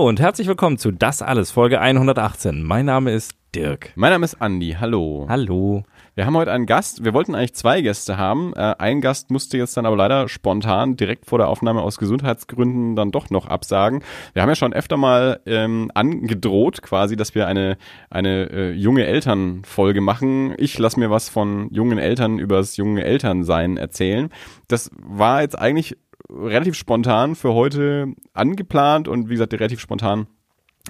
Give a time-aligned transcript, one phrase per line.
[0.00, 2.62] Hallo und herzlich willkommen zu Das Alles, Folge 118.
[2.62, 3.92] Mein Name ist Dirk.
[3.96, 4.78] Mein Name ist Andi.
[4.80, 5.26] Hallo.
[5.28, 5.82] Hallo.
[6.14, 7.04] Wir haben heute einen Gast.
[7.04, 8.54] Wir wollten eigentlich zwei Gäste haben.
[8.54, 12.96] Äh, ein Gast musste jetzt dann aber leider spontan direkt vor der Aufnahme aus Gesundheitsgründen
[12.96, 14.02] dann doch noch absagen.
[14.32, 17.76] Wir haben ja schon öfter mal ähm, angedroht, quasi, dass wir eine
[18.08, 20.54] eine äh, junge Elternfolge machen.
[20.56, 24.30] Ich lasse mir was von jungen Eltern übers junge Elternsein erzählen.
[24.66, 25.98] Das war jetzt eigentlich
[26.32, 30.26] relativ spontan für heute angeplant und wie gesagt, relativ spontan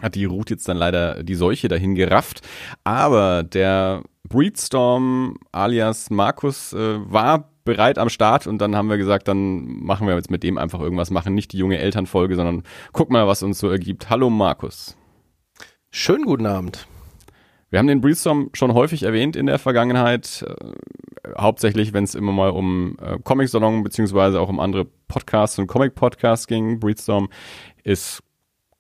[0.03, 2.47] hat die Ruth jetzt dann leider die Seuche dahin gerafft.
[2.85, 9.29] Aber der Breedstorm alias Markus äh, war bereit am Start und dann haben wir gesagt,
[9.29, 11.35] dann machen wir jetzt mit dem einfach irgendwas machen.
[11.35, 14.11] Nicht die junge Elternfolge, sondern guck mal, was uns so ergibt.
[14.11, 14.97] Hallo Markus.
[15.91, 16.87] Schönen guten Abend.
[17.71, 20.55] Wir haben den Breedstorm schon häufig erwähnt in der Vergangenheit, äh,
[21.39, 26.49] hauptsächlich wenn es immer mal um äh, Comic-Salon beziehungsweise auch um andere Podcasts und Comic-Podcasts
[26.49, 26.81] ging.
[26.81, 27.29] Breedstorm
[27.85, 28.25] ist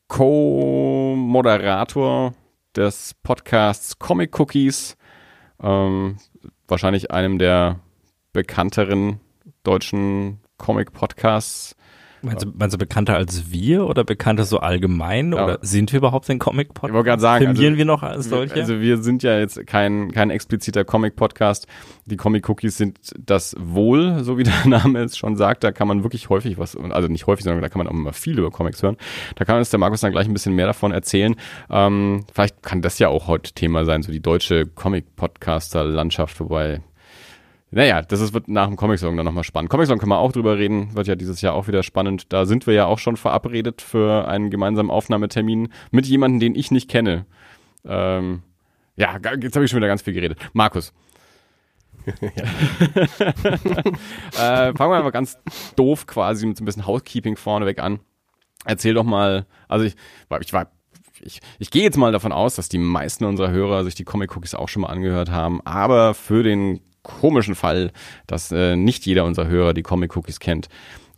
[0.08, 2.34] Co-Moderator
[2.74, 4.96] des Podcasts Comic Cookies,
[5.62, 6.16] ähm,
[6.66, 7.78] wahrscheinlich einem der
[8.32, 9.20] bekannteren
[9.62, 11.76] deutschen Comic-Podcasts.
[12.22, 15.32] Meinst du, meinst du bekannter als wir oder bekannter so allgemein?
[15.32, 15.44] Ja.
[15.44, 16.90] Oder sind wir überhaupt ein Comic-Podcast?
[16.90, 18.54] Ich wollte gerade sagen, Filmieren also, wir noch als solche?
[18.54, 21.66] Also wir sind ja jetzt kein, kein expliziter Comic-Podcast.
[22.04, 25.64] Die Comic-Cookies sind das wohl, so wie der Name es schon sagt.
[25.64, 28.12] Da kann man wirklich häufig was, also nicht häufig, sondern da kann man auch immer
[28.12, 28.96] viel über Comics hören.
[29.36, 31.36] Da kann uns der Markus dann gleich ein bisschen mehr davon erzählen.
[31.70, 36.82] Ähm, vielleicht kann das ja auch heute Thema sein, so die deutsche Comic-Podcaster-Landschaft, wobei
[37.72, 39.70] naja, das ist, wird nach dem Comic-Song dann nochmal spannend.
[39.70, 42.32] Comic-Song können wir auch drüber reden, wird ja dieses Jahr auch wieder spannend.
[42.32, 46.70] Da sind wir ja auch schon verabredet für einen gemeinsamen Aufnahmetermin mit jemandem, den ich
[46.70, 47.26] nicht kenne.
[47.84, 48.42] Ähm,
[48.96, 50.38] ja, jetzt habe ich schon wieder ganz viel geredet.
[50.52, 50.92] Markus.
[52.06, 52.12] äh,
[54.32, 55.38] fangen wir mal ganz
[55.76, 58.00] doof quasi mit so ein bisschen Housekeeping vorneweg an.
[58.64, 59.94] Erzähl doch mal, also ich,
[60.40, 60.70] ich war
[61.22, 64.34] ich, ich gehe jetzt mal davon aus, dass die meisten unserer Hörer sich die Comic
[64.34, 67.92] Cookies auch schon mal angehört haben, aber für den komischen Fall,
[68.26, 70.68] dass äh, nicht jeder unserer Hörer die Comic Cookies kennt.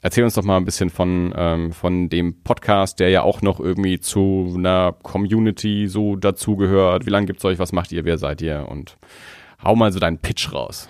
[0.01, 3.61] Erzähl uns doch mal ein bisschen von, ähm, von dem Podcast, der ja auch noch
[3.61, 7.07] irgendwie zu einer Community so dazugehört.
[7.07, 7.61] Wie lange gibt's euch?
[7.61, 8.05] Was macht ihr?
[8.05, 8.67] Wer seid ihr?
[8.69, 8.99] Und
[9.63, 10.89] hau mal so deinen Pitch raus.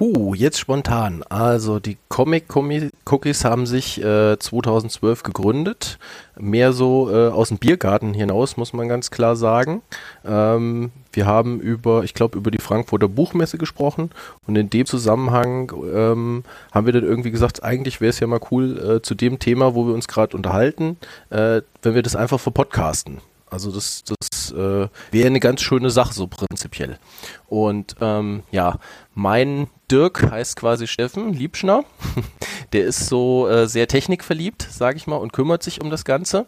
[0.00, 1.24] Huh, jetzt spontan.
[1.28, 5.98] Also die Comic Cookies haben sich äh, 2012 gegründet.
[6.38, 9.82] Mehr so äh, aus dem Biergarten hinaus, muss man ganz klar sagen.
[10.24, 14.10] Ähm, wir haben über, ich glaube, über die Frankfurter Buchmesse gesprochen
[14.46, 18.40] und in dem Zusammenhang ähm, haben wir dann irgendwie gesagt, eigentlich wäre es ja mal
[18.52, 20.96] cool äh, zu dem Thema, wo wir uns gerade unterhalten,
[21.30, 23.18] äh, wenn wir das einfach verpodcasten.
[23.50, 26.98] Also das, das äh, wäre eine ganz schöne Sache so prinzipiell.
[27.46, 28.78] Und ähm, ja,
[29.14, 31.84] mein Dirk heißt quasi Steffen Liebschner.
[32.72, 36.46] Der ist so äh, sehr technikverliebt, sage ich mal, und kümmert sich um das Ganze.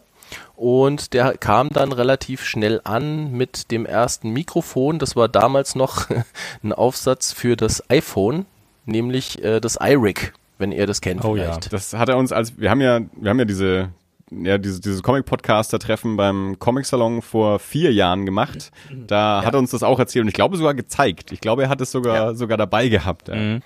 [0.55, 4.99] Und der kam dann relativ schnell an mit dem ersten Mikrofon.
[4.99, 6.07] Das war damals noch
[6.63, 8.45] ein Aufsatz für das iPhone,
[8.85, 11.25] nämlich äh, das iRig, wenn ihr das kennt.
[11.25, 11.65] Oh vielleicht.
[11.65, 13.89] ja, das hat er uns als wir haben ja wir haben ja diese
[14.31, 18.71] ja, dieses, dieses Comic-Podcaster-Treffen beim Comic-Salon vor vier Jahren gemacht.
[18.89, 19.45] Da ja.
[19.45, 21.31] hat er uns das auch erzählt und ich glaube sogar gezeigt.
[21.31, 22.33] Ich glaube, er hat es sogar, ja.
[22.33, 23.27] sogar dabei gehabt.
[23.27, 23.35] Ja.
[23.35, 23.61] Mhm.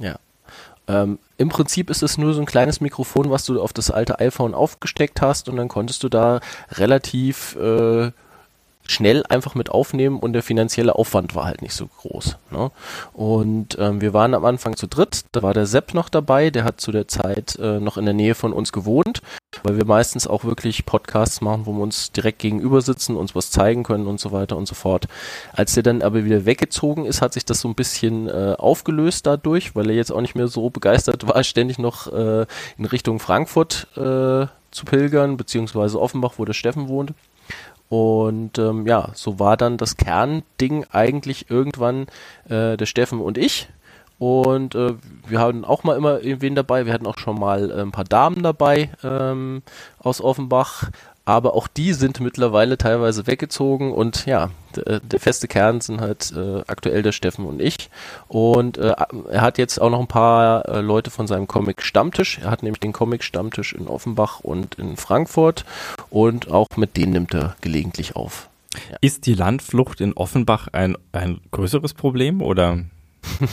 [0.00, 0.16] ja.
[0.86, 4.18] Ähm, Im Prinzip ist es nur so ein kleines Mikrofon, was du auf das alte
[4.20, 6.40] iPhone aufgesteckt hast und dann konntest du da
[6.72, 8.10] relativ äh,
[8.86, 12.36] schnell einfach mit aufnehmen und der finanzielle Aufwand war halt nicht so groß.
[12.50, 12.70] Ne?
[13.12, 16.64] Und ähm, wir waren am Anfang zu dritt, da war der Sepp noch dabei, der
[16.64, 19.22] hat zu der Zeit äh, noch in der Nähe von uns gewohnt,
[19.62, 23.50] weil wir meistens auch wirklich Podcasts machen, wo wir uns direkt gegenüber sitzen, uns was
[23.50, 25.06] zeigen können und so weiter und so fort.
[25.52, 29.26] Als der dann aber wieder weggezogen ist, hat sich das so ein bisschen äh, aufgelöst
[29.26, 32.46] dadurch, weil er jetzt auch nicht mehr so begeistert war, ständig noch äh,
[32.76, 37.14] in Richtung Frankfurt äh, zu pilgern, beziehungsweise Offenbach, wo der Steffen wohnt.
[37.94, 42.08] Und ähm, ja, so war dann das Kernding eigentlich irgendwann
[42.48, 43.68] äh, der Steffen und ich.
[44.18, 44.94] Und äh,
[45.28, 46.86] wir hatten auch mal immer irgendwen dabei.
[46.86, 49.62] Wir hatten auch schon mal äh, ein paar Damen dabei ähm,
[50.00, 50.90] aus Offenbach
[51.24, 56.32] aber auch die sind mittlerweile teilweise weggezogen und ja, der, der feste Kern sind halt
[56.36, 57.88] äh, aktuell der Steffen und ich.
[58.28, 58.94] Und äh,
[59.30, 62.38] er hat jetzt auch noch ein paar äh, Leute von seinem Comic Stammtisch.
[62.42, 65.64] Er hat nämlich den Comic Stammtisch in Offenbach und in Frankfurt
[66.10, 68.48] und auch mit denen nimmt er gelegentlich auf.
[68.90, 68.98] Ja.
[69.00, 72.80] Ist die Landflucht in Offenbach ein, ein größeres Problem oder?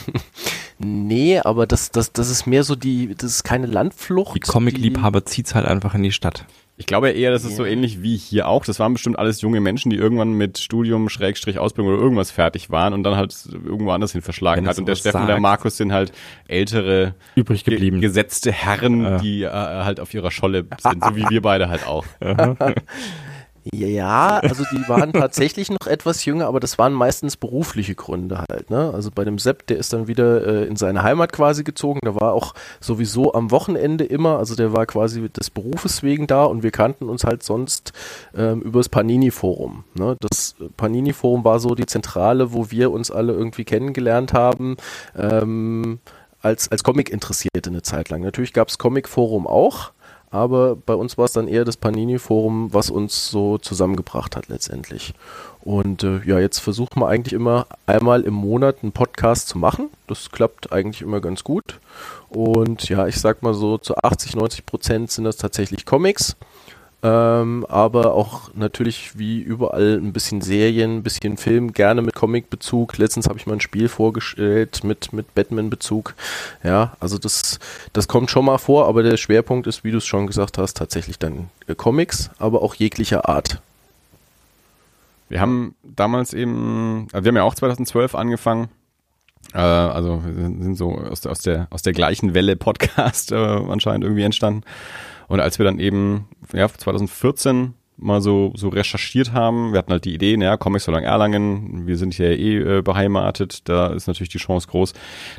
[0.79, 4.35] nee, aber das, das, das ist mehr so die, das ist keine Landflucht.
[4.35, 6.45] Die Comic-Liebhaber zieht's halt einfach in die Stadt.
[6.81, 8.65] Ich glaube eher, das ist so ähnlich wie hier auch.
[8.65, 12.71] Das waren bestimmt alles junge Menschen, die irgendwann mit Studium, Schrägstrich, Ausbildung oder irgendwas fertig
[12.71, 14.79] waren und dann halt irgendwo anders hin verschlagen hat.
[14.79, 16.11] Und der Steffen und der Markus sind halt
[16.47, 19.17] ältere, übrig geblieben, ge gesetzte Herren, ja.
[19.19, 22.03] die äh, halt auf ihrer Scholle sind, so wie wir beide halt auch.
[23.63, 28.69] Ja, also die waren tatsächlich noch etwas jünger, aber das waren meistens berufliche Gründe halt.
[28.71, 28.91] Ne?
[28.93, 31.99] Also bei dem Sepp, der ist dann wieder äh, in seine Heimat quasi gezogen.
[32.03, 36.45] Der war auch sowieso am Wochenende immer, also der war quasi des Berufes wegen da
[36.45, 37.93] und wir kannten uns halt sonst
[38.35, 39.83] ähm, übers Panini-Forum.
[39.93, 40.15] Ne?
[40.19, 44.77] Das Panini-Forum war so die Zentrale, wo wir uns alle irgendwie kennengelernt haben.
[45.15, 45.99] Ähm,
[46.41, 48.21] als, als Comic-Interessierte eine Zeit lang.
[48.21, 49.91] Natürlich gab es Comic-Forum auch,
[50.31, 55.13] aber bei uns war es dann eher das Panini-Forum, was uns so zusammengebracht hat letztendlich.
[55.59, 59.89] Und äh, ja, jetzt versuchen wir eigentlich immer einmal im Monat einen Podcast zu machen.
[60.07, 61.79] Das klappt eigentlich immer ganz gut.
[62.29, 66.35] Und ja, ich sag mal so, zu 80, 90 Prozent sind das tatsächlich Comics.
[67.03, 72.97] Ähm, aber auch natürlich wie überall ein bisschen Serien, ein bisschen Film, gerne mit Comic-Bezug.
[72.97, 76.13] Letztens habe ich mal ein Spiel vorgestellt mit, mit Batman-Bezug.
[76.63, 77.59] Ja, also das,
[77.93, 80.77] das kommt schon mal vor, aber der Schwerpunkt ist, wie du es schon gesagt hast,
[80.77, 83.61] tatsächlich dann äh, Comics, aber auch jeglicher Art.
[85.27, 88.69] Wir haben damals eben, also wir haben ja auch 2012 angefangen.
[89.55, 93.35] Äh, also wir sind so aus der, aus der, aus der gleichen Welle Podcast äh,
[93.35, 94.63] anscheinend irgendwie entstanden.
[95.31, 100.03] Und als wir dann eben, ja, 2014 mal so, so recherchiert haben, wir hatten halt
[100.03, 104.27] die Idee, naja, Comics lang Erlangen, wir sind hier eh äh, beheimatet, da ist natürlich
[104.27, 104.91] die Chance groß,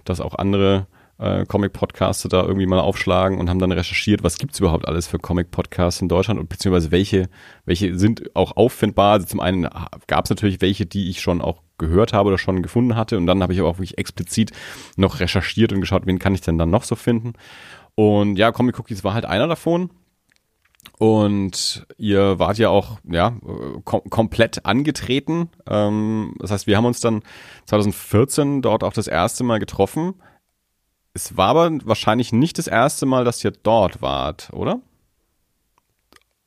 [0.06, 0.87] dass auch andere
[1.19, 5.19] äh, Comic-Podcasts da irgendwie mal aufschlagen und haben dann recherchiert, was gibt's überhaupt alles für
[5.19, 7.29] Comic-Podcasts in Deutschland und beziehungsweise welche,
[7.67, 9.12] welche sind auch auffindbar.
[9.12, 9.69] Also zum einen
[10.06, 13.43] gab's natürlich welche, die ich schon auch gehört habe oder schon gefunden hatte und dann
[13.43, 14.53] habe ich aber auch wirklich explizit
[14.97, 17.35] noch recherchiert und geschaut, wen kann ich denn dann noch so finden.
[17.94, 19.91] Und ja, Comic Cookies war halt einer davon.
[20.99, 23.37] Und ihr wart ja auch ja
[23.85, 25.49] kom komplett angetreten.
[25.67, 27.23] Ähm, das heißt, wir haben uns dann
[27.67, 30.15] 2014 dort auch das erste Mal getroffen.
[31.15, 34.81] Es war aber wahrscheinlich nicht das erste Mal, dass ihr dort wart, oder?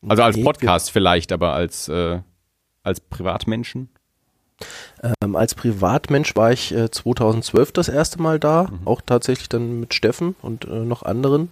[0.08, 2.20] Also als Podcast vielleicht, aber als äh,
[2.86, 3.90] als Privatmenschen?
[5.22, 8.88] Ähm, als Privatmensch war ich äh, 2012 das erste Mal da, mhm.
[8.88, 11.50] auch tatsächlich dann mit Steffen und äh, noch anderen.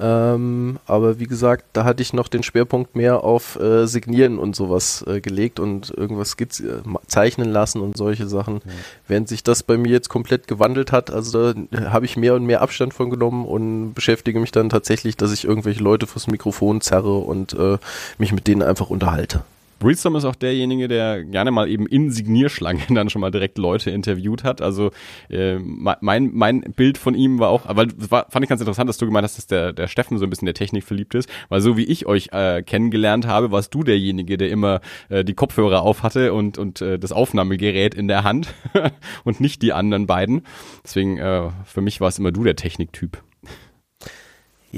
[0.00, 4.56] Ähm, aber wie gesagt, da hatte ich noch den Schwerpunkt mehr auf äh, Signieren und
[4.56, 8.54] sowas äh, gelegt und irgendwas skizz äh, zeichnen lassen und solche Sachen.
[8.54, 8.70] Mhm.
[9.06, 12.46] Während sich das bei mir jetzt komplett gewandelt hat, also da habe ich mehr und
[12.46, 16.80] mehr Abstand von genommen und beschäftige mich dann tatsächlich, dass ich irgendwelche Leute fürs Mikrofon
[16.80, 17.78] zerre und äh,
[18.18, 19.42] mich mit denen einfach unterhalte.
[19.78, 23.90] Breedstorm ist auch derjenige, der gerne mal eben in Signierschlangen dann schon mal direkt Leute
[23.90, 24.62] interviewt hat.
[24.62, 24.90] Also
[25.28, 28.98] äh, mein, mein Bild von ihm war auch, aber war, fand ich ganz interessant, dass
[28.98, 31.60] du gemeint hast, dass der, der Steffen so ein bisschen der Technik verliebt ist, weil
[31.60, 35.82] so wie ich euch äh, kennengelernt habe, warst du derjenige, der immer äh, die Kopfhörer
[35.82, 38.54] auf hatte und, und äh, das Aufnahmegerät in der Hand
[39.24, 40.42] und nicht die anderen beiden.
[40.84, 43.22] Deswegen äh, für mich war es immer du der Techniktyp.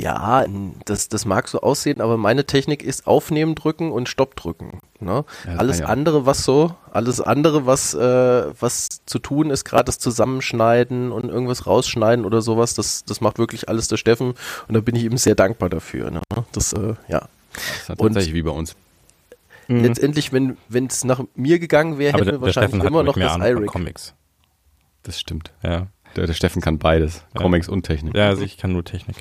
[0.00, 0.46] Ja,
[0.84, 4.80] das, das mag so aussehen, aber meine Technik ist Aufnehmen drücken und Stopp drücken.
[5.00, 5.24] Ne?
[5.46, 5.86] Ja, alles ja.
[5.86, 11.28] andere, was so, alles andere, was, äh, was zu tun ist, gerade das Zusammenschneiden und
[11.28, 14.34] irgendwas rausschneiden oder sowas, das, das macht wirklich alles der Steffen
[14.68, 16.10] und da bin ich ihm sehr dankbar dafür.
[16.10, 16.20] Ne?
[16.52, 17.28] Das, äh, ja.
[17.52, 18.76] Das ist tatsächlich und wie bei uns.
[19.68, 19.82] Mhm.
[19.82, 23.66] Letztendlich, wenn es nach mir gegangen wäre, hätten wir wahrscheinlich immer noch das iRig.
[23.66, 24.14] Comics.
[25.02, 25.52] Das stimmt.
[25.62, 25.88] Ja.
[26.16, 27.42] Der, der Steffen kann beides, ja.
[27.42, 28.16] Comics und Technik.
[28.16, 29.16] Ja, also ich kann nur Technik.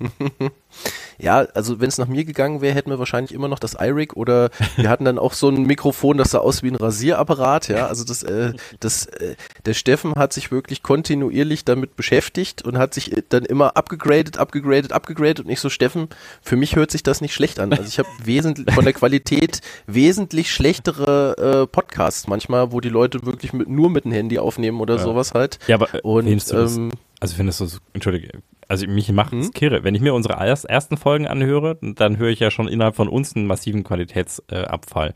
[1.18, 4.16] ja, also wenn es nach mir gegangen wäre, hätten wir wahrscheinlich immer noch das iRig
[4.16, 7.86] oder wir hatten dann auch so ein Mikrofon, das sah aus wie ein Rasierapparat, ja.
[7.86, 12.94] Also das, äh, das, äh, der Steffen hat sich wirklich kontinuierlich damit beschäftigt und hat
[12.94, 16.08] sich dann immer abgegradet, abgegradet, abgegradet und ich so, Steffen,
[16.42, 17.72] für mich hört sich das nicht schlecht an.
[17.72, 23.24] Also ich habe wesentlich von der Qualität wesentlich schlechtere äh, Podcasts manchmal, wo die Leute
[23.24, 25.02] wirklich mit, nur mit dem Handy aufnehmen oder ja.
[25.02, 25.58] sowas halt.
[25.66, 29.52] Ja, aber äh, und ähm, also findest du, entschuldige, also mich macht es mhm.
[29.52, 29.82] kirre.
[29.82, 33.34] Wenn ich mir unsere ersten Folgen anhöre, dann höre ich ja schon innerhalb von uns
[33.34, 35.12] einen massiven Qualitätsabfall.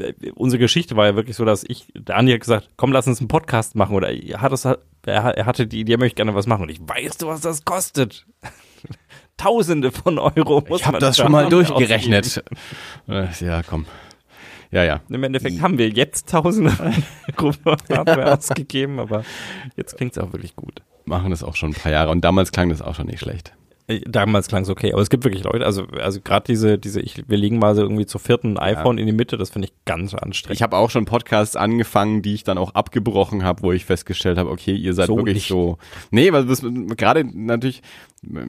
[0.00, 3.06] Äh, unsere Geschichte war ja wirklich so, dass ich, der Andi hat gesagt, komm, lass
[3.06, 3.94] uns einen Podcast machen.
[3.94, 6.62] Oder er, hat hatte die Idee, er möchte gerne was machen.
[6.62, 8.26] Und ich weiß, was das kostet.
[9.36, 12.42] Tausende von Euro muss ich hab man das schon mal durchgerechnet.
[13.06, 13.84] Äh, ja, komm.
[14.70, 15.02] Ja, ja.
[15.10, 16.72] Im Endeffekt haben wir jetzt Tausende
[17.36, 19.24] Euro ausgegeben, aber
[19.76, 22.52] jetzt klingt es auch wirklich gut machen das auch schon ein paar Jahre und damals
[22.52, 23.52] klang das auch schon nicht schlecht.
[23.88, 27.00] Äh, damals klang es okay, aber es gibt wirklich Leute, also also gerade diese diese
[27.00, 29.00] ich wir legen mal so irgendwie zur vierten iPhone ja.
[29.00, 30.56] in die Mitte, das finde ich ganz anstrengend.
[30.56, 34.36] Ich habe auch schon Podcasts angefangen, die ich dann auch abgebrochen habe, wo ich festgestellt
[34.36, 35.48] habe, okay, ihr seid so wirklich nicht.
[35.48, 35.78] so
[36.10, 36.62] Nee, weil das
[36.96, 37.82] gerade natürlich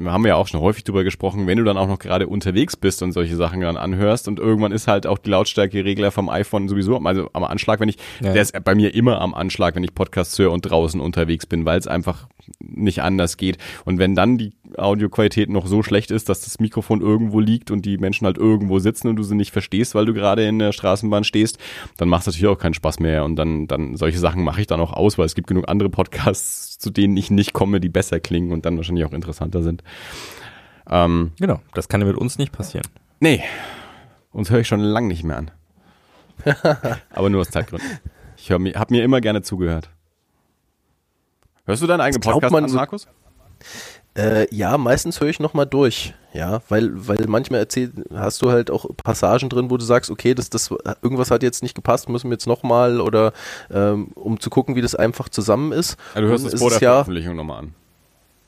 [0.05, 2.75] haben wir ja auch schon häufig drüber gesprochen, wenn du dann auch noch gerade unterwegs
[2.75, 6.67] bist und solche Sachen dann anhörst und irgendwann ist halt auch die Lautstärkeregler vom iPhone
[6.67, 8.33] sowieso also am Anschlag, wenn ich ja.
[8.33, 11.65] der ist bei mir immer am Anschlag, wenn ich Podcasts höre und draußen unterwegs bin,
[11.65, 12.27] weil es einfach
[12.59, 17.01] nicht anders geht und wenn dann die Audioqualität noch so schlecht ist, dass das Mikrofon
[17.01, 20.13] irgendwo liegt und die Menschen halt irgendwo sitzen und du sie nicht verstehst, weil du
[20.13, 21.57] gerade in der Straßenbahn stehst,
[21.97, 23.23] dann macht es natürlich auch keinen Spaß mehr.
[23.25, 25.89] Und dann, dann solche Sachen mache ich dann auch aus, weil es gibt genug andere
[25.89, 29.83] Podcasts, zu denen ich nicht komme, die besser klingen und dann wahrscheinlich auch interessanter sind.
[30.89, 32.87] Ähm, genau, das kann ja mit uns nicht passieren.
[33.19, 33.43] Nee,
[34.31, 35.51] uns höre ich schon lange nicht mehr an.
[37.11, 37.99] Aber nur aus Zeitgründen.
[38.37, 39.89] Ich habe mir immer gerne zugehört.
[41.65, 43.07] Hörst du deinen eigenen Podcast an, Markus?
[44.17, 46.13] Äh, ja, meistens höre ich nochmal durch.
[46.33, 50.35] Ja, weil, weil manchmal erzählt, hast du halt auch Passagen drin, wo du sagst, okay,
[50.35, 50.69] das, das,
[51.01, 53.33] irgendwas hat jetzt nicht gepasst, müssen wir jetzt nochmal oder
[53.71, 55.97] ähm, um zu gucken, wie das einfach zusammen ist.
[56.13, 57.75] Ja, du hörst es vor der ja, Veröffentlichung nochmal an.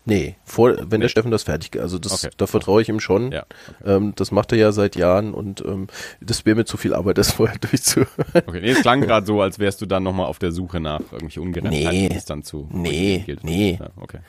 [0.04, 0.98] Nee, vor, wenn nee.
[1.04, 2.34] der Steffen das fertig, also das, okay.
[2.36, 3.32] da vertraue ich ihm schon.
[3.32, 3.46] Ja,
[3.80, 3.96] okay.
[3.96, 5.88] ähm, das macht er ja seit Jahren und ähm,
[6.20, 8.10] das wäre mir zu viel Arbeit, das vorher durchzuhören.
[8.34, 11.02] Okay, nee, es klang gerade so, als wärst du dann nochmal auf der Suche nach
[11.02, 12.68] irgendwelche Ungereimtheiten, nee, die es dann zu.
[12.72, 13.78] Nee, nee.
[13.80, 14.20] Ja, okay.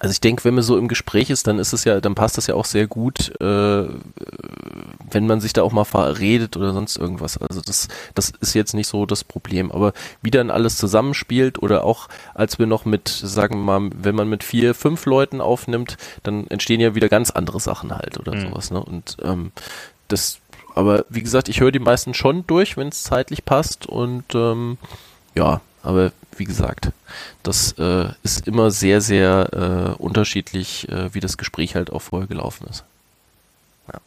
[0.00, 2.38] Also ich denke, wenn man so im Gespräch ist, dann ist es ja, dann passt
[2.38, 3.88] das ja auch sehr gut, äh,
[5.10, 7.36] wenn man sich da auch mal verredet oder sonst irgendwas.
[7.38, 9.72] Also das, das ist jetzt nicht so das Problem.
[9.72, 14.14] Aber wie dann alles zusammenspielt oder auch als wir noch mit, sagen wir mal, wenn
[14.14, 18.34] man mit vier, fünf Leuten aufnimmt, dann entstehen ja wieder ganz andere Sachen halt oder
[18.36, 18.50] mhm.
[18.50, 18.70] sowas.
[18.70, 18.82] Ne?
[18.82, 19.50] Und ähm,
[20.06, 20.38] das,
[20.76, 24.78] aber wie gesagt, ich höre die meisten schon durch, wenn es zeitlich passt und ähm,
[25.34, 26.90] ja, aber wie gesagt,
[27.42, 32.28] das äh, ist immer sehr, sehr äh, unterschiedlich, äh, wie das Gespräch halt auch vorher
[32.28, 32.84] gelaufen ist.
[33.92, 34.00] Ja.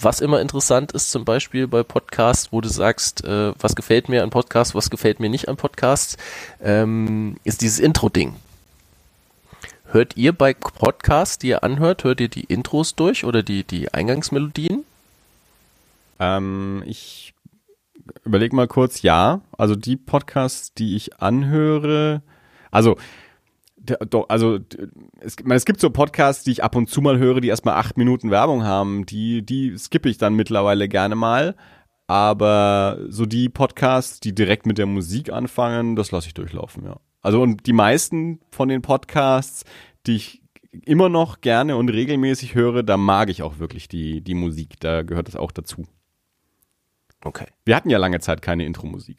[0.00, 4.22] Was immer interessant ist, zum Beispiel bei Podcasts, wo du sagst, äh, was gefällt mir
[4.22, 6.16] an Podcasts, was gefällt mir nicht an Podcasts,
[6.62, 8.34] ähm, ist dieses Intro-Ding.
[9.92, 13.92] Hört ihr bei Podcasts, die ihr anhört, hört ihr die Intros durch oder die, die
[13.92, 14.84] Eingangsmelodien?
[16.20, 17.34] Ähm, ich
[18.24, 19.42] überleg mal kurz, ja.
[19.56, 22.22] Also die Podcasts, die ich anhöre,
[22.70, 22.96] also
[24.28, 24.58] also
[25.20, 27.96] es, es gibt so Podcasts, die ich ab und zu mal höre, die erstmal acht
[27.96, 29.06] Minuten Werbung haben.
[29.06, 31.56] Die, die skippe ich dann mittlerweile gerne mal.
[32.06, 36.96] Aber so die Podcasts, die direkt mit der Musik anfangen, das lasse ich durchlaufen, ja.
[37.22, 39.64] Also und die meisten von den Podcasts,
[40.06, 40.42] die ich
[40.84, 44.80] immer noch gerne und regelmäßig höre, da mag ich auch wirklich die, die Musik.
[44.80, 45.86] Da gehört das auch dazu.
[47.22, 47.46] Okay.
[47.66, 49.18] Wir hatten ja lange Zeit keine Intro-Musik.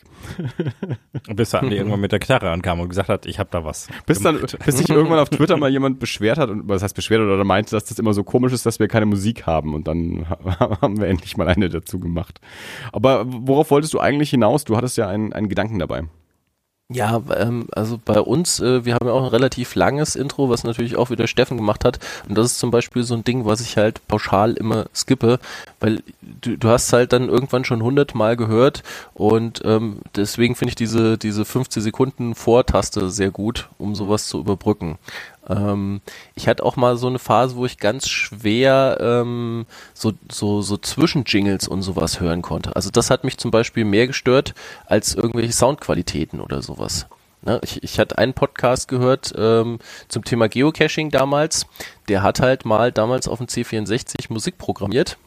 [1.36, 3.89] bis Andi irgendwann mit der Knarre ankam und gesagt hat, ich habe da was.
[4.08, 7.22] Bis dann, bis sich irgendwann auf Twitter mal jemand beschwert hat und was heißt beschwert
[7.22, 10.27] oder meinte, dass das immer so komisch ist, dass wir keine Musik haben und dann
[10.60, 12.41] haben wir endlich mal eine dazu gemacht.
[12.91, 14.63] Aber worauf wolltest du eigentlich hinaus?
[14.65, 16.05] Du hattest ja einen, einen Gedanken dabei.
[16.93, 20.63] Ja, ähm, also bei uns, äh, wir haben ja auch ein relativ langes Intro, was
[20.63, 22.00] natürlich auch wieder Steffen gemacht hat.
[22.27, 25.39] Und das ist zum Beispiel so ein Ding, was ich halt pauschal immer skippe,
[25.79, 28.83] weil du, du hast halt dann irgendwann schon hundertmal gehört
[29.13, 34.39] und ähm, deswegen finde ich diese, diese 15 Sekunden Vortaste sehr gut, um sowas zu
[34.39, 34.98] überbrücken.
[35.50, 36.01] Ähm,
[36.36, 40.77] ich hatte auch mal so eine Phase, wo ich ganz schwer ähm, so, so, so
[40.77, 42.75] Zwischenjingles und sowas hören konnte.
[42.75, 44.53] Also das hat mich zum Beispiel mehr gestört
[44.86, 47.07] als irgendwelche Soundqualitäten oder sowas.
[47.43, 49.79] Ne, ich, ich hatte einen Podcast gehört ähm,
[50.10, 51.65] zum Thema Geocaching damals.
[52.07, 55.17] Der hat halt mal damals auf dem C64 Musik programmiert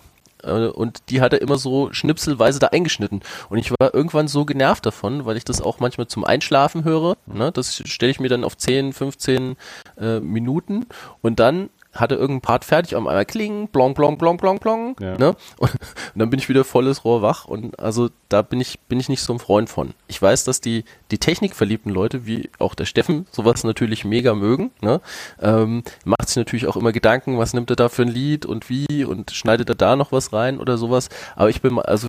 [0.45, 3.21] und die hat er immer so schnipselweise da eingeschnitten.
[3.49, 7.17] Und ich war irgendwann so genervt davon, weil ich das auch manchmal zum Einschlafen höre.
[7.27, 7.53] Ne?
[7.53, 9.57] Das stelle ich mir dann auf 10, 15
[9.99, 10.87] äh, Minuten
[11.23, 14.97] und dann hatte irgendein Part fertig, auf einmal klingen, blong, blong, blong, blong, blong.
[15.01, 15.17] Ja.
[15.19, 15.37] Ne?
[15.59, 15.81] Und, und,
[16.15, 19.23] dann bin ich wieder volles Rohr wach und also da bin ich, bin ich nicht
[19.23, 19.95] so ein Freund von.
[20.09, 24.71] Ich weiß, dass die, die technikverliebten Leute, wie auch der Steffen, sowas natürlich mega mögen.
[24.81, 25.01] Ne?
[25.41, 28.69] Ähm, macht sich natürlich auch immer Gedanken, was nimmt er da für ein Lied und
[28.69, 31.09] wie und schneidet er da noch was rein oder sowas.
[31.37, 32.09] Aber ich bin, also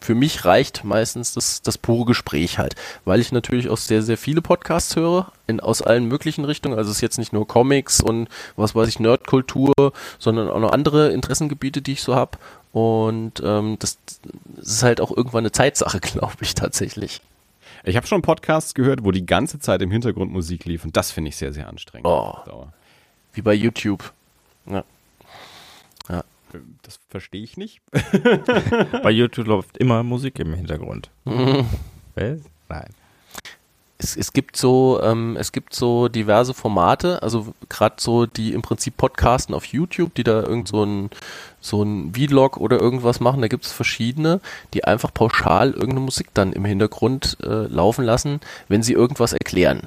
[0.00, 2.74] für mich reicht meistens das, das pure Gespräch halt,
[3.04, 6.78] weil ich natürlich auch sehr, sehr viele Podcasts höre, in, aus allen möglichen Richtungen.
[6.78, 9.72] Also es ist jetzt nicht nur Comics und was weiß ich, Nerdkultur,
[10.18, 12.38] sondern auch noch andere Interessengebiete, die ich so habe.
[12.72, 13.98] Und ähm, das,
[14.56, 17.20] das ist halt auch irgendwann eine Zeitsache, glaube ich, tatsächlich.
[17.84, 21.10] Ich habe schon Podcasts gehört, wo die ganze Zeit im Hintergrund Musik lief und das
[21.10, 22.06] finde ich sehr, sehr anstrengend.
[22.06, 22.66] Oh,
[23.32, 24.12] wie bei YouTube.
[24.66, 24.84] Ja.
[26.82, 27.80] Das verstehe ich nicht.
[29.02, 31.10] Bei YouTube läuft immer Musik im Hintergrund.
[31.24, 31.66] Mhm.
[32.68, 32.90] Nein.
[33.98, 38.62] es, es gibt so, ähm, es gibt so diverse Formate, also gerade so die im
[38.62, 41.10] Prinzip Podcasten auf YouTube, die da irgend so ein
[41.60, 44.40] so ein Vlog oder irgendwas machen, da gibt es verschiedene,
[44.74, 49.82] die einfach pauschal irgendeine Musik dann im Hintergrund äh, laufen lassen, wenn sie irgendwas erklären.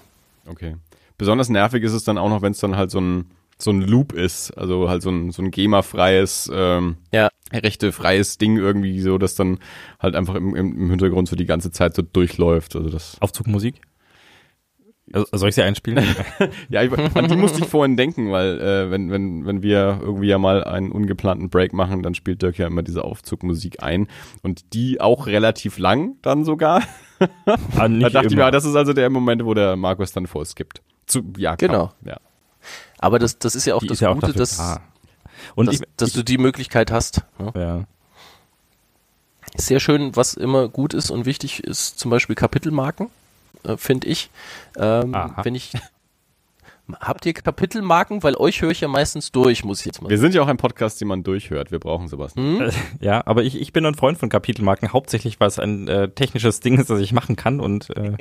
[0.47, 0.75] Okay.
[1.17, 3.31] Besonders nervig ist es dann auch noch, wenn es dann halt so ein
[3.63, 7.29] so ein Loop ist, also halt so ein, so ein GEMA-freies, ähm, ja.
[7.51, 9.59] rechte-freies Ding irgendwie, so, dass dann
[9.99, 12.75] halt einfach im, im Hintergrund so die ganze Zeit so durchläuft.
[12.75, 13.81] Also das Aufzugmusik?
[15.13, 16.03] Also, soll ich sie einspielen?
[16.69, 20.27] ja, ich, an die musste ich vorhin denken, weil äh, wenn, wenn, wenn wir irgendwie
[20.27, 24.07] ja mal einen ungeplanten Break machen, dann spielt Dirk ja immer diese Aufzugmusik ein
[24.41, 26.83] und die auch relativ lang dann sogar.
[27.19, 27.27] Ah,
[27.75, 28.25] da dachte immer.
[28.25, 30.81] ich mir, das ist also der Moment, wo der Markus dann vorskippt.
[31.07, 31.91] Zu, ja, genau.
[32.05, 32.17] Ja.
[33.01, 34.79] Aber das, das ist ja auch die das ja Gute, auch dass,
[35.55, 37.23] und dass, ich, dass ich, du die Möglichkeit hast.
[37.55, 37.83] Ja.
[39.55, 43.09] Sehr schön, was immer gut ist und wichtig ist, zum Beispiel Kapitelmarken,
[43.63, 44.29] äh, finde ich.
[44.77, 45.73] Ähm, wenn ich
[46.99, 48.23] Habt ihr Kapitelmarken?
[48.23, 50.47] Weil euch höre ich ja meistens durch, muss ich jetzt mal Wir sind ja auch
[50.47, 51.71] ein Podcast, den man durchhört.
[51.71, 52.35] Wir brauchen sowas.
[52.35, 52.69] Hm?
[52.99, 56.59] Ja, aber ich, ich bin ein Freund von Kapitelmarken, hauptsächlich, weil es ein äh, technisches
[56.59, 58.15] Ding ist, das ich machen kann und äh,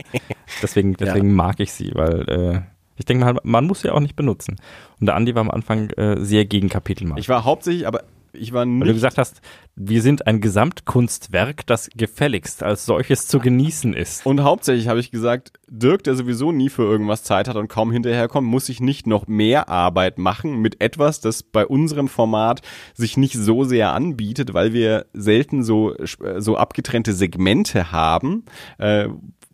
[0.62, 1.34] deswegen, deswegen ja.
[1.34, 2.60] mag ich sie, weil äh,
[3.00, 4.56] ich denke mal, man muss sie auch nicht benutzen.
[5.00, 7.20] Und der Andi war am Anfang äh, sehr gegen Kapitelmarken.
[7.20, 8.02] Ich war hauptsächlich, aber
[8.34, 8.80] ich war nicht.
[8.80, 9.40] Weil du gesagt hast,
[9.74, 14.26] wir sind ein Gesamtkunstwerk, das gefälligst als solches zu genießen ist.
[14.26, 17.90] Und hauptsächlich habe ich gesagt, Dirk, der sowieso nie für irgendwas Zeit hat und kaum
[17.90, 22.60] hinterherkommt, muss sich nicht noch mehr Arbeit machen mit etwas, das bei unserem Format
[22.92, 25.94] sich nicht so sehr anbietet, weil wir selten so,
[26.36, 28.44] so abgetrennte Segmente haben,
[28.76, 29.08] äh,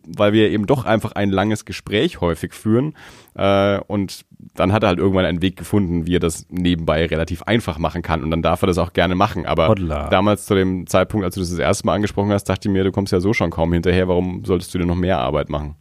[0.07, 2.95] weil wir eben doch einfach ein langes Gespräch häufig führen.
[3.37, 4.25] Äh, und
[4.55, 8.02] dann hat er halt irgendwann einen Weg gefunden, wie er das nebenbei relativ einfach machen
[8.02, 8.23] kann.
[8.23, 9.45] Und dann darf er das auch gerne machen.
[9.45, 10.09] Aber Hodla.
[10.09, 12.85] damals zu dem Zeitpunkt, als du das das erste Mal angesprochen hast, dachte ich mir,
[12.85, 14.09] du kommst ja so schon kaum hinterher.
[14.09, 15.76] Warum solltest du dir noch mehr Arbeit machen?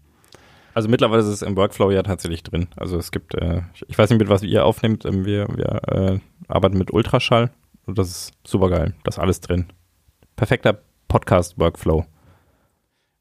[0.74, 2.68] Also mittlerweile ist es im Workflow ja tatsächlich drin.
[2.76, 6.20] Also es gibt, äh, ich weiß nicht, mit was ihr aufnehmt, ähm, wir, wir äh,
[6.50, 7.52] arbeiten mit Ultraschall
[7.86, 8.94] und das ist super geil.
[9.06, 9.68] Das ist alles drin.
[10.36, 12.06] Perfekter Podcast-Workflow.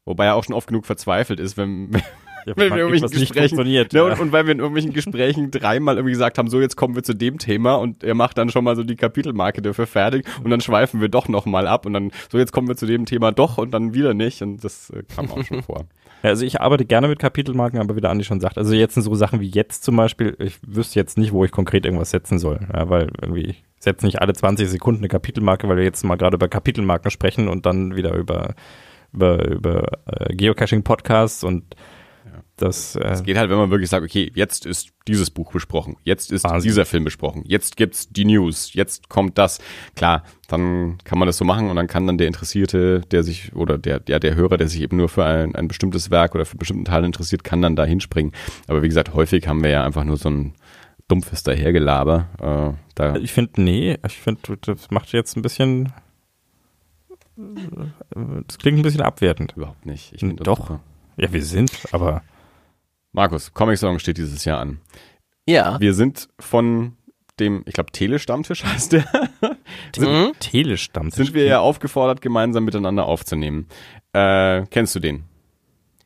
[0.03, 1.91] Wobei er auch schon oft genug verzweifelt ist, wenn,
[2.45, 4.03] ja, wenn wir irgendwelchen Gesprächen, ne, ja.
[4.03, 7.01] und, und, weil wir in irgendwelchen Gesprächen dreimal irgendwie gesagt haben, so jetzt kommen wir
[7.01, 10.51] zu dem Thema und er macht dann schon mal so die Kapitelmarke dafür fertig und
[10.51, 13.31] dann schweifen wir doch nochmal ab und dann so jetzt kommen wir zu dem Thema
[13.31, 15.85] doch und dann wieder nicht und das äh, kam auch schon vor.
[16.21, 18.93] Ja, also ich arbeite gerne mit Kapitelmarken, aber wie der Andi schon sagt, also jetzt
[18.93, 22.11] sind so Sachen wie jetzt zum Beispiel, ich wüsste jetzt nicht, wo ich konkret irgendwas
[22.11, 26.03] setzen soll, ja, weil irgendwie setze nicht alle 20 Sekunden eine Kapitelmarke, weil wir jetzt
[26.03, 28.55] mal gerade über Kapitelmarken sprechen und dann wieder über
[29.15, 31.75] über, über äh, Geocaching-Podcasts und
[32.57, 35.97] das, äh, es geht halt, wenn man wirklich sagt, okay, jetzt ist dieses Buch besprochen,
[36.03, 36.69] jetzt ist Wahnsinn.
[36.69, 39.59] dieser Film besprochen, jetzt gibt's die News, jetzt kommt das.
[39.95, 43.55] Klar, dann kann man das so machen und dann kann dann der Interessierte, der sich
[43.55, 46.45] oder der ja der Hörer, der sich eben nur für ein, ein bestimmtes Werk oder
[46.45, 48.31] für einen bestimmten Teil interessiert, kann dann da hinspringen.
[48.67, 50.53] Aber wie gesagt, häufig haben wir ja einfach nur so ein
[51.07, 52.29] dumpfes Dahergelaber.
[52.39, 55.93] Äh, da ich finde, nee, ich finde, das macht jetzt ein bisschen
[58.47, 59.53] das klingt ein bisschen abwertend.
[59.57, 60.13] Überhaupt nicht.
[60.13, 60.57] Ich Doch.
[60.57, 60.79] Super.
[61.17, 62.23] Ja, wir sind, aber.
[63.15, 64.81] Markus, Comic Song steht dieses Jahr an.
[65.45, 65.79] Ja.
[65.79, 66.97] Wir sind von
[67.39, 69.05] dem, ich glaube, Telestammtisch heißt der.
[69.95, 70.31] sind, mhm.
[70.39, 71.27] Telestammtisch.
[71.27, 73.67] Sind wir ja aufgefordert, gemeinsam miteinander aufzunehmen.
[74.11, 75.23] Äh, kennst du den?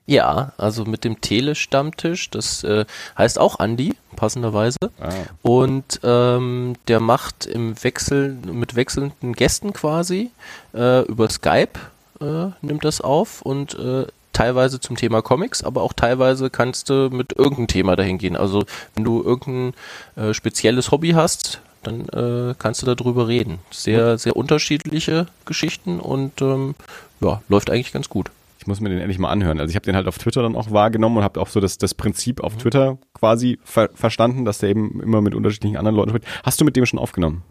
[0.06, 2.86] Ja, also mit dem Telestammtisch, das äh,
[3.18, 4.78] heißt auch Andi, passenderweise.
[5.00, 5.10] Ah.
[5.42, 10.30] Und ähm, der macht im Wechsel mit wechselnden Gästen quasi
[10.76, 11.80] äh, über Skype
[12.22, 14.06] äh, nimmt das auf und äh,
[14.40, 18.38] teilweise zum Thema Comics, aber auch teilweise kannst du mit irgendeinem Thema dahin gehen.
[18.38, 18.64] Also
[18.96, 19.74] wenn du irgendein
[20.16, 23.60] äh, spezielles Hobby hast, dann äh, kannst du darüber reden.
[23.70, 26.76] Sehr, sehr unterschiedliche Geschichten und ähm,
[27.20, 28.32] ja, läuft eigentlich ganz gut.
[28.60, 29.60] Ich muss mir den endlich mal anhören.
[29.60, 31.78] Also ich habe den halt auf Twitter dann auch wahrgenommen und habe auch so das,
[31.78, 32.60] das Prinzip auf mhm.
[32.60, 36.28] Twitter quasi ver verstanden, dass der eben immer mit unterschiedlichen anderen Leuten spricht.
[36.46, 37.44] Hast du mit dem schon aufgenommen?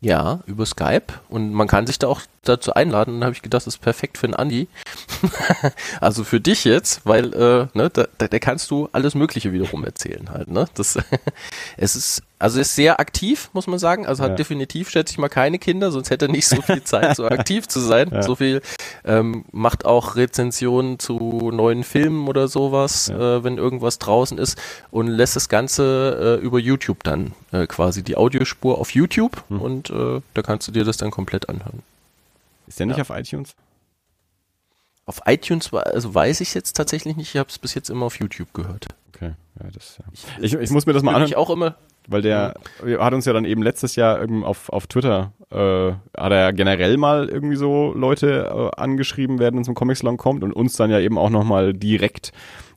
[0.00, 3.14] Ja, über Skype und man kann sich da auch dazu einladen.
[3.14, 4.68] Und dann habe ich gedacht, das ist perfekt für einen Andi.
[6.00, 9.84] also für dich jetzt, weil äh, ne, da, da, da kannst du alles Mögliche wiederum
[9.84, 10.48] erzählen halt.
[10.48, 10.66] Ne?
[10.74, 10.98] Das,
[11.76, 14.04] es ist also ist sehr aktiv, muss man sagen.
[14.04, 14.34] Also hat ja.
[14.34, 17.68] definitiv, schätze ich mal, keine Kinder, sonst hätte er nicht so viel Zeit, so aktiv
[17.68, 18.10] zu sein.
[18.10, 18.22] Ja.
[18.24, 18.62] So viel
[19.04, 23.36] ähm, macht auch Rezensionen zu neuen Filmen oder sowas, ja.
[23.36, 24.58] äh, wenn irgendwas draußen ist
[24.90, 29.60] und lässt das Ganze äh, über YouTube dann äh, quasi die Audiospur auf YouTube hm.
[29.60, 31.84] und äh, da kannst du dir das dann komplett anhören.
[32.72, 33.54] Ist der nicht auf iTunes?
[35.04, 37.34] Auf iTunes, also weiß ich jetzt tatsächlich nicht.
[37.34, 38.86] Ich habe es bis jetzt immer auf YouTube gehört.
[39.14, 39.98] Okay, ja, das.
[39.98, 40.04] Ja.
[40.40, 41.28] Ich, ich, ich muss mir das mal anhören.
[41.28, 41.76] Ich auch immer.
[42.08, 42.98] Weil der mhm.
[42.98, 46.96] hat uns ja dann eben letztes Jahr auf, auf Twitter, äh, hat er ja generell
[46.96, 50.90] mal irgendwie so Leute äh, angeschrieben, wer in zum Comic Salon kommt und uns dann
[50.90, 52.32] ja eben auch nochmal direkt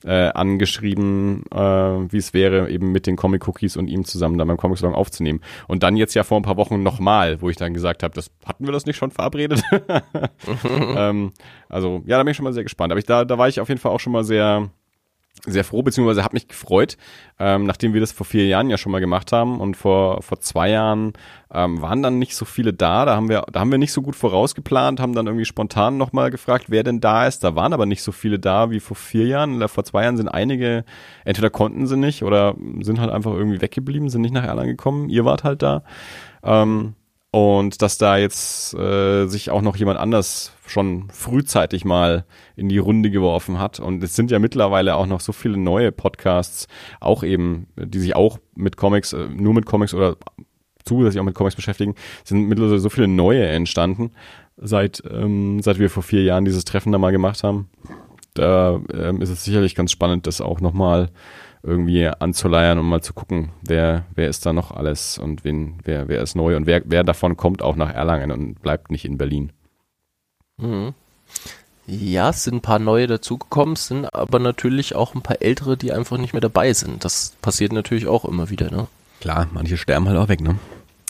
[0.06, 4.58] äh, angeschrieben, äh, wie es wäre, eben mit den Comic-Cookies und ihm zusammen dann beim
[4.58, 5.42] Comic-Salon aufzunehmen.
[5.68, 8.30] Und dann jetzt ja vor ein paar Wochen nochmal, wo ich dann gesagt habe, das
[8.46, 9.64] hatten wir das nicht schon verabredet.
[10.64, 11.34] ähm,
[11.70, 12.92] also ja, da bin ich schon mal sehr gespannt.
[12.92, 14.70] Aber ich, da, da war ich auf jeden Fall auch schon mal sehr
[15.46, 16.98] sehr froh, beziehungsweise habe mich gefreut,
[17.40, 19.60] ähm, nachdem wir das vor vier Jahren ja schon mal gemacht haben.
[19.60, 21.14] Und vor, vor zwei Jahren
[21.54, 24.02] ähm, waren dann nicht so viele da, da haben wir, da haben wir nicht so
[24.02, 27.86] gut vorausgeplant, haben dann irgendwie spontan nochmal gefragt, wer denn da ist, da waren aber
[27.86, 30.84] nicht so viele da wie vor vier Jahren, vor zwei Jahren sind einige,
[31.24, 35.10] entweder konnten sie nicht oder sind halt einfach irgendwie weggeblieben, sind nicht nach Erlangen gekommen,
[35.10, 35.84] ihr wart halt da,
[36.44, 36.96] ähm,
[37.36, 42.24] und dass da jetzt äh, sich auch noch jemand anders schon frühzeitig mal
[42.56, 43.82] in die Runde geworfen hat.
[43.82, 46.70] Und es sind ja mittlerweile auch noch so viele neue Podcasts,
[47.02, 50.16] auch eben, die sich auch mit Comics, äh, nur mit Comics oder
[50.86, 54.12] zusätzlich auch mit Comics beschäftigen, sind mittlerweile so viele neue entstanden,
[54.56, 57.68] seit, ähm, seit wir vor vier Jahren dieses Treffen da mal gemacht haben.
[58.34, 61.10] Da ähm, ist es sicherlich ganz spannend, das auch nochmal
[61.66, 66.08] irgendwie anzuleiern und mal zu gucken, wer, wer ist da noch alles und wen, wer,
[66.08, 69.18] wer ist neu und wer, wer davon kommt auch nach Erlangen und bleibt nicht in
[69.18, 69.52] Berlin.
[70.58, 70.94] Mhm.
[71.88, 75.92] Ja, es sind ein paar neue dazugekommen, sind aber natürlich auch ein paar ältere, die
[75.92, 77.06] einfach nicht mehr dabei sind.
[77.06, 78.88] Das passiert natürlich auch immer wieder, ne?
[79.22, 80.58] Klar, manche sterben halt auch weg, ne?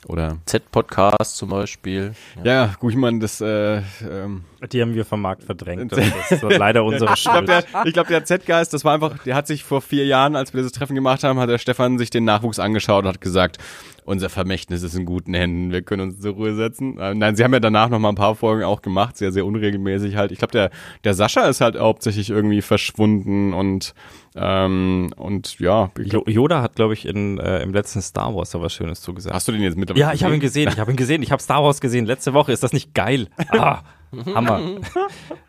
[0.08, 2.14] Oder Z-Podcast zum Beispiel.
[2.44, 3.42] Ja, ja gut, ich meine, das.
[3.42, 5.92] Äh, ähm, die haben wir vom Markt verdrängt.
[5.96, 7.36] Das ist leider unsere Schuld.
[7.36, 10.36] Ich glaube, der, glaub, der Z-Geist, das war einfach, der hat sich vor vier Jahren,
[10.36, 13.22] als wir dieses Treffen gemacht haben, hat der Stefan sich den Nachwuchs angeschaut und hat
[13.22, 13.58] gesagt,
[14.06, 16.98] unser Vermächtnis ist in guten Händen, wir können uns zur Ruhe setzen.
[17.00, 19.46] Äh, nein, sie haben ja danach noch mal ein paar Folgen auch gemacht, sehr, sehr
[19.46, 20.32] unregelmäßig halt.
[20.32, 20.70] Ich glaube, der,
[21.04, 23.94] der Sascha ist halt hauptsächlich irgendwie verschwunden und
[24.36, 25.92] ähm, und ja.
[26.28, 29.34] Yoda hat, glaube ich, in, äh, im letzten Star Wars da was Schönes zugesagt.
[29.34, 31.32] Hast du den jetzt mittlerweile Ja, ich habe ihn gesehen, ich habe ihn gesehen, ich
[31.32, 32.52] habe Star Wars gesehen letzte Woche.
[32.52, 33.28] Ist das nicht geil?
[33.50, 33.82] Ah,
[34.36, 34.62] Hammer.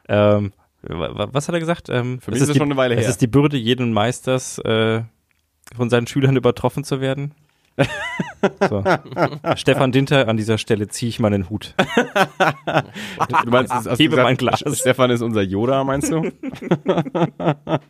[0.08, 1.88] ähm, was hat er gesagt?
[1.90, 3.02] Ähm, Für mich ist es schon eine Weile her.
[3.02, 5.02] Es ist die Bürde jeden Meisters, äh,
[5.74, 7.34] von seinen Schülern übertroffen zu werden.
[8.68, 8.84] So.
[9.56, 11.74] Stefan Dinter, an dieser Stelle ziehe ich meinen Hut.
[13.44, 14.64] du meinst, hast Hebe mein Glas.
[14.78, 16.22] Stefan ist unser Yoda, meinst du?
[17.36, 17.80] Nein,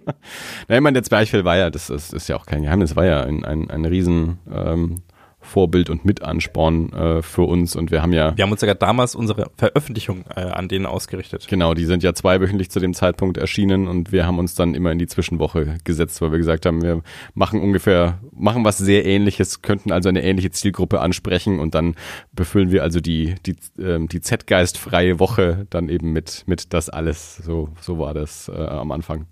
[0.69, 3.23] ich meine, der Zwerchfell war ja, das ist, ist ja auch kein Geheimnis, war ja
[3.23, 5.03] ein, ein, ein riesen ähm,
[5.47, 7.77] Vorbild und Mitansporn äh, für uns.
[7.77, 8.37] Und wir haben ja.
[8.37, 11.47] Wir haben uns sogar damals unsere Veröffentlichung äh, an denen ausgerichtet.
[11.49, 14.91] Genau, die sind ja zweiwöchentlich zu dem Zeitpunkt erschienen und wir haben uns dann immer
[14.91, 17.03] in die Zwischenwoche gesetzt, weil wir gesagt haben, wir
[17.35, 21.95] machen ungefähr, machen was sehr ähnliches, könnten also eine ähnliche Zielgruppe ansprechen und dann
[22.33, 27.37] befüllen wir also die, die, ähm, die Z-Geist-freie Woche dann eben mit, mit das alles.
[27.37, 29.27] So, so war das äh, am Anfang.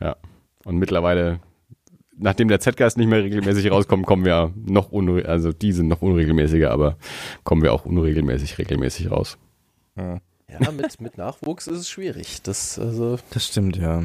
[0.00, 0.16] Ja.
[0.64, 1.40] Und mittlerweile
[2.18, 6.02] nachdem der Z-Geist nicht mehr regelmäßig rauskommt, kommen wir noch unregelmäßig, also die sind noch
[6.02, 6.96] unregelmäßiger, aber
[7.44, 9.38] kommen wir auch unregelmäßig regelmäßig raus.
[9.96, 12.42] Ja, ja mit, mit Nachwuchs ist es schwierig.
[12.42, 14.04] Das, also das stimmt, ja.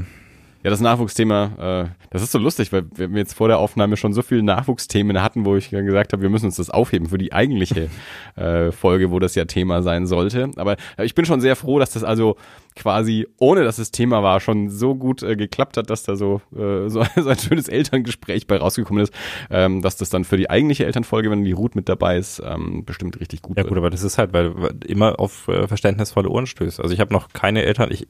[0.63, 4.13] Ja, das Nachwuchsthema, äh, das ist so lustig, weil wir jetzt vor der Aufnahme schon
[4.13, 7.34] so viele Nachwuchsthemen hatten, wo ich gesagt habe, wir müssen uns das aufheben für die
[7.34, 7.89] eigentliche
[8.36, 10.52] äh, Folge, wo das ja Thema sein sollte.
[10.58, 12.38] Aber äh, ich bin schon sehr froh, dass das also
[12.76, 16.41] quasi, ohne dass es Thema war, schon so gut äh, geklappt hat, dass da so,
[16.56, 19.13] äh, so, so ein schönes Elterngespräch bei rausgekommen ist,
[19.50, 22.86] ähm, dass das dann für die eigentliche Elternfolge, wenn die Ruth mit dabei ist, ähm,
[22.86, 24.54] bestimmt richtig gut Ja gut, aber das ist halt, weil
[24.86, 26.80] immer auf äh, verständnisvolle Ohren stößt.
[26.80, 28.06] Also ich habe noch keine Eltern, ich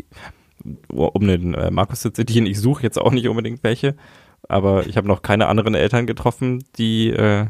[0.90, 3.96] um den äh, Markus zu zitieren, ich suche jetzt auch nicht unbedingt welche,
[4.48, 7.48] aber ich habe noch keine anderen Eltern getroffen, die äh,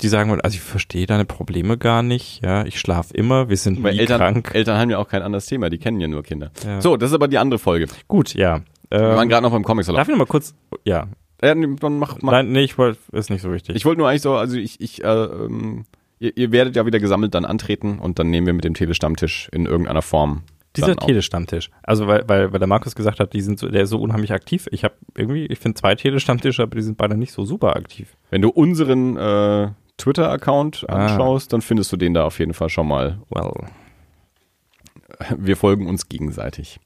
[0.00, 3.56] die sagen wollen, also ich verstehe deine Probleme gar nicht, ja, ich schlafe immer, wir
[3.56, 4.50] sind nie Eltern, krank.
[4.54, 6.50] Eltern haben ja auch kein anderes Thema, die kennen ja nur Kinder.
[6.64, 6.80] Ja.
[6.80, 7.86] So, das ist aber die andere Folge.
[8.08, 8.60] Gut, ja.
[8.90, 9.96] Wir ähm, waren gerade noch beim comic -Salat.
[9.96, 10.54] Darf ich noch mal kurz,
[10.84, 11.06] ja.
[11.42, 12.32] ja dann mach, mach.
[12.32, 13.76] Nein, nee, ich wollte, ist nicht so wichtig.
[13.76, 15.84] Ich wollte nur eigentlich so, also ich, ich, äh, ähm,
[16.18, 19.48] ihr, ihr werdet ja wieder gesammelt dann antreten und dann nehmen wir mit dem Telestammtisch
[19.52, 20.42] in irgendeiner Form
[20.76, 21.70] dieser Telestammtisch.
[21.82, 24.32] Also weil, weil, weil der Markus gesagt hat, die sind so, der ist so unheimlich
[24.32, 24.68] aktiv.
[24.70, 28.16] Ich habe irgendwie, ich finde zwei Telestammtische, aber die sind beide nicht so super aktiv.
[28.30, 30.92] Wenn du unseren äh, Twitter-Account ah.
[30.94, 33.18] anschaust, dann findest du den da auf jeden Fall schon mal.
[33.30, 33.52] Well.
[35.36, 36.80] Wir folgen uns gegenseitig.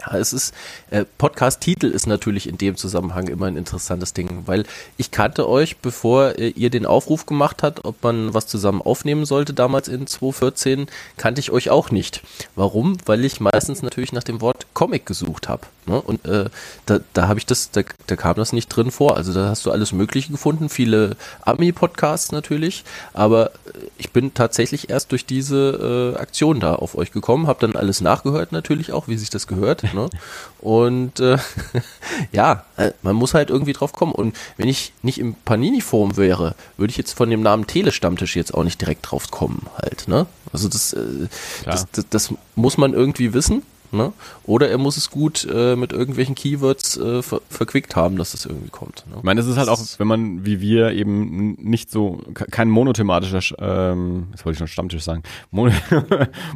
[0.00, 0.54] Ja, es ist,
[0.90, 4.64] äh, Podcast-Titel ist natürlich in dem Zusammenhang immer ein interessantes Ding, weil
[4.96, 9.24] ich kannte euch, bevor äh, ihr den Aufruf gemacht habt, ob man was zusammen aufnehmen
[9.24, 12.22] sollte, damals in 2014, kannte ich euch auch nicht.
[12.54, 12.96] Warum?
[13.06, 15.66] Weil ich meistens natürlich nach dem Wort Comic gesucht habe.
[15.88, 16.00] Ne?
[16.00, 16.50] Und äh,
[16.86, 19.16] da, da habe ich das, da, da kam das nicht drin vor.
[19.16, 23.50] Also da hast du alles Mögliche gefunden, viele Ami-Podcasts natürlich, aber äh,
[23.96, 28.00] ich bin tatsächlich erst durch diese äh, Aktion da auf euch gekommen, habe dann alles
[28.00, 30.08] nachgehört natürlich auch, wie sich das gehört Ne?
[30.60, 31.38] Und äh,
[32.32, 34.12] ja, äh, man muss halt irgendwie drauf kommen.
[34.12, 38.54] Und wenn ich nicht im Panini-Forum wäre, würde ich jetzt von dem Namen Telestammtisch jetzt
[38.54, 40.08] auch nicht direkt drauf kommen halt.
[40.08, 40.26] Ne?
[40.52, 41.28] Also das, äh,
[41.64, 43.62] das, das, das muss man irgendwie wissen.
[43.90, 44.12] Ne?
[44.44, 48.44] Oder er muss es gut äh, mit irgendwelchen Keywords äh, ver verquickt haben, dass das
[48.44, 49.04] irgendwie kommt.
[49.08, 49.16] Ne?
[49.18, 53.40] Ich meine, das ist halt auch, wenn man wie wir eben nicht so kein monothematischer,
[53.58, 55.72] ähm, das wollte ich schon Stammtisch sagen, Mon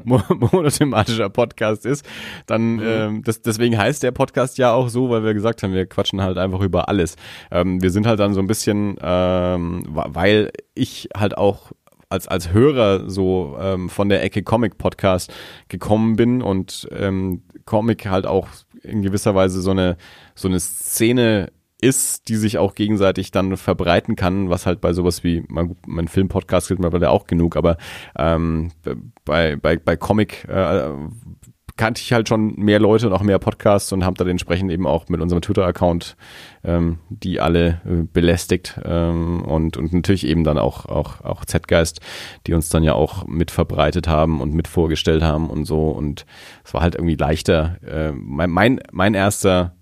[0.05, 2.05] monothematischer Podcast ist,
[2.47, 2.83] dann mhm.
[2.85, 6.21] ähm, das, deswegen heißt der Podcast ja auch so, weil wir gesagt haben, wir quatschen
[6.21, 7.17] halt einfach über alles.
[7.51, 11.73] Ähm, wir sind halt dann so ein bisschen, ähm, weil ich halt auch
[12.13, 15.33] als, als Hörer so ähm, von der Ecke Comic Podcast
[15.69, 18.49] gekommen bin und ähm, Comic halt auch
[18.83, 19.97] in gewisser Weise so eine,
[20.35, 25.25] so eine Szene ist, die sich auch gegenseitig dann verbreiten kann, was halt bei sowas
[25.25, 27.77] wie mein, mein Film-Podcast gilt mir auch genug, aber
[28.17, 28.71] ähm,
[29.25, 30.91] bei, bei, bei Comic äh,
[31.83, 34.87] kannte ich halt schon mehr Leute und auch mehr Podcasts und haben da entsprechend eben
[34.87, 36.17] auch mit unserem Twitter-Account
[36.63, 42.01] ähm, die alle äh, belästigt ähm, und, und natürlich eben dann auch, auch, auch Z-Geist,
[42.47, 46.25] die uns dann ja auch mit verbreitet haben und mit vorgestellt haben und so und
[46.65, 47.79] es war halt irgendwie leichter.
[47.85, 49.75] Äh, mein, mein, mein erster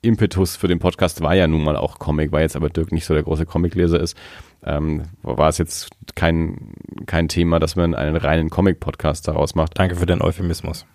[0.00, 3.06] Impetus für den Podcast war ja nun mal auch Comic, weil jetzt aber Dirk nicht
[3.06, 4.16] so der große Comicleser ist.
[4.64, 6.74] Ähm, war es jetzt kein,
[7.06, 9.76] kein Thema, dass man einen reinen Comic-Podcast daraus macht.
[9.80, 10.86] Danke für den Euphemismus.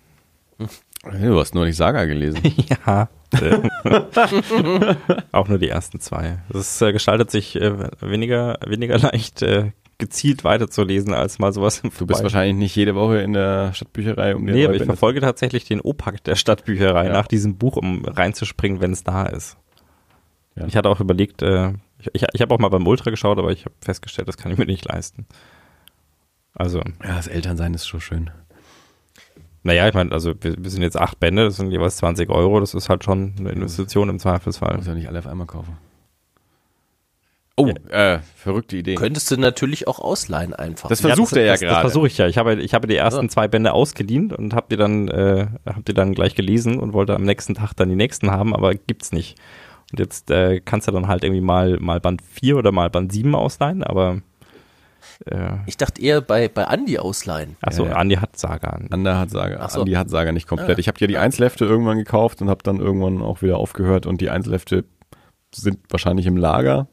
[0.58, 2.40] Du hast nur nicht Saga gelesen.
[2.86, 3.08] ja.
[5.32, 6.38] auch nur die ersten zwei.
[6.48, 11.90] Das äh, gestaltet sich äh, weniger, weniger leicht äh, gezielt weiterzulesen, als mal sowas im
[11.96, 15.20] Du bist wahrscheinlich nicht jede Woche in der Stadtbücherei, um dir Nee, aber ich verfolge
[15.20, 17.12] tatsächlich den Opak der Stadtbücherei ja.
[17.12, 19.56] nach diesem Buch, um reinzuspringen, wenn es da ist.
[20.56, 20.66] Ja.
[20.66, 23.52] Ich hatte auch überlegt, äh, ich, ich, ich habe auch mal beim Ultra geschaut, aber
[23.52, 25.26] ich habe festgestellt, das kann ich mir nicht leisten.
[26.54, 26.78] Also.
[27.02, 28.30] Ja, das Elternsein ist schon schön.
[29.64, 32.60] Naja, ich meine, also wir, wir, sind jetzt acht Bände, das sind jeweils 20 Euro,
[32.60, 34.76] das ist halt schon eine Investition im Zweifelsfall.
[34.76, 35.78] Muss ja nicht alle auf einmal kaufen.
[37.56, 38.14] Oh, ja.
[38.16, 38.96] äh, verrückte Idee.
[38.96, 40.90] Könntest du natürlich auch ausleihen einfach.
[40.90, 41.74] Das versucht ja, das, er ja das, gerade.
[41.74, 42.26] Das versuche ich ja.
[42.26, 43.28] Ich habe, ich habe die ersten ja.
[43.28, 47.14] zwei Bände ausgeliehen und habe die dann, äh, hab die dann gleich gelesen und wollte
[47.14, 49.38] am nächsten Tag dann die nächsten haben, aber gibt's nicht.
[49.92, 53.12] Und jetzt äh, kannst du dann halt irgendwie mal, mal Band 4 oder mal Band
[53.12, 54.20] 7 ausleihen, aber
[55.26, 57.56] äh, ich dachte eher bei, bei Andi ausleihen.
[57.62, 57.92] Achso, ja.
[57.94, 58.78] Andi hat Saga.
[58.90, 59.68] Andi hat Saga.
[59.68, 59.80] So.
[59.80, 60.76] Andi hat Saga nicht komplett.
[60.76, 60.80] Ah.
[60.80, 64.20] Ich habe ja die Einzelhefte irgendwann gekauft und habe dann irgendwann auch wieder aufgehört und
[64.20, 64.84] die Einzelhefte
[65.54, 66.88] sind wahrscheinlich im Lager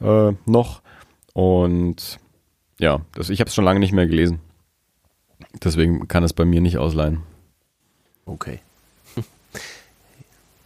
[0.00, 0.82] äh, noch.
[1.32, 2.18] Und
[2.78, 4.40] ja, das, ich habe es schon lange nicht mehr gelesen.
[5.62, 7.22] Deswegen kann es bei mir nicht ausleihen.
[8.24, 8.60] Okay.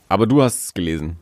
[0.08, 1.16] Aber du hast es gelesen.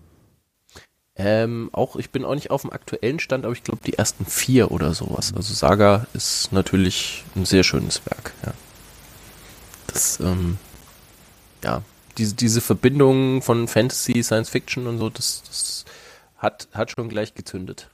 [1.24, 4.26] Ähm, auch, ich bin auch nicht auf dem aktuellen Stand, aber ich glaube die ersten
[4.26, 5.32] vier oder sowas.
[5.36, 8.52] Also Saga ist natürlich ein sehr schönes Werk, ja.
[9.86, 10.58] Das, ähm,
[11.62, 11.82] ja,
[12.18, 15.84] diese, diese Verbindung von Fantasy, Science Fiction und so, das, das
[16.38, 17.88] hat, hat schon gleich gezündet.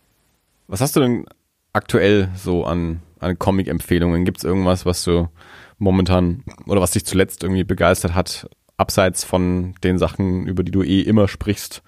[0.67, 1.27] Was hast du denn
[1.75, 4.25] aktuell so an, an Comic-Empfehlungen?
[4.25, 5.29] Gibt es irgendwas, was du
[5.77, 10.83] momentan oder was dich zuletzt irgendwie begeistert hat, abseits von den Sachen, über die du
[10.83, 11.83] eh immer sprichst?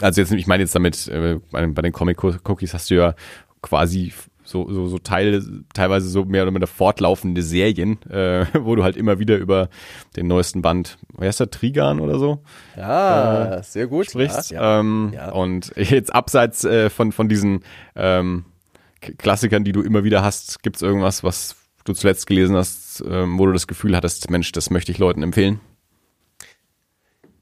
[0.00, 3.14] Also jetzt, ich meine jetzt damit, äh, bei, bei den Comic-Cookies hast du ja
[3.60, 4.12] quasi
[4.44, 8.96] so, so, so Teile, teilweise so mehr oder minder fortlaufende Serien, äh, wo du halt
[8.96, 9.68] immer wieder über
[10.16, 12.42] den neuesten Band, wer ist der, Trigan oder so?
[12.76, 14.10] Ja, äh, sehr gut.
[14.10, 14.50] Sprichst.
[14.50, 15.30] Ja, ähm, ja.
[15.30, 17.60] Und jetzt abseits äh, von, von diesen
[17.94, 18.44] ähm,
[19.00, 23.46] Klassikern, die du immer wieder hast, gibt's irgendwas, was du zuletzt gelesen hast, ähm, wo
[23.46, 25.60] du das Gefühl hattest, Mensch, das möchte ich Leuten empfehlen?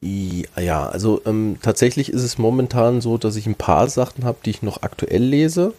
[0.03, 4.51] Ja, also ähm, tatsächlich ist es momentan so, dass ich ein paar Sachen habe, die
[4.51, 5.75] ich noch aktuell lese.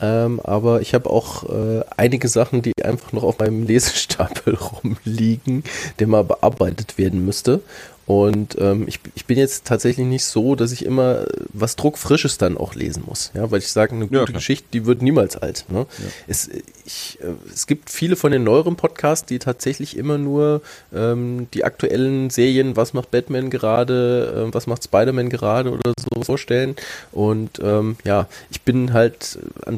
[0.00, 5.64] Ähm, aber ich habe auch äh, einige Sachen, die einfach noch auf meinem Lesestapel rumliegen,
[5.98, 7.60] der mal bearbeitet werden müsste.
[8.08, 12.56] Und ähm, ich, ich bin jetzt tatsächlich nicht so, dass ich immer was Druckfrisches dann
[12.56, 13.30] auch lesen muss.
[13.34, 15.66] Ja, weil ich sage, eine gute ja, Geschichte, die wird niemals alt.
[15.68, 15.80] Ne?
[15.80, 16.04] Ja.
[16.26, 16.48] Es,
[16.86, 21.64] ich, äh, es gibt viele von den neueren Podcasts, die tatsächlich immer nur ähm, die
[21.64, 26.76] aktuellen Serien, was macht Batman gerade, äh, was macht Spider-Man gerade oder so vorstellen.
[27.12, 29.76] Und ähm, ja, ich bin halt an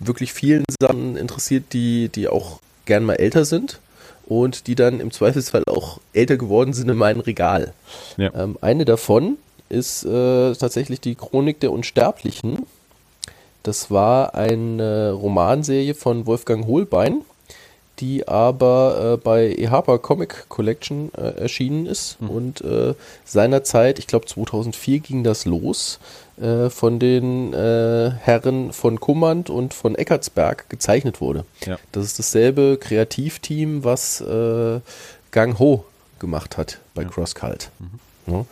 [0.00, 3.80] wirklich vielen Sachen interessiert, die, die auch gern mal älter sind
[4.30, 7.74] und die dann im Zweifelsfall auch älter geworden sind in meinem Regal.
[8.16, 8.32] Ja.
[8.32, 9.38] Ähm, eine davon
[9.68, 12.64] ist äh, tatsächlich die Chronik der Unsterblichen.
[13.64, 17.22] Das war eine Romanserie von Wolfgang Holbein,
[17.98, 22.30] die aber äh, bei EHPA Comic Collection äh, erschienen ist mhm.
[22.30, 25.98] und äh, seinerzeit, ich glaube 2004 ging das los,
[26.40, 31.44] äh, von den äh, Herren von Kummand und von Eckartsberg gezeichnet wurde.
[31.66, 31.78] Ja.
[31.92, 34.80] Das ist dasselbe Kreativteam, was äh,
[35.30, 35.84] Gang Ho
[36.18, 37.08] gemacht hat bei ja.
[37.08, 37.70] CrossCult.
[37.78, 38.32] Mhm.
[38.32, 38.46] Ja.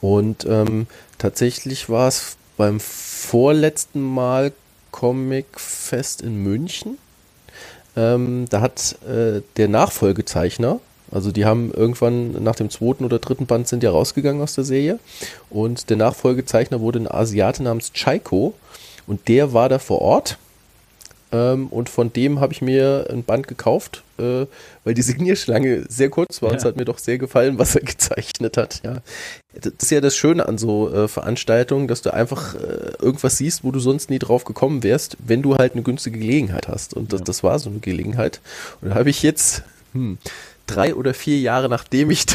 [0.00, 0.86] Und ähm,
[1.18, 4.52] tatsächlich war es beim vorletzten Mal
[4.90, 6.98] Comic Fest in München.
[7.96, 13.46] Ähm, da hat äh, der Nachfolgezeichner Also die haben irgendwann nach dem zweiten oder dritten
[13.46, 14.98] Band sind ja rausgegangen aus der Serie
[15.48, 18.54] und der Nachfolgezeichner wurde ein Asiate namens Chaiko
[19.06, 20.38] und der war da vor Ort
[21.32, 24.46] ähm, und von dem habe ich mir ein Band gekauft, äh,
[24.84, 26.52] weil die Signierschlange sehr kurz war ja.
[26.52, 28.80] und es hat mir doch sehr gefallen, was er gezeichnet hat.
[28.84, 28.98] Ja.
[29.54, 33.62] Das ist ja das Schöne an so äh, Veranstaltungen, dass du einfach äh, irgendwas siehst,
[33.62, 36.94] wo du sonst nie drauf gekommen wärst, wenn du halt eine günstige Gelegenheit hast.
[36.94, 37.24] Und das, ja.
[37.24, 38.40] das war so eine Gelegenheit.
[38.80, 40.18] Und da habe ich jetzt hm,
[40.74, 42.26] drei oder vier Jahre nachdem ich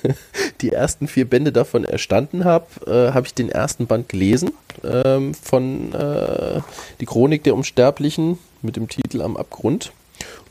[0.60, 4.52] die ersten vier Bände davon erstanden habe, äh, habe ich den ersten Band gelesen
[4.84, 6.60] ähm, von äh,
[7.00, 9.92] Die Chronik der Unsterblichen mit dem Titel Am Abgrund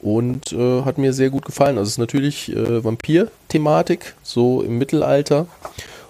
[0.01, 1.77] und äh, hat mir sehr gut gefallen.
[1.77, 5.47] Also es ist natürlich äh, Vampir-Thematik, so im Mittelalter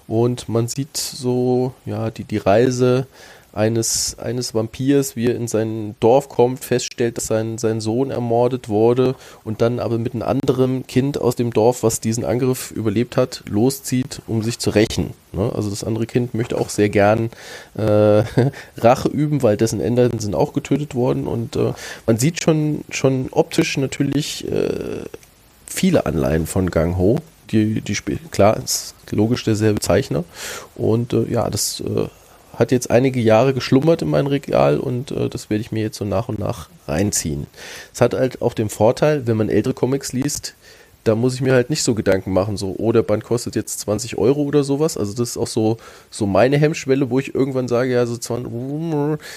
[0.08, 3.08] und man sieht so ja die, die Reise
[3.56, 8.68] eines, eines Vampirs, wie er in sein Dorf kommt, feststellt, dass sein, sein Sohn ermordet
[8.68, 9.16] wurde
[9.46, 13.44] und dann aber mit einem anderen Kind aus dem Dorf, was diesen Angriff überlebt hat,
[13.50, 15.14] loszieht, um sich zu rächen.
[15.32, 15.50] Ne?
[15.56, 17.30] Also das andere Kind möchte auch sehr gern
[17.78, 17.82] äh,
[18.78, 21.72] Rache üben, weil dessen Eltern sind auch getötet worden und äh,
[22.06, 25.06] man sieht schon, schon optisch natürlich äh,
[25.66, 27.20] viele Anleihen von Gang Ho.
[27.52, 27.94] Die, die
[28.32, 30.24] klar, ist logisch derselbe Zeichner.
[30.74, 32.08] Und äh, ja, das äh,
[32.56, 35.98] hat jetzt einige Jahre geschlummert in meinem Regal und äh, das werde ich mir jetzt
[35.98, 37.48] so nach und nach reinziehen.
[37.94, 40.56] Es hat halt auch den Vorteil, wenn man ältere Comics liest,
[41.06, 43.80] da muss ich mir halt nicht so Gedanken machen, so, oh, der Band kostet jetzt
[43.82, 44.98] 20 Euro oder sowas.
[44.98, 45.78] Also das ist auch so,
[46.10, 48.52] so meine Hemmschwelle, wo ich irgendwann sage, ja, so 20,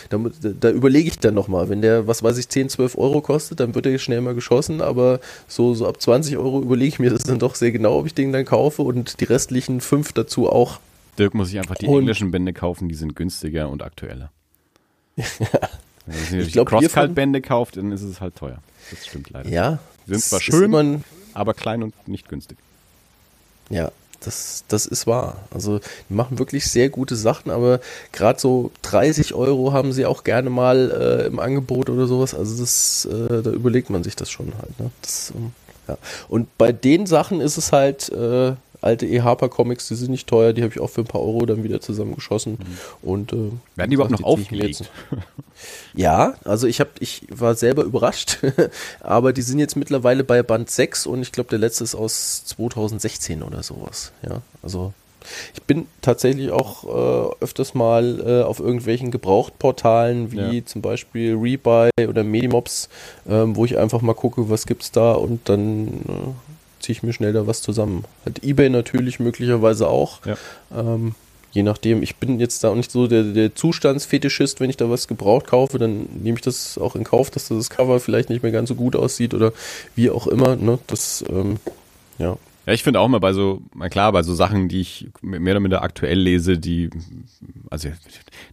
[0.09, 0.19] da,
[0.59, 1.69] da überlege ich dann nochmal.
[1.69, 4.81] Wenn der, was weiß ich, 10, 12 Euro kostet, dann wird er schnell mal geschossen,
[4.81, 8.07] aber so, so ab 20 Euro überlege ich mir das dann doch sehr genau, ob
[8.07, 10.81] ich den dann kaufe und die restlichen fünf dazu auch.
[11.19, 14.31] Dirk muss sich einfach die und englischen Bände kaufen, die sind günstiger und aktueller.
[15.17, 15.27] ja.
[16.07, 18.59] Wenn ihr Crosscut-Bände kauft, dann ist es halt teuer.
[18.91, 19.49] Das stimmt leider.
[19.49, 19.79] Ja.
[20.07, 21.05] Die sind zwar schön,
[21.35, 22.57] aber klein und nicht günstig.
[23.69, 25.37] Ja, das, das ist wahr.
[25.51, 27.81] Also die machen wirklich sehr gute Sachen, aber
[28.13, 32.35] gerade so 30 Euro haben sie auch gerne mal äh, im Angebot oder sowas.
[32.35, 34.79] Also das, äh, da überlegt man sich das schon halt.
[34.81, 34.91] Ne?
[35.03, 35.53] Das, ähm,
[35.87, 35.99] ja.
[36.29, 39.23] Und bei den Sachen ist es halt, äh, alte E.
[39.23, 41.65] Harper Comics, die sind nicht teuer, die habe ich auch für ein paar Euro dann
[41.65, 42.53] wieder zusammengeschossen.
[42.53, 43.09] Mhm.
[43.09, 44.91] Und, äh, Werden die überhaupt noch aufgelegt?
[45.93, 48.39] Ja, also ich habe, ich war selber überrascht,
[49.01, 52.45] aber die sind jetzt mittlerweile bei Band 6 und ich glaube, der letzte ist aus
[52.45, 54.13] 2016 oder sowas.
[54.23, 54.93] Ja, also
[55.55, 60.65] ich bin tatsächlich auch äh, öfters mal äh, auf irgendwelchen Gebrauchtportalen wie ja.
[60.65, 62.89] zum Beispiel Rebuy oder Medimobs,
[63.29, 66.37] ähm, wo ich einfach mal gucke, was gibt's da und dann
[66.89, 68.05] ziehe ich mir schnell da was zusammen.
[68.25, 70.25] Hat eBay natürlich möglicherweise auch.
[70.25, 70.37] Ja.
[70.75, 71.15] Ähm,
[71.53, 74.89] je nachdem, ich bin jetzt da auch nicht so der, der Zustandsfetischist, wenn ich da
[74.89, 78.43] was gebraucht kaufe, dann nehme ich das auch in Kauf, dass das Cover vielleicht nicht
[78.43, 79.53] mehr ganz so gut aussieht oder
[79.97, 80.57] wie auch immer.
[80.57, 80.79] Ne?
[80.87, 81.57] Das, ähm,
[82.19, 82.39] ja.
[82.69, 85.53] Ja, ich finde auch mal bei so, mal klar, bei so Sachen, die ich mehr
[85.53, 86.91] oder minder aktuell lese, die,
[87.71, 87.89] also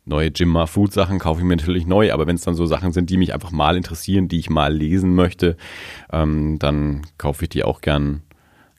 [0.06, 2.94] neue Jim Mahfood Sachen kaufe ich mir natürlich neu, aber wenn es dann so Sachen
[2.94, 5.58] sind, die mich einfach mal interessieren, die ich mal lesen möchte,
[6.14, 8.22] ähm, dann kaufe ich die auch gern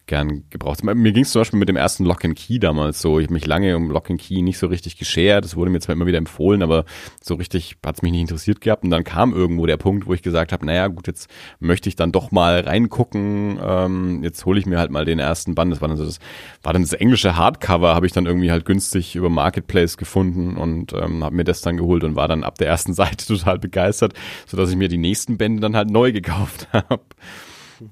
[0.07, 0.85] gern gebraucht.
[0.85, 3.19] Mir ging es zum Beispiel mit dem ersten Lock and Key damals so.
[3.19, 5.45] Ich habe mich lange um Lock and Key nicht so richtig geschert.
[5.45, 6.85] Das wurde mir zwar immer wieder empfohlen, aber
[7.21, 8.85] so richtig hat es mich nicht interessiert gehabt.
[8.85, 11.97] Und dann kam irgendwo der Punkt, wo ich gesagt habe, naja gut, jetzt möchte ich
[11.97, 13.59] dann doch mal reingucken.
[13.61, 15.73] Ähm, jetzt hole ich mir halt mal den ersten Band.
[15.73, 16.21] Das war dann so das,
[16.63, 20.93] war dann das englische Hardcover, habe ich dann irgendwie halt günstig über Marketplace gefunden und
[20.93, 24.15] ähm, habe mir das dann geholt und war dann ab der ersten Seite total begeistert,
[24.47, 27.01] sodass ich mir die nächsten Bände dann halt neu gekauft habe.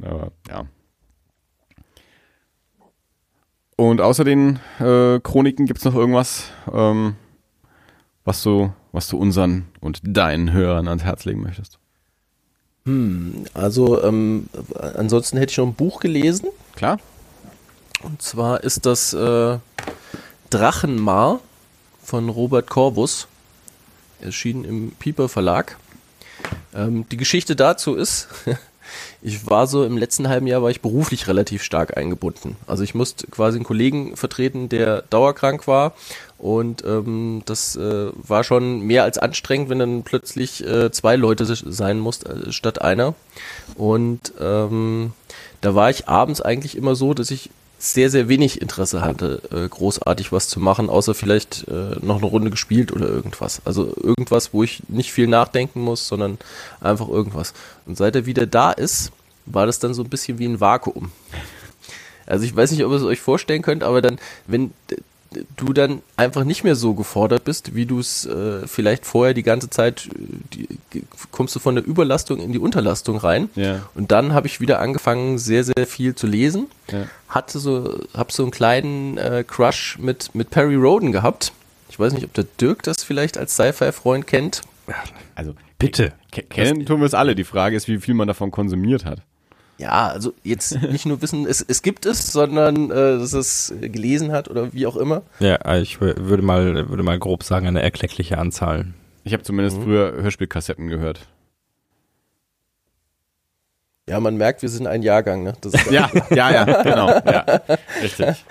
[0.00, 0.64] Aber ja.
[3.76, 7.16] Und außer den äh, Chroniken gibt es noch irgendwas, ähm,
[8.24, 11.78] was du, was du unseren und deinen Hörern ans Herz legen möchtest?
[12.84, 16.48] Hm, also ähm, ansonsten hätte ich noch ein Buch gelesen.
[16.76, 16.98] Klar.
[18.02, 19.58] Und zwar ist das äh,
[20.50, 21.40] Drachenmar
[22.02, 23.26] von Robert Corvus,
[24.20, 25.78] erschienen im Pieper Verlag.
[26.74, 28.28] Ähm, die Geschichte dazu ist,
[29.22, 32.56] ich war so im letzten halben Jahr war ich beruflich relativ stark eingebunden.
[32.66, 35.94] Also ich musste quasi einen Kollegen vertreten, der dauerkrank war
[36.38, 41.46] und ähm, das äh, war schon mehr als anstrengend, wenn dann plötzlich äh, zwei Leute
[41.46, 43.14] sein mussten äh, statt einer.
[43.76, 45.12] Und ähm,
[45.60, 47.50] da war ich abends eigentlich immer so, dass ich
[47.92, 52.26] sehr, sehr wenig Interesse hatte, äh, großartig was zu machen, außer vielleicht äh, noch eine
[52.26, 53.60] Runde gespielt oder irgendwas.
[53.64, 56.38] Also irgendwas, wo ich nicht viel nachdenken muss, sondern
[56.80, 57.52] einfach irgendwas.
[57.86, 59.12] Und seit er wieder da ist,
[59.46, 61.12] war das dann so ein bisschen wie ein Vakuum.
[62.26, 64.72] Also ich weiß nicht, ob ihr es euch vorstellen könnt, aber dann, wenn
[65.56, 69.42] du dann einfach nicht mehr so gefordert bist, wie du es äh, vielleicht vorher die
[69.42, 70.08] ganze Zeit,
[70.52, 70.68] die,
[71.30, 73.48] kommst du von der Überlastung in die Unterlastung rein.
[73.54, 73.82] Ja.
[73.94, 76.68] Und dann habe ich wieder angefangen, sehr, sehr viel zu lesen.
[76.90, 77.06] Ja.
[77.28, 81.52] Hatte so, hab so einen kleinen äh, Crush mit, mit Perry Roden gehabt.
[81.88, 84.62] Ich weiß nicht, ob der Dirk das vielleicht als Sci-Fi-Freund kennt.
[85.34, 86.12] Also Bitte.
[86.32, 87.34] ke- kennen tun wir es alle.
[87.34, 89.20] Die Frage ist, wie viel man davon konsumiert hat.
[89.78, 94.30] Ja, also jetzt nicht nur wissen, es, es gibt es, sondern äh, dass es gelesen
[94.32, 95.22] hat oder wie auch immer.
[95.40, 98.86] Ja, ich wür- würde mal, würde mal grob sagen, eine erkleckliche Anzahl.
[99.24, 101.26] Ich habe zumindest früher Hörspielkassetten gehört.
[104.08, 105.54] Ja, man merkt, wir sind ein Jahrgang, ne?
[105.62, 107.08] Das ist Ja, ja, ja, genau.
[107.08, 107.44] Ja,
[108.02, 108.44] richtig.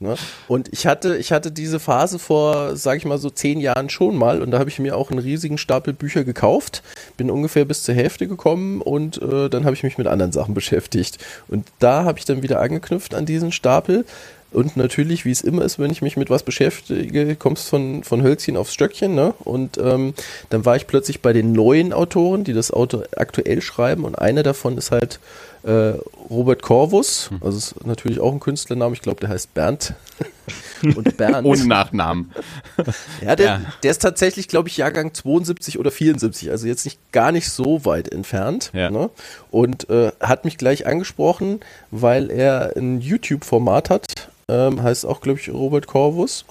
[0.00, 0.14] Ne?
[0.46, 4.16] Und ich hatte, ich hatte diese Phase vor, sag ich mal, so zehn Jahren schon
[4.16, 6.84] mal und da habe ich mir auch einen riesigen Stapel Bücher gekauft,
[7.16, 10.54] bin ungefähr bis zur Hälfte gekommen und äh, dann habe ich mich mit anderen Sachen
[10.54, 11.18] beschäftigt.
[11.48, 14.04] Und da habe ich dann wieder angeknüpft an diesen Stapel.
[14.50, 18.22] Und natürlich, wie es immer ist, wenn ich mich mit was beschäftige, kommst von, von
[18.22, 19.34] Hölzchen aufs Stöckchen, ne?
[19.40, 20.14] Und ähm,
[20.48, 24.04] dann war ich plötzlich bei den neuen Autoren, die das Auto aktuell schreiben.
[24.04, 25.20] Und einer davon ist halt
[25.62, 25.94] äh,
[26.30, 27.30] Robert Corvus.
[27.40, 28.94] Also ist natürlich auch ein Künstlername.
[28.94, 29.94] Ich glaube, der heißt Bernd.
[30.82, 31.46] Und Bernd.
[31.46, 32.32] Ohne Nachnamen.
[33.24, 33.60] ja, der, Ja.
[33.82, 36.50] der ist tatsächlich, glaube ich, Jahrgang 72 oder 74.
[36.50, 38.70] Also jetzt nicht gar nicht so weit entfernt.
[38.72, 38.90] Ja.
[38.90, 39.10] Ne?
[39.50, 44.04] Und äh, hat mich gleich angesprochen, weil er ein YouTube-Format hat.
[44.48, 46.44] Ähm, heißt auch, glaube ich, Robert Corvus,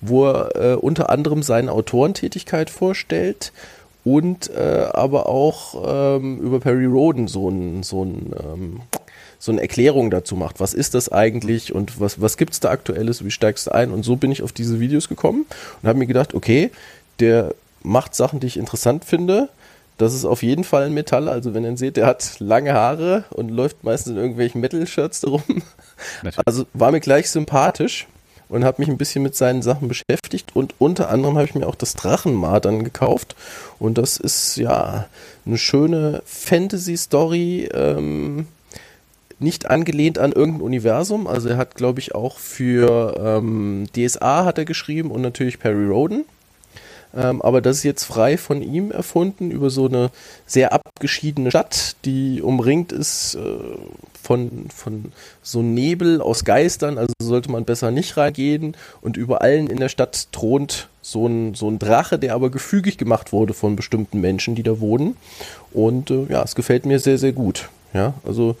[0.00, 3.52] wo er äh, unter anderem seine Autorentätigkeit vorstellt
[4.04, 8.80] und äh, aber auch ähm, über Perry Roden so ein, so ein ähm,
[9.38, 10.58] so eine Erklärung dazu macht.
[10.58, 13.90] Was ist das eigentlich und was, was gibt es da aktuelles, wie steigst du ein?
[13.90, 15.44] Und so bin ich auf diese Videos gekommen
[15.82, 16.70] und habe mir gedacht, okay,
[17.20, 19.50] der macht Sachen, die ich interessant finde.
[19.98, 21.28] Das ist auf jeden Fall ein Metall.
[21.28, 25.20] Also wenn ihr ihn seht, der hat lange Haare und läuft meistens in irgendwelchen Metal-Shirts
[25.20, 25.42] darum.
[26.22, 26.46] Natürlich.
[26.46, 28.06] Also war mir gleich sympathisch
[28.48, 31.66] und habe mich ein bisschen mit seinen Sachen beschäftigt und unter anderem habe ich mir
[31.66, 33.34] auch das Drachenmartern gekauft
[33.78, 35.06] und das ist ja
[35.46, 38.46] eine schöne Fantasy-Story, ähm,
[39.38, 41.26] nicht angelehnt an irgendein Universum.
[41.26, 45.86] Also er hat, glaube ich, auch für ähm, DSA hat er geschrieben und natürlich Perry
[45.86, 46.24] Roden.
[47.16, 50.10] Ähm, aber das ist jetzt frei von ihm erfunden über so eine
[50.46, 53.38] sehr abgeschiedene Stadt, die umringt ist äh,
[54.20, 55.12] von, von
[55.42, 58.76] so Nebel aus Geistern, also sollte man besser nicht reingehen.
[59.00, 62.98] Und über allen in der Stadt thront so ein, so ein Drache, der aber gefügig
[62.98, 65.16] gemacht wurde von bestimmten Menschen, die da wohnen.
[65.72, 67.68] Und äh, ja, es gefällt mir sehr, sehr gut.
[67.92, 68.56] Ja, also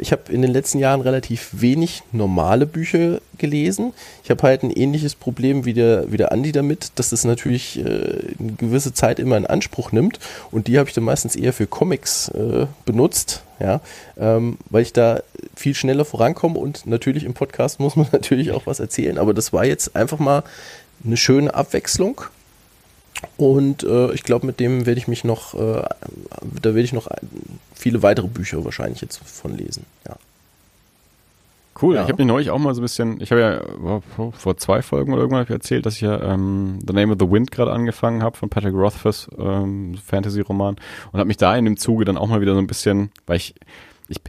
[0.00, 3.92] ich habe in den letzten Jahren relativ wenig normale Bücher gelesen.
[4.22, 7.78] Ich habe halt ein ähnliches Problem wie der, wie der Andi damit, dass das natürlich
[7.78, 7.82] äh,
[8.38, 10.18] eine gewisse Zeit immer in Anspruch nimmt
[10.50, 13.80] und die habe ich dann meistens eher für Comics äh, benutzt, ja,
[14.18, 15.22] ähm, weil ich da
[15.56, 19.52] viel schneller vorankomme und natürlich im Podcast muss man natürlich auch was erzählen, aber das
[19.52, 20.42] war jetzt einfach mal
[21.04, 22.20] eine schöne Abwechslung.
[23.36, 25.82] Und äh, ich glaube, mit dem werde ich mich noch, äh,
[26.62, 27.08] da werde ich noch
[27.74, 29.84] viele weitere Bücher wahrscheinlich jetzt von lesen.
[30.06, 30.16] Ja.
[31.80, 32.02] Cool, Ja.
[32.02, 34.82] ich habe mich neulich auch mal so ein bisschen, ich habe ja vor- vor zwei
[34.82, 38.22] Folgen oder irgendwann erzählt, dass ich ja ähm, The Name of the Wind gerade angefangen
[38.22, 40.76] habe von Patrick Rothfuss, ähm, Fantasy-Roman
[41.12, 43.36] und habe mich da in dem Zuge dann auch mal wieder so ein bisschen, weil
[43.36, 43.54] ich,
[44.08, 44.20] ich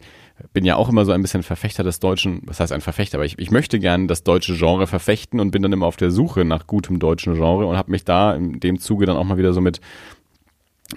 [0.54, 3.26] bin ja auch immer so ein bisschen Verfechter des deutschen, was heißt ein Verfechter, aber
[3.26, 6.46] ich, ich möchte gerne das deutsche Genre verfechten und bin dann immer auf der Suche
[6.46, 9.54] nach gutem deutschen Genre und habe mich da in dem Zuge dann auch mal wieder
[9.54, 9.80] so mit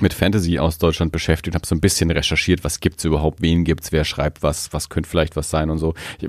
[0.00, 3.92] mit Fantasy aus Deutschland beschäftigt, habe so ein bisschen recherchiert, was gibt's überhaupt, wen gibt's,
[3.92, 5.94] wer schreibt was, was könnte vielleicht was sein und so.
[6.20, 6.28] Ich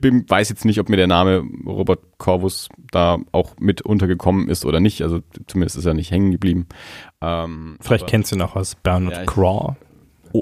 [0.00, 4.66] bin, weiß jetzt nicht, ob mir der Name Robert Corvus da auch mit untergekommen ist
[4.66, 6.66] oder nicht, also zumindest ist er nicht hängen geblieben.
[7.22, 9.76] Ähm, Vielleicht aber- kennst du ihn auch als Bernhard Ja, Craw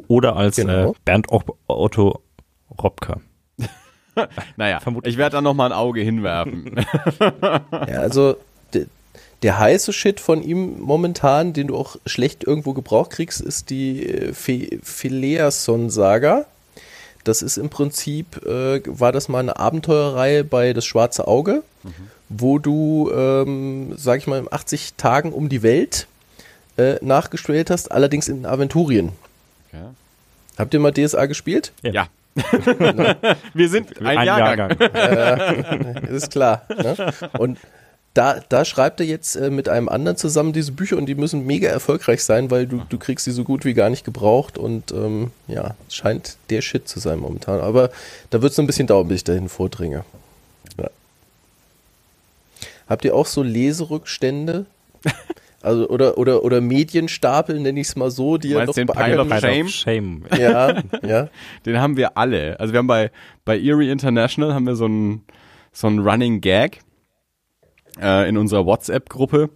[0.09, 0.91] oder als Genau.
[0.91, 2.21] äh, Bernd Ot- Otto
[2.83, 3.21] Robke.
[4.57, 5.15] Naja, vermutlich.
[5.15, 6.77] ich werde da noch mal ein Auge hinwerfen.
[7.21, 8.37] Ja, also
[8.73, 8.87] de,
[9.43, 14.07] der heiße Shit von ihm momentan, den du auch schlecht irgendwo gebraucht kriegst, ist die
[14.07, 16.47] äh, Phi- Phileason-Saga.
[17.25, 21.63] Das ist im Prinzip, äh, war das mal eine Abenteuerreihe bei Das Schwarze Auge,
[22.29, 26.07] wo du, ähm, sag ich mal, in 80 Tagen um die Welt
[26.77, 29.11] äh, nachgestellt hast, allerdings in Aventurien.
[29.75, 29.95] Ja.
[30.57, 31.73] Habt ihr mal DSA gespielt?
[31.83, 32.09] ja.
[33.55, 34.77] Wir sind ein, Ein Jahrgang.
[34.81, 36.05] Jahrgang.
[36.07, 36.67] ist klar.
[36.69, 37.13] Ne?
[37.39, 37.59] Und
[38.15, 41.47] da, da schreibt er jetzt äh, mit einem anderen zusammen diese Bücher und die müssen
[41.47, 44.93] mega erfolgreich sein, weil du, du kriegst sie so gut wie gar nicht gebraucht und
[44.93, 47.61] ähm, ja, es scheint der Shit zu sein momentan.
[47.61, 47.91] Aber
[48.31, 50.05] da wird es ein bisschen dauern, bis ich dahin vordringe.
[50.81, 50.91] Ja.
[52.89, 54.67] Habt ihr auch so Leserückstände?
[55.65, 59.29] Also oder, oder, oder Medienstapel, nenne ich es mal so, die Meinst noch den beackern
[59.29, 59.41] Pile of?
[59.41, 59.69] Shame?
[59.69, 60.23] Shame.
[60.39, 61.29] Ja, ja.
[61.65, 62.61] Den haben wir alle.
[62.61, 63.11] Also wir haben bei,
[63.45, 65.25] bei Erie International haben wir so einen
[65.73, 66.81] so einen Running Gag.
[68.01, 69.51] äh, in unserer WhatsApp-Gruppe.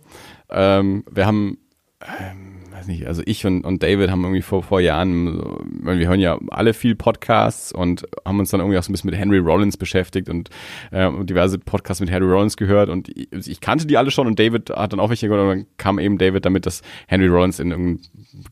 [0.50, 1.58] Ähm, wir haben
[2.02, 2.47] ähm,
[2.88, 5.40] nicht, also ich und, und David haben irgendwie vor, vor Jahren,
[5.82, 9.10] wir hören ja alle viel Podcasts und haben uns dann irgendwie auch so ein bisschen
[9.10, 10.50] mit Henry Rollins beschäftigt und
[10.90, 14.38] äh, diverse Podcasts mit Henry Rollins gehört und ich, ich, kannte die alle schon und
[14.38, 17.60] David hat dann auch welche gehört und dann kam eben David damit, dass Henry Rollins
[17.60, 18.00] in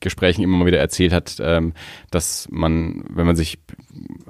[0.00, 1.72] Gesprächen immer mal wieder erzählt hat, ähm,
[2.10, 3.58] dass man, wenn man sich,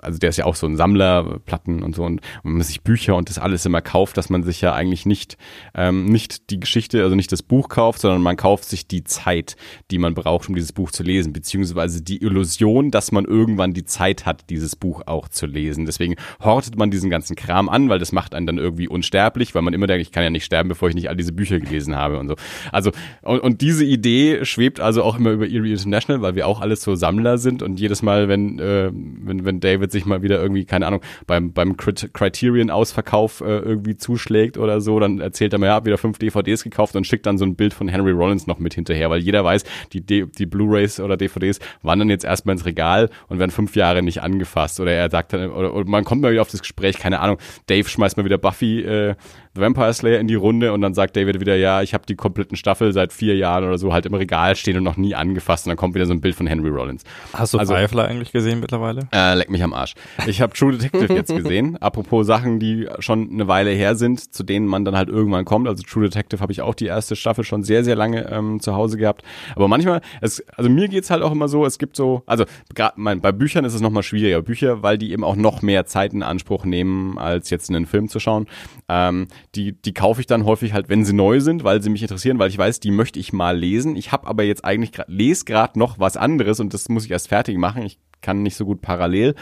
[0.00, 2.82] also der ist ja auch so ein Sammler, Platten und so, und wenn man sich
[2.82, 5.36] Bücher und das alles immer kauft, dass man sich ja eigentlich nicht,
[5.74, 9.56] ähm, nicht die Geschichte, also nicht das Buch kauft, sondern man kauft sich die Zeit,
[9.90, 13.84] die man braucht, um dieses Buch zu lesen, beziehungsweise die Illusion, dass man irgendwann die
[13.84, 15.86] Zeit hat, dieses Buch auch zu lesen.
[15.86, 19.62] Deswegen hortet man diesen ganzen Kram an, weil das macht einen dann irgendwie unsterblich, weil
[19.62, 21.96] man immer denkt, ich kann ja nicht sterben, bevor ich nicht all diese Bücher gelesen
[21.96, 22.36] habe und so.
[22.72, 22.92] Also,
[23.22, 26.82] und, und diese Idee schwebt also auch immer über Erie International, weil wir auch alles
[26.82, 30.64] so Sammler sind und jedes Mal, wenn, äh, wenn, wenn David sich mal wieder irgendwie,
[30.64, 35.84] keine Ahnung, beim, beim Criterion-Ausverkauf äh, irgendwie zuschlägt oder so, dann erzählt er mir, ja,
[35.84, 38.74] wieder fünf DVDs gekauft und schickt dann so ein Bild von Henry Rollins noch mit
[38.74, 43.38] hinterher, weil jeder weiß, die, die Blu-Rays oder DVDs wandern jetzt erstmal ins Regal und
[43.38, 44.80] werden fünf Jahre nicht angefasst.
[44.80, 47.38] Oder er sagt dann, oder, oder man kommt mal wieder auf das Gespräch, keine Ahnung,
[47.66, 49.14] Dave schmeißt mal wieder Buffy äh,
[49.58, 52.56] Vampire Slayer in die Runde und dann sagt David wieder, ja, ich habe die kompletten
[52.56, 55.70] Staffel seit vier Jahren oder so halt im Regal stehen und noch nie angefasst und
[55.70, 57.04] dann kommt wieder so ein Bild von Henry Rollins.
[57.32, 59.08] Hast du also, Firefly eigentlich gesehen mittlerweile?
[59.12, 59.94] Äh, leck mich am Arsch.
[60.26, 61.76] Ich habe True Detective jetzt gesehen.
[61.80, 65.68] Apropos Sachen, die schon eine Weile her sind, zu denen man dann halt irgendwann kommt.
[65.68, 68.74] Also True Detective habe ich auch die erste Staffel schon sehr, sehr lange ähm, zu
[68.74, 69.22] Hause gehabt.
[69.54, 72.44] Aber manchmal, es, also mir geht's halt auch immer so, es gibt so, also
[72.74, 74.42] grad, mein, bei Büchern ist es nochmal schwieriger.
[74.42, 78.08] Bücher, weil die eben auch noch mehr Zeit in Anspruch nehmen, als jetzt einen Film
[78.08, 78.46] zu schauen.
[78.88, 82.02] Ähm, die, die kaufe ich dann häufig halt, wenn sie neu sind, weil sie mich
[82.02, 83.96] interessieren, weil ich weiß, die möchte ich mal lesen.
[83.96, 87.10] Ich habe aber jetzt eigentlich grad, lese gerade noch was anderes und das muss ich
[87.10, 87.82] erst fertig machen.
[87.82, 89.34] Ich kann nicht so gut parallel.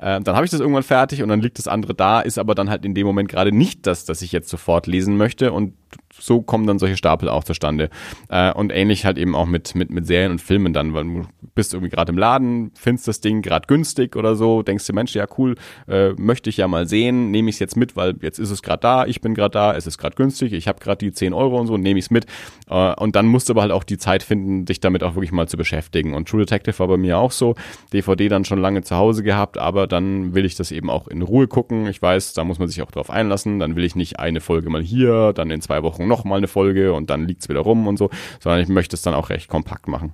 [0.00, 2.54] Äh, dann habe ich das irgendwann fertig und dann liegt das andere da, ist aber
[2.54, 5.74] dann halt in dem Moment gerade nicht das, das ich jetzt sofort lesen möchte und
[6.22, 7.90] so kommen dann solche Stapel auch zustande.
[8.28, 11.26] Äh, und ähnlich halt eben auch mit, mit, mit Serien und Filmen dann, weil du
[11.54, 15.14] bist irgendwie gerade im Laden, findest das Ding gerade günstig oder so, denkst du, Mensch,
[15.14, 15.56] ja cool,
[15.88, 18.62] äh, möchte ich ja mal sehen, nehme ich es jetzt mit, weil jetzt ist es
[18.62, 21.34] gerade da, ich bin gerade da, es ist gerade günstig, ich habe gerade die 10
[21.34, 22.26] Euro und so, nehme ich es mit.
[22.68, 25.32] Äh, und dann musst du aber halt auch die Zeit finden, dich damit auch wirklich
[25.32, 26.14] mal zu beschäftigen.
[26.14, 27.54] Und True Detective war bei mir auch so,
[27.92, 31.22] DVD dann schon lange zu Hause gehabt, aber dann will ich das eben auch in
[31.22, 31.86] Ruhe gucken.
[31.86, 34.70] Ich weiß, da muss man sich auch drauf einlassen, dann will ich nicht eine Folge
[34.70, 37.86] mal hier, dann in zwei Wochen noch mal eine Folge und dann liegt's wieder rum
[37.88, 38.10] und so,
[38.40, 40.12] sondern ich möchte es dann auch recht kompakt machen.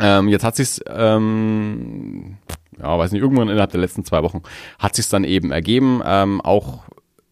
[0.00, 2.36] Ähm, jetzt hat sich's, ähm,
[2.78, 4.42] ja, weiß nicht, irgendwann innerhalb der letzten zwei Wochen
[4.78, 6.84] hat sich's dann eben ergeben, ähm, auch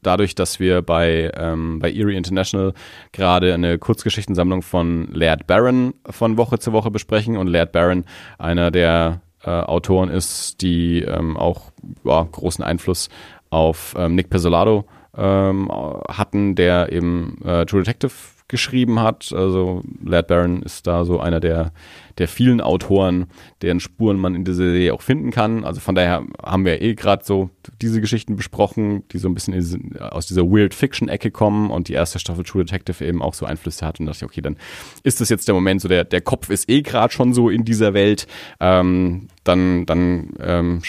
[0.03, 2.74] dadurch, dass wir bei, ähm, bei Erie International
[3.12, 8.05] gerade eine Kurzgeschichtensammlung von Laird Barron von Woche zu Woche besprechen und Laird Barron
[8.38, 11.70] einer der äh, Autoren ist, die ähm, auch
[12.05, 13.09] ja, großen Einfluss
[13.51, 14.84] auf ähm, Nick Pesolado
[15.17, 15.71] ähm,
[16.09, 18.12] hatten, der eben äh, True Detective
[18.49, 19.33] geschrieben hat.
[19.33, 21.73] Also Laird Barron ist da so einer der,
[22.19, 23.27] der vielen Autoren,
[23.62, 25.65] deren Spuren man in dieser Serie auch finden kann.
[25.65, 27.49] Also von daher haben wir eh gerade so
[27.81, 31.95] diese Geschichten besprochen, die so ein bisschen diese, aus dieser Weird Fiction-Ecke kommen und die
[31.95, 33.99] erste Staffel True Detective eben auch so Einflüsse hat.
[33.99, 34.57] Und dachte ich, okay, dann
[35.03, 37.65] ist das jetzt der Moment, so der, der Kopf ist eh gerade schon so in
[37.65, 38.27] dieser Welt.
[38.61, 40.83] Ähm, dann dann ähm,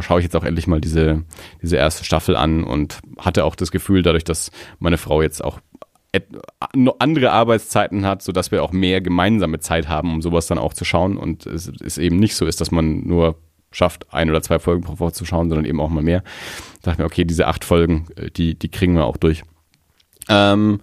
[0.00, 1.24] schaue ich jetzt auch endlich mal diese,
[1.60, 5.60] diese erste Staffel an und hatte auch das Gefühl, dadurch, dass meine Frau jetzt auch
[6.98, 10.74] andere Arbeitszeiten hat, so dass wir auch mehr gemeinsame Zeit haben, um sowas dann auch
[10.74, 13.36] zu schauen und es ist eben nicht so ist, dass man nur
[13.70, 16.22] schafft, ein oder zwei Folgen pro Woche zu schauen, sondern eben auch mal mehr.
[16.82, 19.42] Da dachte mir, okay, diese acht Folgen, äh, die, die kriegen wir auch durch.
[20.28, 20.80] Ähm,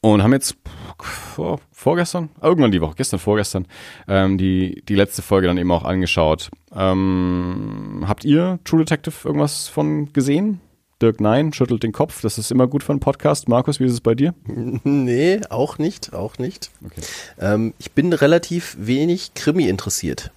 [0.00, 0.56] und haben jetzt
[1.00, 3.66] vor, vorgestern, irgendwann die Woche, gestern, vorgestern,
[4.08, 6.50] ähm, die, die letzte Folge dann eben auch angeschaut.
[6.76, 10.60] Ähm, habt ihr True Detective irgendwas von gesehen?
[11.02, 12.22] Dirk Nein schüttelt den Kopf.
[12.22, 13.48] Das ist immer gut für einen Podcast.
[13.48, 14.34] Markus, wie ist es bei dir?
[14.84, 16.70] Nee, auch nicht, auch nicht.
[16.84, 17.00] Okay.
[17.38, 20.30] Ähm, ich bin relativ wenig Krimi interessiert.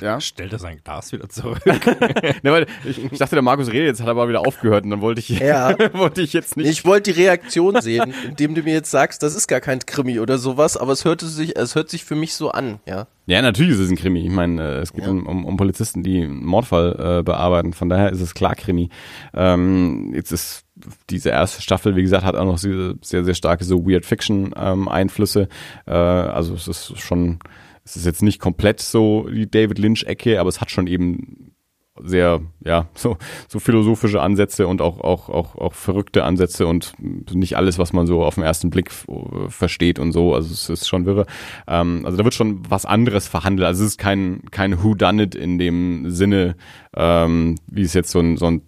[0.00, 0.20] Ja.
[0.20, 1.62] Stellt er sein Glas wieder zurück.
[2.42, 5.20] ne, ich, ich, dachte, der Markus redet jetzt, hat aber wieder aufgehört und dann wollte
[5.20, 5.76] ich, ja.
[5.92, 6.68] wollte ich jetzt nicht.
[6.68, 10.20] Ich wollte die Reaktion sehen, indem du mir jetzt sagst, das ist gar kein Krimi
[10.20, 13.06] oder sowas, aber es hörte sich, es hört sich für mich so an, ja.
[13.26, 14.26] Ja, natürlich ist es ein Krimi.
[14.26, 15.10] Ich meine, äh, es geht ja.
[15.10, 17.72] um, um, um, Polizisten, die einen Mordfall äh, bearbeiten.
[17.72, 18.88] Von daher ist es klar Krimi.
[19.32, 20.64] Ähm, jetzt ist
[21.08, 24.52] diese erste Staffel, wie gesagt, hat auch noch sehr, sehr, sehr starke so Weird Fiction
[24.56, 25.48] ähm, Einflüsse.
[25.86, 27.38] Äh, also es ist schon
[27.84, 31.52] es ist jetzt nicht komplett so die David Lynch-Ecke, aber es hat schon eben
[32.00, 33.16] sehr, ja, so,
[33.48, 38.06] so philosophische Ansätze und auch, auch, auch, auch verrückte Ansätze und nicht alles, was man
[38.06, 40.34] so auf den ersten Blick äh, versteht und so.
[40.34, 41.26] Also es ist schon wirre.
[41.66, 43.66] Ähm, also da wird schon was anderes verhandelt.
[43.66, 46.56] Also es ist kein, kein Who Done It in dem Sinne,
[46.96, 48.62] ähm, wie es jetzt so ein, so ein,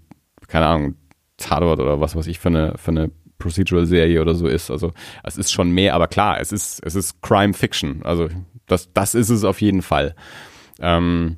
[0.49, 0.95] keine Ahnung,
[1.37, 4.71] Tatort oder was weiß ich für eine, für eine Procedural-Serie oder so ist.
[4.71, 4.93] Also
[5.23, 8.03] es ist schon mehr, aber klar, es ist, es ist Crime Fiction.
[8.05, 8.29] Also
[8.67, 10.15] das, das ist es auf jeden Fall.
[10.81, 11.37] Ähm,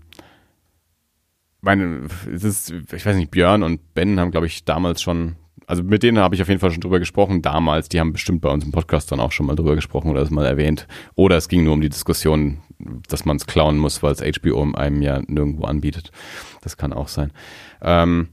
[1.67, 2.03] meine,
[2.33, 6.03] es ist, ich weiß nicht, Björn und Ben haben, glaube ich, damals schon, also mit
[6.03, 8.65] denen habe ich auf jeden Fall schon drüber gesprochen, damals, die haben bestimmt bei uns
[8.65, 10.87] im Podcast dann auch schon mal drüber gesprochen oder das mal erwähnt.
[11.15, 12.59] Oder es ging nur um die Diskussion,
[13.09, 16.13] dass man es klauen muss, weil es HBO einem ja nirgendwo anbietet.
[16.63, 17.33] Das kann auch sein.
[17.83, 18.29] Ähm,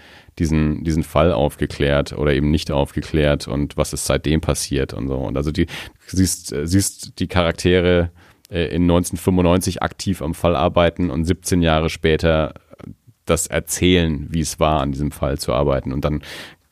[0.41, 5.16] diesen, diesen Fall aufgeklärt oder eben nicht aufgeklärt und was ist seitdem passiert und so.
[5.16, 5.66] Und also die
[6.07, 8.11] siehst, siehst die Charaktere
[8.51, 12.55] äh, in 1995 aktiv am Fall arbeiten und 17 Jahre später
[13.26, 15.93] das erzählen, wie es war, an diesem Fall zu arbeiten.
[15.93, 16.22] Und dann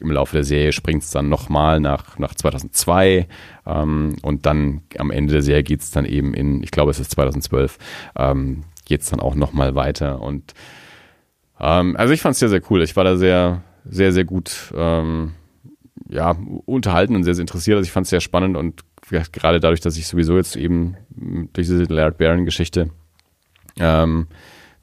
[0.01, 3.27] im Laufe der Serie springt es dann nochmal nach, nach 2002
[3.67, 7.01] ähm, und dann am Ende der Serie geht es dann eben in, ich glaube es
[7.01, 7.79] ist 2012,
[8.17, 10.55] ähm, geht es dann auch nochmal weiter und
[11.61, 12.83] ähm, also ich fand es sehr, sehr cool.
[12.83, 15.33] Ich war da sehr, sehr, sehr gut ähm,
[16.09, 16.37] ja,
[16.67, 17.77] unterhalten und sehr, sehr interessiert.
[17.77, 18.83] Also ich fand es sehr spannend und
[19.33, 20.97] gerade dadurch, dass ich sowieso jetzt eben
[21.53, 22.91] durch diese Laird Barron-Geschichte
[23.79, 24.27] ähm,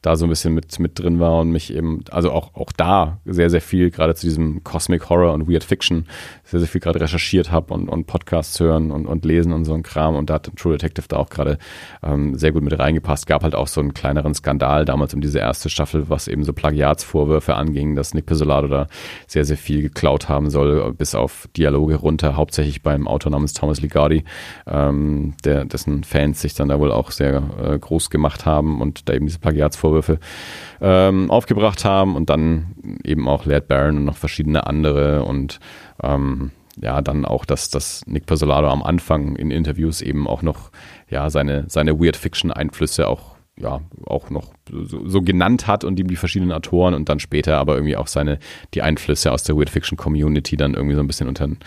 [0.06, 3.20] da so ein bisschen mit, mit drin war und mich eben, also auch, auch da
[3.26, 6.06] sehr, sehr viel gerade zu diesem Cosmic Horror und Weird Fiction
[6.44, 9.74] sehr, sehr viel gerade recherchiert habe und, und Podcasts hören und, und lesen und so
[9.74, 10.16] ein Kram.
[10.16, 11.58] Und da hat True Detective da auch gerade
[12.04, 13.26] ähm, sehr gut mit reingepasst.
[13.26, 16.54] Gab halt auch so einen kleineren Skandal damals um diese erste Staffel, was eben so
[16.54, 18.88] Plagiatsvorwürfe anging, dass Nick Pizzolatto da
[19.26, 23.82] sehr, sehr viel geklaut haben soll, bis auf Dialoge runter, hauptsächlich beim Autor namens Thomas
[23.82, 24.24] Ligardi,
[24.68, 29.10] ähm, der, dessen Fans sich dann da wohl auch sehr äh, groß gemacht haben und
[29.10, 29.95] da eben diese Plagiatsvorwürfe
[30.82, 35.60] ähm, aufgebracht haben und dann eben auch Laird Barron und noch verschiedene andere und
[36.04, 40.72] ähm, ja, dann auch, dass, dass Nick Pizzolatto am Anfang in Interviews eben auch noch
[41.10, 46.00] ja, seine, seine Weird Fiction Einflüsse auch ja, auch noch so, so, genannt hat und
[46.00, 48.40] ihm die verschiedenen Autoren und dann später aber irgendwie auch seine,
[48.74, 51.58] die Einflüsse aus der Weird Fiction Community dann irgendwie so ein bisschen unter den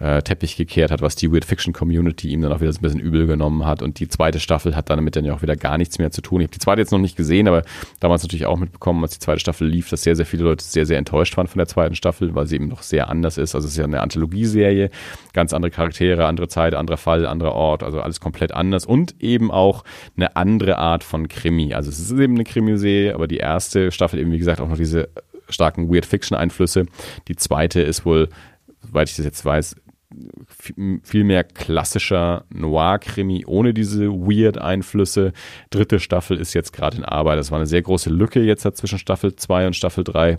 [0.00, 2.82] äh, Teppich gekehrt hat, was die Weird Fiction Community ihm dann auch wieder so ein
[2.82, 5.78] bisschen übel genommen hat und die zweite Staffel hat damit dann ja auch wieder gar
[5.78, 6.40] nichts mehr zu tun.
[6.40, 7.62] Ich habe die zweite jetzt noch nicht gesehen, aber
[8.00, 10.86] damals natürlich auch mitbekommen, als die zweite Staffel lief, dass sehr, sehr viele Leute sehr,
[10.86, 13.54] sehr enttäuscht waren von der zweiten Staffel, weil sie eben noch sehr anders ist.
[13.54, 14.90] Also es ist ja eine Anthologieserie,
[15.32, 19.50] ganz andere Charaktere, andere Zeit, anderer Fall, anderer Ort, also alles komplett anders und eben
[19.50, 19.84] auch
[20.16, 21.74] eine andere Art von Krimi.
[21.74, 24.76] Also es ist eben eine Krimiserie, aber die erste Staffel eben, wie gesagt, auch noch
[24.76, 25.08] diese
[25.48, 26.86] starken Weird-Fiction-Einflüsse.
[27.28, 28.28] Die zweite ist wohl,
[28.82, 29.76] soweit ich das jetzt weiß,
[31.02, 35.32] viel mehr klassischer Noir-Krimi ohne diese Weird-Einflüsse.
[35.70, 37.38] Dritte Staffel ist jetzt gerade in Arbeit.
[37.38, 40.38] Das war eine sehr große Lücke jetzt zwischen Staffel 2 und Staffel 3.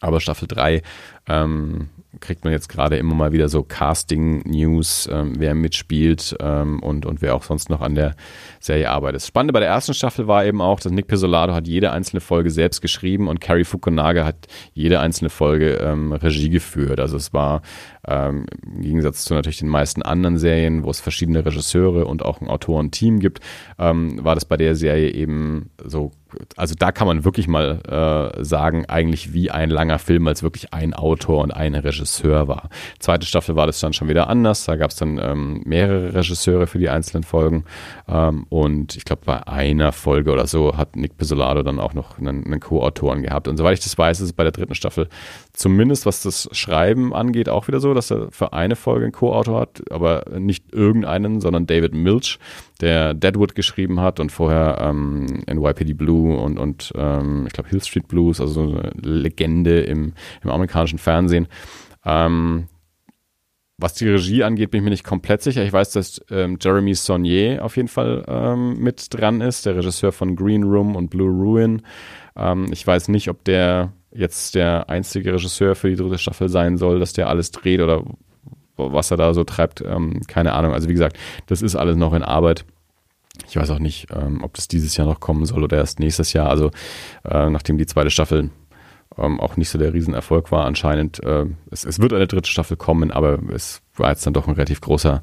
[0.00, 0.82] Aber Staffel 3
[1.28, 1.88] ähm,
[2.20, 7.22] kriegt man jetzt gerade immer mal wieder so Casting-News, ähm, wer mitspielt ähm, und, und
[7.22, 8.14] wer auch sonst noch an der
[8.60, 9.16] Serie arbeitet.
[9.16, 12.20] Das Spannende bei der ersten Staffel war eben auch, dass Nick Pizzolatto hat jede einzelne
[12.20, 17.00] Folge selbst geschrieben und Carrie Fukunaga hat jede einzelne Folge ähm, Regie geführt.
[17.00, 17.62] Also es war
[18.06, 22.40] ähm, im Gegensatz zu natürlich den meisten anderen Serien, wo es verschiedene Regisseure und auch
[22.40, 23.40] ein Autorenteam gibt,
[23.78, 26.12] ähm, war das bei der Serie eben so
[26.56, 27.80] also da kann man wirklich mal
[28.38, 32.68] äh, sagen, eigentlich wie ein langer Film, als wirklich ein Autor und ein Regisseur war.
[32.98, 34.64] Zweite Staffel war das dann schon wieder anders.
[34.64, 37.64] Da gab es dann ähm, mehrere Regisseure für die einzelnen Folgen.
[38.08, 42.18] Ähm, und ich glaube, bei einer Folge oder so hat Nick Pizzolatto dann auch noch
[42.18, 43.48] einen, einen Co-Autoren gehabt.
[43.48, 45.08] Und soweit ich das weiß, ist es bei der dritten Staffel
[45.52, 49.60] zumindest, was das Schreiben angeht, auch wieder so, dass er für eine Folge einen Co-Autor
[49.60, 52.38] hat, aber nicht irgendeinen, sondern David Milch,
[52.80, 57.82] der Deadwood geschrieben hat und vorher ähm, NYPD Blue und, und ähm, ich glaube Hill
[57.82, 61.48] Street Blues, also so eine Legende im, im amerikanischen Fernsehen.
[62.04, 62.68] Ähm,
[63.78, 65.62] was die Regie angeht, bin ich mir nicht komplett sicher.
[65.62, 70.12] Ich weiß, dass ähm, Jeremy Saunier auf jeden Fall ähm, mit dran ist, der Regisseur
[70.12, 71.82] von Green Room und Blue Ruin.
[72.36, 76.76] Ähm, ich weiß nicht, ob der jetzt der einzige Regisseur für die dritte Staffel sein
[76.76, 78.02] soll, dass der alles dreht oder
[78.76, 80.72] was er da so treibt, ähm, keine Ahnung.
[80.72, 82.64] Also wie gesagt, das ist alles noch in Arbeit.
[83.48, 86.32] Ich weiß auch nicht, ähm, ob das dieses Jahr noch kommen soll oder erst nächstes
[86.32, 86.48] Jahr.
[86.50, 86.70] Also
[87.24, 88.50] äh, nachdem die zweite Staffel
[89.18, 91.22] ähm, auch nicht so der Riesenerfolg war anscheinend.
[91.22, 94.54] Äh, es, es, wird eine dritte Staffel kommen, aber es war jetzt dann doch ein
[94.54, 95.22] relativ großer,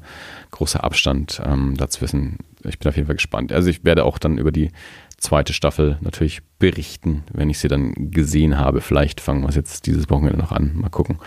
[0.50, 2.38] großer Abstand ähm, dazwischen.
[2.64, 3.52] Ich bin auf jeden Fall gespannt.
[3.52, 4.70] Also ich werde auch dann über die
[5.18, 8.80] zweite Staffel natürlich berichten, wenn ich sie dann gesehen habe.
[8.80, 10.72] Vielleicht fangen wir es jetzt dieses Wochenende noch an.
[10.76, 11.18] Mal gucken,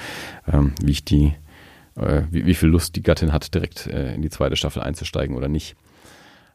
[0.52, 1.34] ähm, wie ich die,
[1.96, 5.36] äh, wie, wie, viel Lust die Gattin hat, direkt äh, in die zweite Staffel einzusteigen
[5.36, 5.76] oder nicht.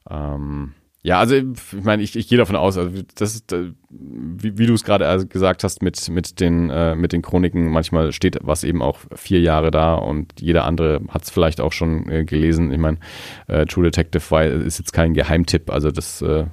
[0.09, 0.74] Ähm,
[1.05, 1.44] ja, also ich
[1.82, 5.09] meine, ich, ich gehe davon aus, also das ist, äh, wie, wie du es gerade
[5.09, 9.00] also gesagt hast, mit, mit, den, äh, mit den Chroniken, manchmal steht was eben auch
[9.16, 12.70] vier Jahre da und jeder andere hat es vielleicht auch schon äh, gelesen.
[12.70, 12.98] Ich meine,
[13.48, 16.46] äh, True Detective war, ist jetzt kein Geheimtipp, also das äh,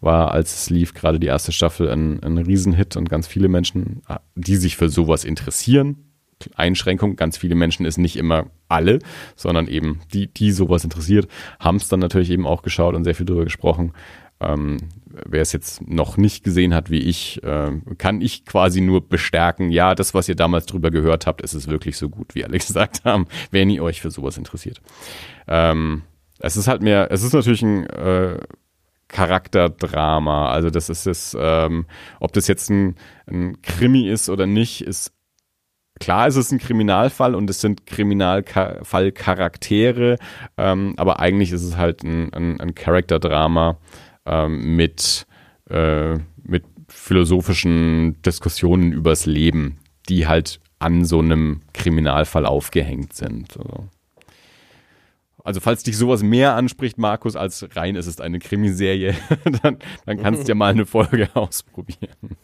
[0.00, 4.02] war, als es lief, gerade die erste Staffel ein, ein Riesenhit und ganz viele Menschen,
[4.36, 6.05] die sich für sowas interessieren,
[6.54, 7.16] Einschränkung.
[7.16, 8.98] Ganz viele Menschen ist nicht immer alle,
[9.36, 11.28] sondern eben die, die sowas interessiert,
[11.60, 13.92] haben es dann natürlich eben auch geschaut und sehr viel darüber gesprochen.
[14.38, 14.76] Ähm,
[15.06, 19.70] wer es jetzt noch nicht gesehen hat wie ich, äh, kann ich quasi nur bestärken,
[19.70, 22.58] ja, das, was ihr damals drüber gehört habt, ist es wirklich so gut, wie alle
[22.58, 24.82] gesagt haben, wenn ihr euch für sowas interessiert.
[25.48, 26.02] Ähm,
[26.38, 28.38] es ist halt mehr, es ist natürlich ein äh,
[29.08, 30.50] Charakterdrama.
[30.50, 31.86] Also das ist es, ähm,
[32.20, 35.12] ob das jetzt ein, ein Krimi ist oder nicht, ist
[35.98, 40.18] Klar ist es ein Kriminalfall und es sind Kriminalfallcharaktere,
[40.58, 43.78] ähm, aber eigentlich ist es halt ein, ein, ein Charakterdrama
[44.26, 45.26] ähm, mit,
[45.70, 49.78] äh, mit philosophischen Diskussionen übers Leben,
[50.08, 53.56] die halt an so einem Kriminalfall aufgehängt sind.
[53.56, 53.88] Also.
[55.42, 59.14] Also falls dich sowas mehr anspricht, Markus, als rein ist es eine Krimiserie,
[59.62, 62.36] dann, dann kannst du ja mal eine Folge ausprobieren.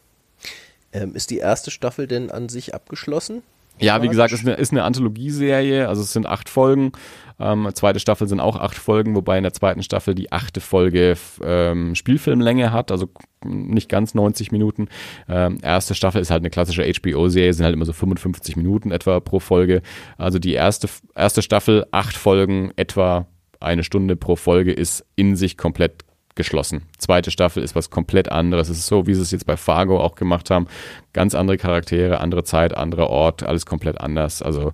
[0.92, 3.42] Ähm, ist die erste Staffel denn an sich abgeschlossen?
[3.80, 6.92] Ja, wie gesagt, ist eine, ist eine Anthologieserie, also es sind acht Folgen.
[7.40, 11.16] Ähm, zweite Staffel sind auch acht Folgen, wobei in der zweiten Staffel die achte Folge
[11.42, 13.08] ähm, Spielfilmlänge hat, also
[13.44, 14.88] nicht ganz 90 Minuten.
[15.28, 19.18] Ähm, erste Staffel ist halt eine klassische HBO-Serie, sind halt immer so 55 Minuten etwa
[19.20, 19.82] pro Folge.
[20.18, 23.26] Also die erste, erste Staffel, acht Folgen, etwa
[23.58, 26.82] eine Stunde pro Folge ist in sich komplett geschlossen.
[26.98, 28.68] Zweite Staffel ist was komplett anderes.
[28.68, 30.66] Es ist so, wie sie es jetzt bei Fargo auch gemacht haben.
[31.12, 34.42] Ganz andere Charaktere, andere Zeit, anderer Ort, alles komplett anders.
[34.42, 34.72] Also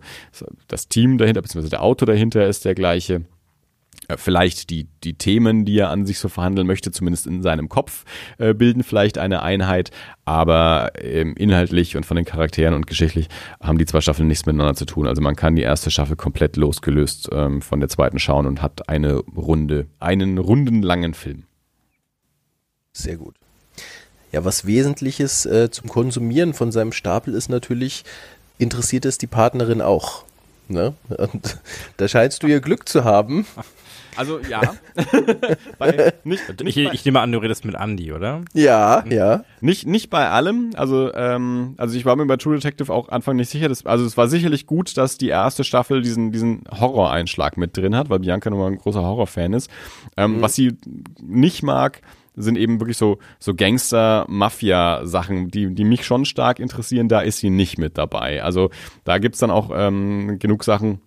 [0.68, 3.22] das Team dahinter, beziehungsweise der Autor dahinter ist der gleiche.
[4.08, 7.68] Äh, vielleicht die, die Themen, die er an sich so verhandeln möchte, zumindest in seinem
[7.68, 8.04] Kopf,
[8.38, 9.90] äh, bilden vielleicht eine Einheit,
[10.24, 13.28] aber ähm, inhaltlich und von den Charakteren und geschichtlich
[13.62, 15.06] haben die zwei Staffeln nichts miteinander zu tun.
[15.06, 18.88] Also man kann die erste Staffel komplett losgelöst ähm, von der zweiten schauen und hat
[18.88, 21.44] eine Runde, einen rundenlangen Film.
[22.92, 23.36] Sehr gut.
[24.32, 28.04] Ja, was Wesentliches äh, zum Konsumieren von seinem Stapel ist natürlich,
[28.58, 30.24] interessiert es die Partnerin auch.
[30.68, 30.94] Ne?
[31.08, 31.58] Und
[31.96, 33.46] da scheinst du ihr Glück zu haben.
[34.18, 34.60] Also ja.
[35.78, 38.42] bei, nicht, ich, ich, nehme an, du redest mit Andy, oder?
[38.52, 39.44] Ja, ja.
[39.60, 40.70] Nicht, nicht bei allem.
[40.74, 43.68] Also, ähm, also ich war mir bei True Detective auch Anfang nicht sicher.
[43.68, 47.94] Dass, also es war sicherlich gut, dass die erste Staffel diesen, diesen Horror-Einschlag mit drin
[47.94, 49.70] hat, weil Bianca nun mal ein großer Horror-Fan ist.
[50.16, 50.42] Ähm, mhm.
[50.42, 50.76] Was sie
[51.22, 52.00] nicht mag,
[52.34, 57.08] sind eben wirklich so, so Gangster-Mafia-Sachen, die, die mich schon stark interessieren.
[57.08, 58.42] Da ist sie nicht mit dabei.
[58.42, 58.70] Also
[59.04, 61.00] da gibt's dann auch ähm, genug Sachen,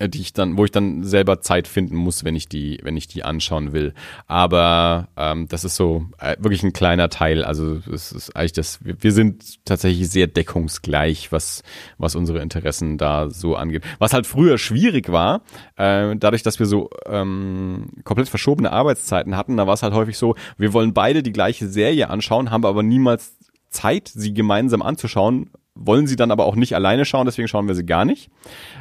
[0.00, 3.08] die ich dann, wo ich dann selber Zeit finden muss, wenn ich die, wenn ich
[3.08, 3.94] die anschauen will.
[4.26, 7.42] Aber ähm, das ist so äh, wirklich ein kleiner Teil.
[7.44, 11.62] Also es ist eigentlich das, wir, wir sind tatsächlich sehr deckungsgleich, was,
[11.96, 13.84] was unsere Interessen da so angeht.
[13.98, 15.40] Was halt früher schwierig war,
[15.76, 20.18] äh, dadurch, dass wir so ähm, komplett verschobene Arbeitszeiten hatten, da war es halt häufig
[20.18, 23.36] so, wir wollen beide die gleiche Serie anschauen, haben aber niemals
[23.70, 27.74] Zeit, sie gemeinsam anzuschauen, wollen sie dann aber auch nicht alleine schauen, deswegen schauen wir
[27.74, 28.30] sie gar nicht.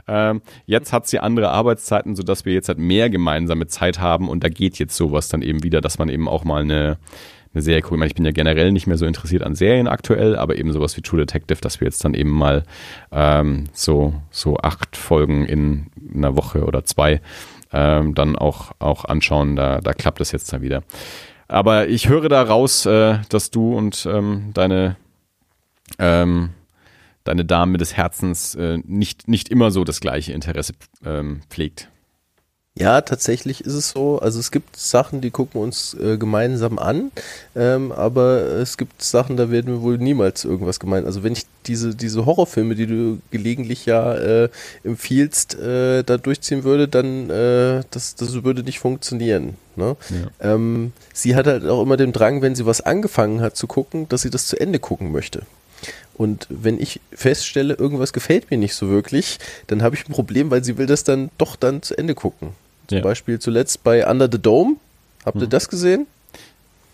[0.07, 4.43] Ähm, jetzt hat sie andere Arbeitszeiten, sodass wir jetzt halt mehr gemeinsame Zeit haben und
[4.43, 6.97] da geht jetzt sowas dann eben wieder, dass man eben auch mal eine,
[7.53, 7.93] eine Serie guckt.
[7.93, 10.71] Ich, meine, ich bin ja generell nicht mehr so interessiert an Serien aktuell, aber eben
[10.71, 12.63] sowas wie True Detective, dass wir jetzt dann eben mal
[13.11, 17.21] ähm, so, so acht Folgen in einer Woche oder zwei
[17.73, 19.55] ähm, dann auch, auch anschauen.
[19.55, 20.83] Da, da klappt es jetzt dann wieder.
[21.47, 24.95] Aber ich höre da raus, äh, dass du und ähm, deine
[25.99, 26.49] ähm,
[27.25, 30.73] deine Dame des Herzens äh, nicht, nicht immer so das gleiche Interesse
[31.03, 31.89] ähm, pflegt.
[32.77, 34.19] Ja, tatsächlich ist es so.
[34.19, 37.09] Also es gibt Sachen, die gucken uns äh, gemeinsam an,
[37.55, 41.05] ähm, aber es gibt Sachen, da werden wir wohl niemals irgendwas gemeint.
[41.05, 44.49] Also wenn ich diese, diese Horrorfilme, die du gelegentlich ja äh,
[44.83, 49.55] empfiehlst, äh, da durchziehen würde, dann äh, das, das würde nicht funktionieren.
[49.77, 49.95] Ne?
[50.09, 50.53] Ja.
[50.53, 54.09] Ähm, sie hat halt auch immer den Drang, wenn sie was angefangen hat zu gucken,
[54.09, 55.43] dass sie das zu Ende gucken möchte.
[56.17, 59.37] Und wenn ich feststelle, irgendwas gefällt mir nicht so wirklich,
[59.67, 62.49] dann habe ich ein Problem, weil sie will das dann doch dann zu Ende gucken.
[62.87, 63.03] Zum Ja.
[63.03, 64.75] Beispiel zuletzt bei Under the Dome.
[65.25, 66.07] Habt ihr das gesehen?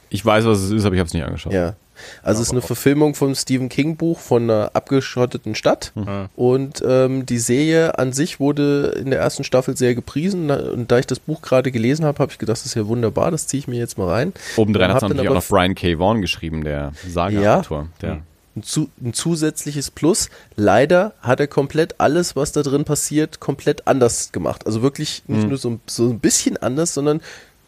[0.10, 1.54] Ich weiß, was es ist, aber ich habe es nicht angeschaut.
[1.54, 1.76] Ja.
[2.24, 5.92] Also es ist eine Verfilmung vom Stephen King Buch von einer abgeschotteten Stadt
[6.36, 10.98] und ähm, die Serie an sich wurde in der ersten Staffel sehr gepriesen und da
[10.98, 13.60] ich das Buch gerade gelesen habe, habe ich gedacht, das ist ja wunderbar, das ziehe
[13.60, 14.34] ich mir jetzt mal rein.
[14.58, 16.00] Obendrein hat dann natürlich auch noch Brian K.
[16.00, 17.88] Vaughan geschrieben, der Saga-Autor.
[18.02, 18.22] Der
[18.56, 20.30] ein, zu, ein zusätzliches Plus.
[20.56, 24.66] Leider hat er komplett alles, was da drin passiert, komplett anders gemacht.
[24.66, 27.22] Also wirklich nicht nur so, so ein bisschen anders, sondern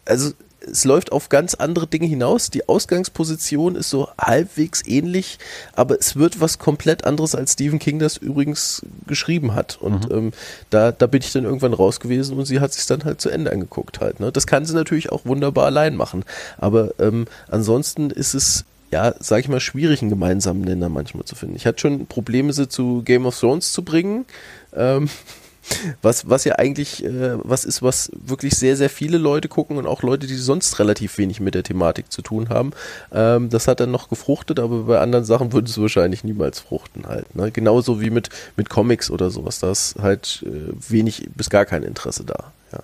[0.04, 0.32] also
[0.70, 2.50] es läuft auf ganz andere Dinge hinaus.
[2.50, 5.38] Die Ausgangsposition ist so halbwegs ähnlich,
[5.74, 9.78] aber es wird was komplett anderes, als Stephen King das übrigens geschrieben hat.
[9.80, 10.32] Und ähm,
[10.70, 13.30] da, da bin ich dann irgendwann raus gewesen und sie hat sich dann halt zu
[13.30, 14.20] Ende angeguckt halt.
[14.20, 14.32] Ne?
[14.32, 16.24] Das kann sie natürlich auch wunderbar allein machen.
[16.58, 18.64] Aber ähm, ansonsten ist es
[18.94, 21.56] ja, sag ich mal, schwierig, einen gemeinsamen Nenner manchmal zu finden.
[21.56, 24.24] Ich hatte schon Probleme, sie zu Game of Thrones zu bringen.
[24.72, 25.08] Ähm,
[26.02, 29.88] was, was ja eigentlich äh, was ist, was wirklich sehr, sehr viele Leute gucken und
[29.88, 32.70] auch Leute, die sonst relativ wenig mit der Thematik zu tun haben.
[33.10, 37.08] Ähm, das hat dann noch gefruchtet, aber bei anderen Sachen würde es wahrscheinlich niemals fruchten
[37.08, 37.34] halt.
[37.34, 37.50] Ne?
[37.50, 39.58] Genauso wie mit, mit Comics oder sowas.
[39.58, 42.52] Da ist halt äh, wenig bis gar kein Interesse da.
[42.70, 42.78] Ja.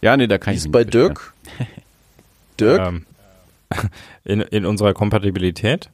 [0.00, 0.82] ja, nee, da kann Wie ich ist bei.
[0.82, 1.34] Dirk?
[2.58, 2.80] Dirk?
[2.80, 3.04] Ähm,
[4.24, 5.90] in, in unserer Kompatibilität.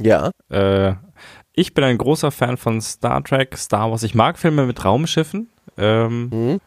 [0.00, 0.30] ja.
[0.48, 0.94] Äh,
[1.52, 4.02] ich bin ein großer Fan von Star Trek, Star Wars.
[4.04, 5.48] Ich mag Filme mit Raumschiffen.
[5.76, 6.60] Ähm, Mhm.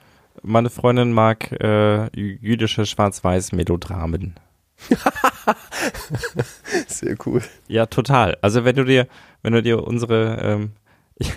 [0.44, 4.36] Meine Freundin mag äh, jü- jüdische Schwarz-Weiß-Melodramen.
[6.88, 7.42] Sehr cool.
[7.68, 8.38] Ja, total.
[8.42, 9.08] Also wenn du dir,
[9.42, 10.72] wenn du dir unsere, ähm,
[11.16, 11.32] ich,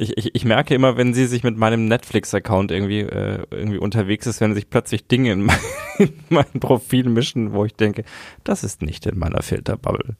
[0.00, 4.26] ich, ich, ich merke immer, wenn sie sich mit meinem Netflix-Account irgendwie, äh, irgendwie unterwegs
[4.26, 5.58] ist, wenn sich plötzlich Dinge in mein,
[5.98, 8.04] in mein Profil mischen, wo ich denke,
[8.42, 10.16] das ist nicht in meiner Filterbubble.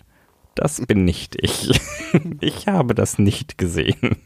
[0.55, 1.81] Das bin nicht ich.
[2.41, 4.17] ich habe das nicht gesehen.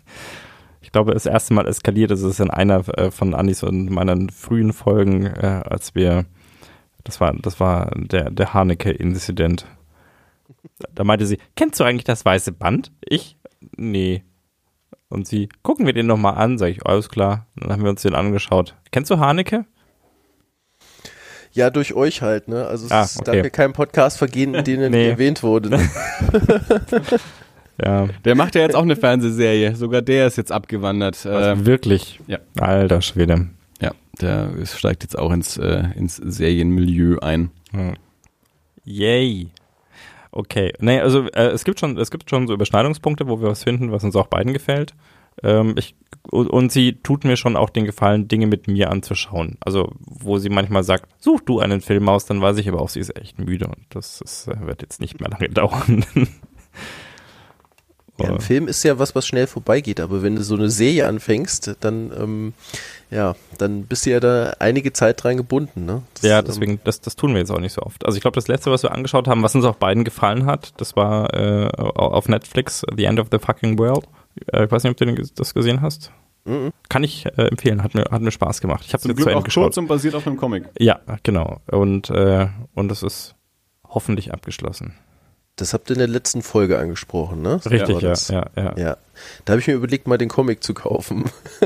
[0.80, 4.30] Ich glaube, das erste Mal eskaliert ist es in einer äh, von Anis und meinen
[4.30, 6.26] frühen Folgen, äh, als wir,
[7.04, 9.66] das war, das war der, der Haneke-Inzident.
[10.94, 12.90] Da meinte sie, kennst du eigentlich das weiße Band?
[13.04, 13.36] Ich?
[13.76, 14.24] Nee.
[15.14, 17.46] Und sie, gucken wir den nochmal an, sag ich, alles klar.
[17.56, 18.74] Dann haben wir uns den angeschaut.
[18.90, 19.64] Kennst du Haneke?
[21.52, 22.66] Ja, durch euch halt, ne?
[22.66, 23.24] Also es Ah, ist, okay.
[23.36, 24.98] darf ja kein Podcast vergehen, in dem er Nee.
[25.04, 25.70] nicht erwähnt wurde.
[25.70, 25.88] Ne?
[27.82, 29.74] Ja, Der macht ja jetzt auch eine Fernsehserie.
[29.74, 31.26] Sogar der ist jetzt abgewandert.
[31.26, 32.20] also wirklich.
[32.28, 32.38] ja.
[32.60, 33.48] Alter Schwede.
[33.80, 33.90] ja,
[34.20, 37.50] der steigt jetzt auch ins, äh, ins Serienmilieu ein.
[37.72, 37.94] Hm.
[38.84, 39.48] Yay.
[40.36, 40.72] Okay.
[40.80, 43.92] Nee, also äh, es gibt schon, es gibt schon so Überschneidungspunkte, wo wir was finden,
[43.92, 44.92] was uns auch beiden gefällt.
[45.44, 45.94] Ähm, ich,
[46.28, 49.58] und, sie tut mir schon auch den Gefallen, Dinge mit mir anzuschauen.
[49.60, 52.88] Also, wo sie manchmal sagt, such du einen Film aus, dann weiß ich aber auch,
[52.88, 56.04] sie ist echt müde und das ist, äh, wird jetzt nicht mehr lange dauern.
[58.18, 61.06] Ja, ein Film ist ja was, was schnell vorbeigeht, aber wenn du so eine Serie
[61.06, 62.54] anfängst, dann, ähm,
[63.14, 66.02] ja, dann bist du ja da einige Zeit dran gebunden, ne?
[66.14, 68.04] Das, Ja, ähm, deswegen, das, das tun wir jetzt auch nicht so oft.
[68.04, 70.72] Also ich glaube, das letzte, was wir angeschaut haben, was uns auch beiden gefallen hat,
[70.78, 74.06] das war äh, auf Netflix, The End of the Fucking World.
[74.52, 76.10] Äh, ich weiß nicht, ob du das gesehen hast.
[76.44, 76.72] Mhm.
[76.88, 78.84] Kann ich äh, empfehlen, hat mir, hat mir Spaß gemacht.
[78.86, 79.64] Ich habe jetzt Glück zu Ende auch geschaut.
[79.64, 80.64] kurz und basiert auf einem Comic.
[80.78, 81.60] Ja, genau.
[81.70, 83.36] Und, äh, und es ist
[83.88, 84.94] hoffentlich abgeschlossen.
[85.56, 87.60] Das habt ihr in der letzten Folge angesprochen, ne?
[87.64, 88.28] Richtig, war ja, das.
[88.28, 88.74] ja, ja.
[88.76, 88.96] Ja,
[89.44, 91.24] da habe ich mir überlegt, mal den Comic zu kaufen.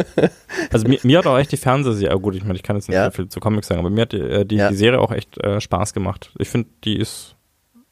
[0.70, 2.88] Also mir, mir hat auch echt die Fernsehserie, oh gut, ich meine, ich kann jetzt
[2.88, 3.06] nicht Ja.
[3.06, 4.68] so viel zu Comics sagen, aber mir hat die, äh, die, Ja.
[4.68, 6.32] die Serie auch echt äh, Spaß gemacht.
[6.38, 7.36] Ich finde, die ist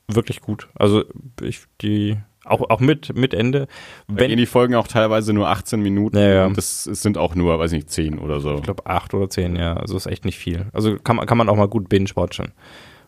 [0.09, 0.69] wirklich gut.
[0.75, 1.05] Also
[1.41, 3.67] ich, die, auch, auch mit, mit Ende.
[4.09, 6.47] Da Wenn, gehen die Folgen auch teilweise nur 18 Minuten Ja, ja.
[6.47, 8.57] und das, es sind auch nur, weiß nicht, 10 oder so.
[8.57, 9.75] ich glaube, acht oder zehn, ja.
[9.75, 10.67] Also ist echt nicht viel.
[10.73, 12.53] Also kann man, kann man auch mal gut binge-watchen.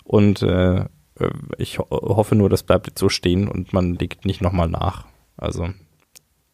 [0.05, 0.84] Und äh,
[1.59, 5.07] ich ho hoffe nur, das bleibt jetzt so stehen und man legt nicht nochmal nach.
[5.37, 5.69] Also,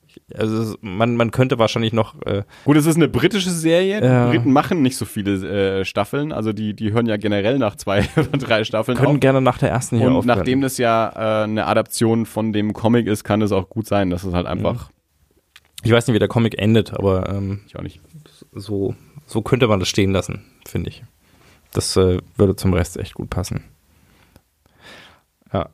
[0.07, 4.01] ich- also man, man könnte wahrscheinlich noch äh, Gut, es ist eine britische Serie.
[4.01, 6.33] Die Briten machen nicht so viele äh, Staffeln.
[6.33, 9.21] Also die, die hören ja generell nach zwei oder drei Staffeln können auf.
[9.21, 10.39] gerne nach der ersten hier Und aufhören.
[10.39, 11.09] nachdem das ja
[11.41, 14.47] äh, eine Adaption von dem Comic ist, kann es auch gut sein, dass es halt
[14.47, 14.91] einfach,
[15.83, 18.01] ich weiß nicht, wie der Comic endet, aber ähm, ich auch nicht.
[18.53, 18.95] so,
[19.27, 21.03] so könnte man das stehen lassen, finde ich.
[21.73, 23.65] Das äh, würde zum Rest echt gut passen.
[25.55, 25.69] Ja,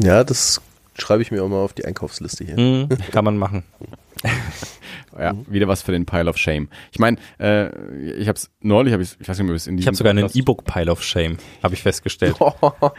[0.00, 0.60] Ja, das
[0.98, 2.58] schreibe ich mir auch mal auf die Einkaufsliste hier.
[2.58, 3.64] mhm, kann man machen.
[5.18, 6.68] Ja, wieder was für den Pile of Shame.
[6.92, 7.68] Ich meine, äh,
[8.18, 10.10] ich habe es neulich, hab ich, ich weiß nicht, ob es in Ich habe sogar
[10.10, 12.36] einen E-Book Pile of Shame, habe ich festgestellt.
[12.40, 12.92] Ja,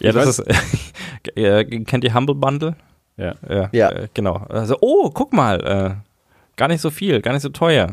[0.00, 0.46] Ich das ist.
[1.36, 2.74] äh, kennt ihr Humble Bundle?
[3.18, 3.34] Ja.
[3.46, 3.90] Ja, Ja.
[3.90, 4.36] Äh, genau.
[4.48, 5.94] Also, oh, guck mal, äh,
[6.56, 7.86] gar nicht so viel, gar nicht so teuer.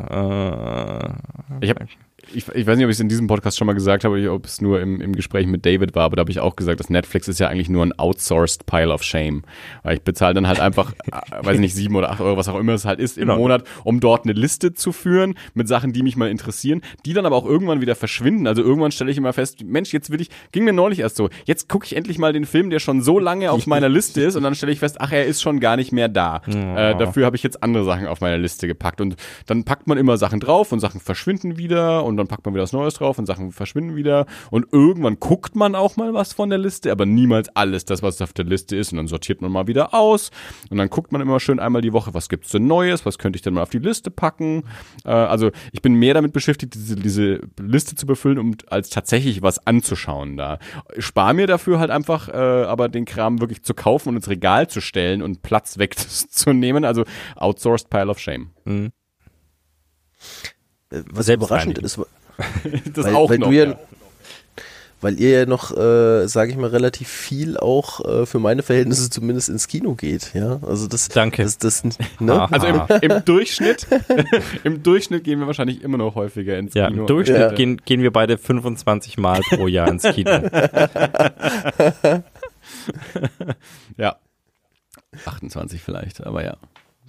[1.59, 1.85] Äh, Ich habe
[2.33, 4.45] ich, ich weiß nicht, ob ich es in diesem Podcast schon mal gesagt habe, ob
[4.45, 6.89] es nur im, im Gespräch mit David war, aber da habe ich auch gesagt, dass
[6.89, 9.43] Netflix ist ja eigentlich nur ein outsourced Pile of Shame.
[9.83, 12.47] Weil ich bezahle dann halt einfach, äh, weiß ich nicht, sieben oder acht Euro, was
[12.47, 13.37] auch immer es halt ist, im Genau.
[13.37, 17.25] Monat, um dort eine Liste zu führen mit Sachen, die mich mal interessieren, die dann
[17.25, 18.45] aber auch irgendwann wieder verschwinden.
[18.47, 21.29] Also irgendwann stelle ich immer fest, Mensch, jetzt will ich, ging mir neulich erst so,
[21.45, 24.35] jetzt gucke ich endlich mal den Film, der schon so lange auf meiner Liste ist
[24.35, 26.41] und dann stelle ich fest, ach, er ist schon gar nicht mehr da.
[26.47, 29.15] Äh, dafür habe ich jetzt andere Sachen auf meine Liste gepackt und
[29.47, 32.63] dann packt man immer Sachen drauf und Sachen verschwinden wieder und dann packt man wieder
[32.63, 36.49] was Neues drauf und Sachen verschwinden wieder und irgendwann guckt man auch mal was von
[36.49, 39.51] der Liste, aber niemals alles das, was auf der Liste ist und dann sortiert man
[39.51, 40.31] mal wieder aus
[40.69, 43.37] und dann guckt man immer schön einmal die Woche, was gibt's denn Neues, was könnte
[43.37, 44.63] ich denn mal auf die Liste packen.
[45.03, 49.41] Äh, also ich bin mehr damit beschäftigt, diese, diese Liste zu befüllen, um als tatsächlich
[49.41, 50.59] was anzuschauen da.
[50.97, 54.67] Spar mir dafür halt einfach, äh, aber den Kram wirklich zu kaufen und ins Regal
[54.67, 56.85] zu stellen und Platz wegzunehmen.
[56.85, 57.03] Also
[57.35, 58.51] outsourced pile of shame.
[58.65, 58.89] Äh,
[60.89, 61.85] Was Selbst überraschend reinigen.
[61.85, 61.99] ist,
[62.93, 63.47] Das weil, auch weil noch.
[63.49, 63.79] du ja, ja.
[65.01, 69.09] weil ihr ja noch, äh, sage ich mal, relativ viel auch äh, für meine Verhältnisse
[69.09, 70.59] zumindest ins Kino geht, ja.
[70.61, 71.43] Also das, Danke.
[71.43, 71.95] das, das, ne?
[72.51, 73.87] Also im, im Durchschnitt,
[74.63, 77.01] im Durchschnitt gehen wir wahrscheinlich immer noch häufiger ins Ja, Kino.
[77.01, 77.51] im Durchschnitt Ja.
[77.51, 80.31] gehen, gehen wir beide 25 Mal pro Jahr ins Kino.
[83.97, 84.15] Ja.
[85.25, 86.57] 28 vielleicht, aber ja,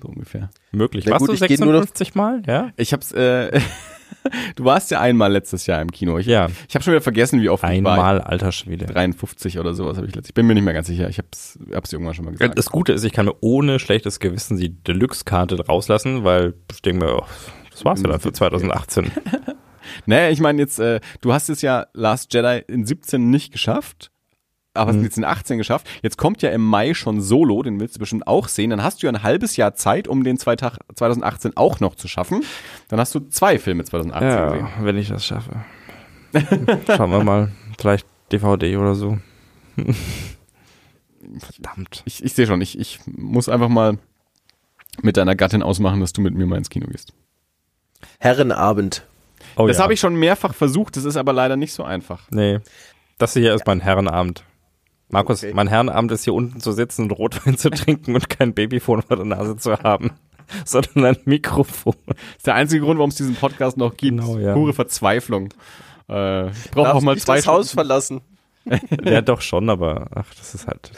[0.06, 0.50] so ungefähr.
[0.72, 1.04] Möglich.
[1.06, 2.42] Na Warst gut, du ich geh nur noch- 56 Mal?
[2.46, 2.70] Ja?
[2.76, 3.60] Ich hab's, äh,
[4.56, 6.18] du warst ja einmal letztes Jahr im Kino.
[6.18, 6.48] Ich, Ja.
[6.68, 7.92] Ich habe schon wieder vergessen, wie oft ich war.
[7.94, 8.86] Einmal, alter Schwede.
[8.86, 10.30] 53 oder sowas habe ich letztlich.
[10.30, 11.08] Ich bin mir nicht mehr ganz sicher.
[11.08, 12.56] Ich hab's, hab's irgendwann schon mal gesagt.
[12.58, 17.04] Das Gute ist, ich kann mir ohne schlechtes Gewissen die Deluxe-Karte rauslassen, weil ich denke
[17.04, 17.26] mir, oh,
[17.70, 19.10] das war's ja dann für 2018.
[20.04, 24.10] Nee, ich meine jetzt, äh, du hast es ja Last Jedi in 17 nicht geschafft,
[24.76, 25.88] aber hast es jetzt in 18 geschafft.
[26.02, 28.70] Jetzt kommt ja im Mai schon Solo, den willst du bestimmt auch sehen.
[28.70, 31.94] Dann hast du ja ein halbes Jahr Zeit, um den zwei Tag 2018 auch noch
[31.94, 32.42] zu schaffen.
[32.88, 34.66] Dann hast du zwei Filme 2018 gesehen.
[34.66, 35.64] Ja, wenn ich das schaffe.
[36.96, 37.52] Schauen wir mal.
[37.78, 39.18] Vielleicht DVD oder so.
[41.38, 42.02] Verdammt.
[42.04, 43.98] Ich, ich sehe schon, ich, ich muss einfach mal
[45.02, 47.12] mit deiner Gattin ausmachen, dass du mit mir mal ins Kino gehst.
[48.18, 49.06] Herrenabend.
[49.56, 49.82] Oh, das ja.
[49.82, 52.22] habe ich schon mehrfach versucht, das ist aber leider nicht so einfach.
[52.30, 52.60] Nee.
[53.18, 54.44] Das hier ist mein Herrenabend.
[55.08, 55.52] Markus, Okay.
[55.54, 59.16] mein Herrenabend ist hier unten zu sitzen und Rotwein zu trinken und kein Babyphone vor
[59.16, 60.12] der Nase zu haben,
[60.64, 61.94] sondern ein Mikrofon.
[62.06, 64.18] Das ist der einzige Grund, warum es diesen Podcast noch gibt.
[64.18, 64.54] Genau, ja.
[64.54, 65.50] Pure Verzweiflung.
[66.08, 68.20] Äh, ich brauche auch mal zwei das Haus verlassen.
[69.04, 70.90] ja, doch schon, aber ach, das ist halt,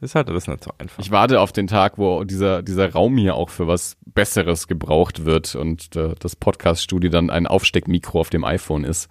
[0.00, 0.98] ist halt alles nicht so einfach.
[0.98, 5.24] Ich warte auf den Tag, wo dieser, dieser Raum hier auch für was Besseres gebraucht
[5.24, 9.08] wird und äh, das Podcast-Studio dann ein Aufsteckmikro auf dem iPhone ist.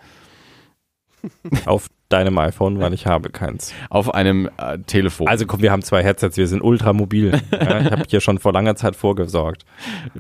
[1.66, 3.74] Auf deinem iPhone, weil ich habe keins.
[3.90, 5.28] Auf einem äh, Telefon.
[5.28, 7.40] Also komm, wir haben zwei Headsets, wir sind ultra mobil.
[7.52, 9.66] Ja, ich habe hier schon vor langer Zeit vorgesorgt.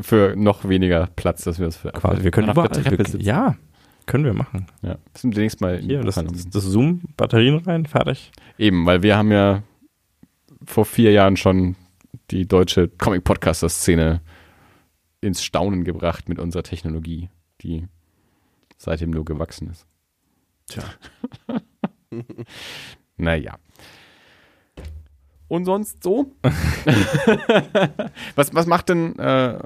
[0.02, 3.56] für noch weniger Platz, dass wir das für Quasi, wir können überall, Treppe wir, ja,
[4.06, 4.66] können wir machen.
[4.82, 4.98] Ja.
[5.14, 8.32] Müssen demnächst mal Hier, das, das, das Zoom, Batterien rein, fertig.
[8.58, 9.64] Eben, weil wir haben ja
[10.66, 11.76] vor vier Jahren schon
[12.32, 14.22] die deutsche Comic-Podcaster-Szene
[15.22, 17.30] ins Staunen gebracht mit unserer Technologie,
[17.62, 17.88] die
[18.78, 19.86] seitdem nur gewachsen ist.
[20.68, 20.84] Tja.
[23.18, 23.58] Naja.
[25.48, 26.32] Und sonst so?
[28.36, 29.58] was, was macht denn äh,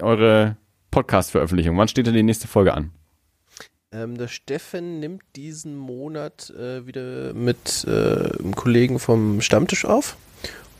[0.00, 0.56] eure
[0.90, 1.76] Podcast-Veröffentlichung?
[1.78, 2.90] Wann steht denn die nächste Folge an?
[3.92, 10.16] Ähm, der Steffen nimmt diesen Monat äh, wieder mit äh, einem Kollegen vom Stammtisch auf.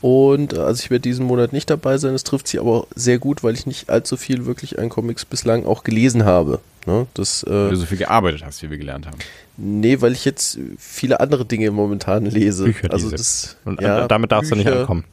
[0.00, 2.12] Und äh, also ich werde diesen Monat nicht dabei sein.
[2.12, 5.64] Das trifft sich aber sehr gut, weil ich nicht allzu viel wirklich an Comics bislang
[5.64, 6.60] auch gelesen habe.
[6.86, 7.06] Ne?
[7.14, 9.18] Das, Weil äh, du so viel gearbeitet hast, wie wir gelernt haben.
[9.56, 12.64] nee, weil ich jetzt viele andere Dinge momentan lese.
[12.64, 13.16] Bücher also lese.
[13.16, 15.04] das, Und ja, damit darfst du nicht Bücher- ankommen.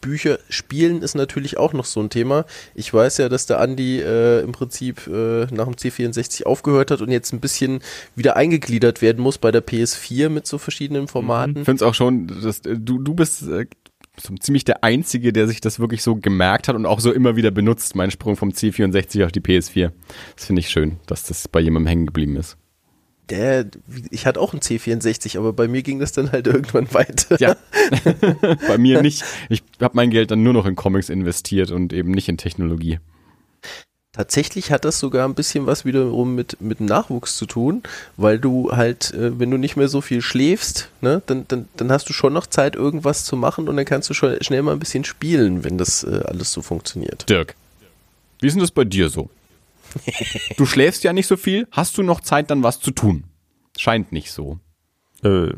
[0.00, 2.44] Bücher spielen ist natürlich auch noch so ein Thema.
[2.76, 7.00] Ich weiß ja, dass der Andi äh, im Prinzip äh, nach dem C64 aufgehört hat
[7.00, 7.80] und jetzt ein bisschen
[8.14, 11.56] wieder eingegliedert werden muss bei der PS4 mit so verschiedenen Formaten.
[11.58, 13.66] Ich finde es auch schon, dass äh, du, du bist äh,
[14.20, 17.36] so ziemlich der Einzige, der sich das wirklich so gemerkt hat und auch so immer
[17.36, 19.92] wieder benutzt, mein Sprung vom C64 auf die PS4.
[20.36, 22.56] Das finde ich schön, dass das bei jemandem hängen geblieben ist.
[23.30, 23.66] Der,
[24.10, 27.38] ich hatte auch einen C64, aber bei mir ging das dann halt irgendwann weiter.
[27.38, 27.56] Ja,
[28.68, 29.24] bei mir nicht.
[29.48, 32.98] Ich habe mein Geld dann nur noch in Comics investiert und eben nicht in Technologie.
[34.18, 37.84] Tatsächlich hat das sogar ein bisschen was wiederum mit, mit dem Nachwuchs zu tun,
[38.16, 41.92] weil du halt, äh, wenn du nicht mehr so viel schläfst, ne, dann, dann, dann
[41.92, 44.72] hast du schon noch Zeit, irgendwas zu machen und dann kannst du schon schnell mal
[44.72, 47.30] ein bisschen spielen, wenn das äh, alles so funktioniert.
[47.30, 47.54] Dirk,
[48.40, 49.30] wie ist denn das bei dir so?
[50.56, 51.68] Du schläfst ja nicht so viel.
[51.70, 53.22] Hast du noch Zeit, dann was zu tun?
[53.78, 54.58] Scheint nicht so.
[55.22, 55.50] Äh,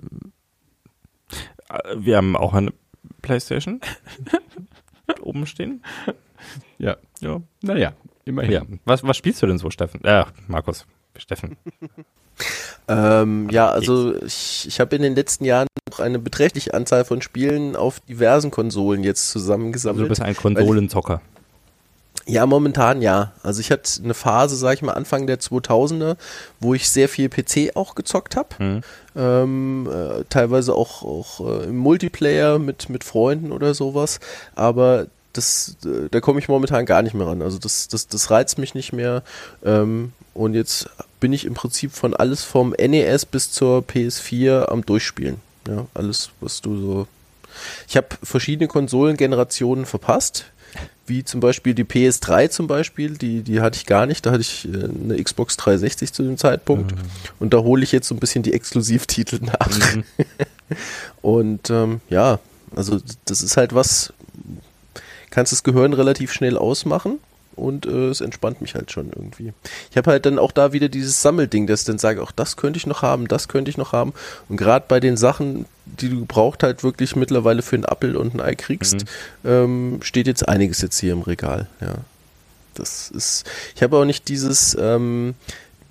[1.97, 2.75] wir haben auch eine
[3.23, 3.81] Playstation
[5.23, 5.83] oben stehen.
[6.79, 6.99] Ja.
[7.21, 7.41] Ja.
[7.63, 7.95] Naja,
[8.25, 8.53] immerhin.
[8.53, 8.63] ja.
[8.85, 10.05] Was, was spielst du denn so, Steffen?
[10.05, 10.87] Äh, Markus.
[11.17, 11.57] Steffen.
[12.89, 17.23] ähm, ja, also ich, ich habe in den letzten Jahren noch eine beträchtliche Anzahl von
[17.23, 20.03] Spielen auf diversen Konsolen jetzt zusammengesammelt.
[20.03, 21.21] Also du bist ein Konsolenzocker.
[22.27, 23.33] Ja, momentan ja.
[23.43, 26.17] Also ich hatte eine Phase, sag ich mal, Anfang der 2000er,
[26.61, 28.49] wo ich sehr viel PC auch gezockt habe.
[28.59, 28.81] Mhm.
[29.17, 34.21] Ähm, äh, teilweise auch, auch äh, im Multiplayer mit, mit Freunden oder sowas.
[34.55, 37.43] Aber das, äh, da komme ich momentan gar nicht mehr ran.
[37.43, 39.23] Also das, das, das reizt mich nicht mehr.
[39.65, 44.85] Ähm, und jetzt bin ich im Prinzip von alles vom NES bis zur PS4 am
[44.85, 45.37] Durchspielen.
[45.69, 47.07] Ja, alles, was du so.
[47.89, 50.47] Ich habe verschiedene Konsolengenerationen verpasst,
[51.07, 54.43] wie zum Beispiel die PS3 zum Beispiel, die, die hatte ich gar nicht, da hatte
[54.43, 57.01] ich äh, eine Xbox 360 zu dem Zeitpunkt mhm.
[57.41, 59.69] und da hole ich jetzt so ein bisschen die Exklusivtitel nach.
[59.95, 60.05] Mhm.
[61.21, 62.39] und ähm, ja,
[62.75, 64.13] also das ist halt was,
[65.31, 67.19] kannst das Gehirn relativ schnell ausmachen
[67.57, 69.53] und äh, es entspannt mich halt schon irgendwie.
[69.91, 72.57] Ich habe halt dann auch da wieder dieses Sammelding, dass ich dann sage, auch das
[72.57, 74.13] könnte ich noch haben, das könnte ich noch haben.
[74.49, 78.35] Und gerade bei den Sachen, die du gebraucht halt wirklich mittlerweile für einen Apfel und
[78.35, 79.05] ein Ei kriegst,
[79.43, 79.51] mhm.
[79.51, 81.69] ähm, steht jetzt einiges jetzt hier im Regal.
[81.81, 81.97] Ja,
[82.75, 83.45] das ist.
[83.75, 84.77] Ich habe auch nicht dieses.
[84.81, 85.35] Ähm,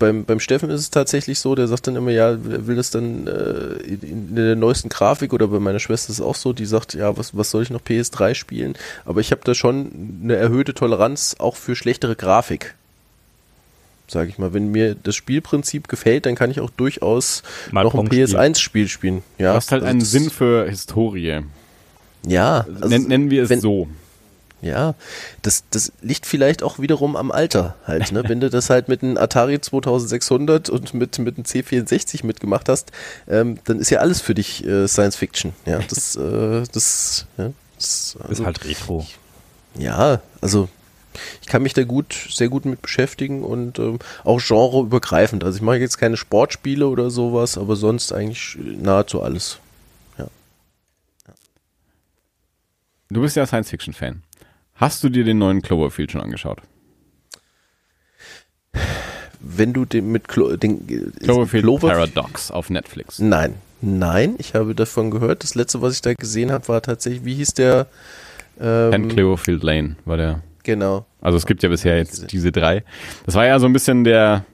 [0.00, 2.90] beim, beim Steffen ist es tatsächlich so, der sagt dann immer, ja, er will das
[2.90, 6.52] dann äh, in, in, der neuesten Grafik oder bei meiner Schwester ist es auch so,
[6.52, 8.74] die sagt, ja, was, was soll ich noch PS3 spielen?
[9.04, 12.74] Aber ich habe da schon eine erhöhte Toleranz auch für schlechtere Grafik.
[14.08, 17.94] Sag ich mal, wenn mir das Spielprinzip gefällt, dann kann ich auch durchaus mal noch
[17.94, 19.22] ein PS1-Spiel spielen.
[19.38, 21.42] Ja, du hast halt einen Sinn für Historie.
[22.26, 23.88] Ja, also nennen, nennen wir es wenn, so.
[24.62, 24.94] Ja,
[25.40, 28.12] das, das liegt vielleicht auch wiederum am Alter halt.
[28.12, 28.22] Ne?
[28.26, 32.92] Wenn du das halt mit einem Atari 2600 und mit, mit einem C64 mitgemacht hast,
[33.26, 35.54] ähm, dann ist ja alles für dich äh, Science Fiction.
[35.64, 39.06] Ja, das, äh, das, ja, das also, ist halt Retro.
[39.78, 40.68] Ja, also
[41.40, 45.42] ich kann mich da gut, sehr gut mit beschäftigen und ähm, auch genreübergreifend.
[45.42, 49.58] Also ich mache jetzt keine Sportspiele oder sowas, aber sonst eigentlich nahezu alles.
[50.18, 50.26] Ja.
[51.26, 51.34] ja.
[53.08, 54.22] Du bist ja Science-Fiction-Fan.
[54.80, 56.62] Hast du dir den neuen Cloverfield schon angeschaut?
[59.38, 63.18] Wenn du den mit Clo den, Cloverfield Cloverfield Paradox auf Netflix.
[63.18, 65.42] Nein, nein, ich habe davon gehört.
[65.42, 67.88] Das letzte, was ich da gesehen habe, war tatsächlich, wie hieß der?
[68.58, 70.42] Ähm, Cloverfield Lane war der.
[70.62, 71.04] Genau.
[71.20, 72.82] Also es gibt ja bisher jetzt diese drei.
[73.26, 74.46] Das war ja so ein bisschen der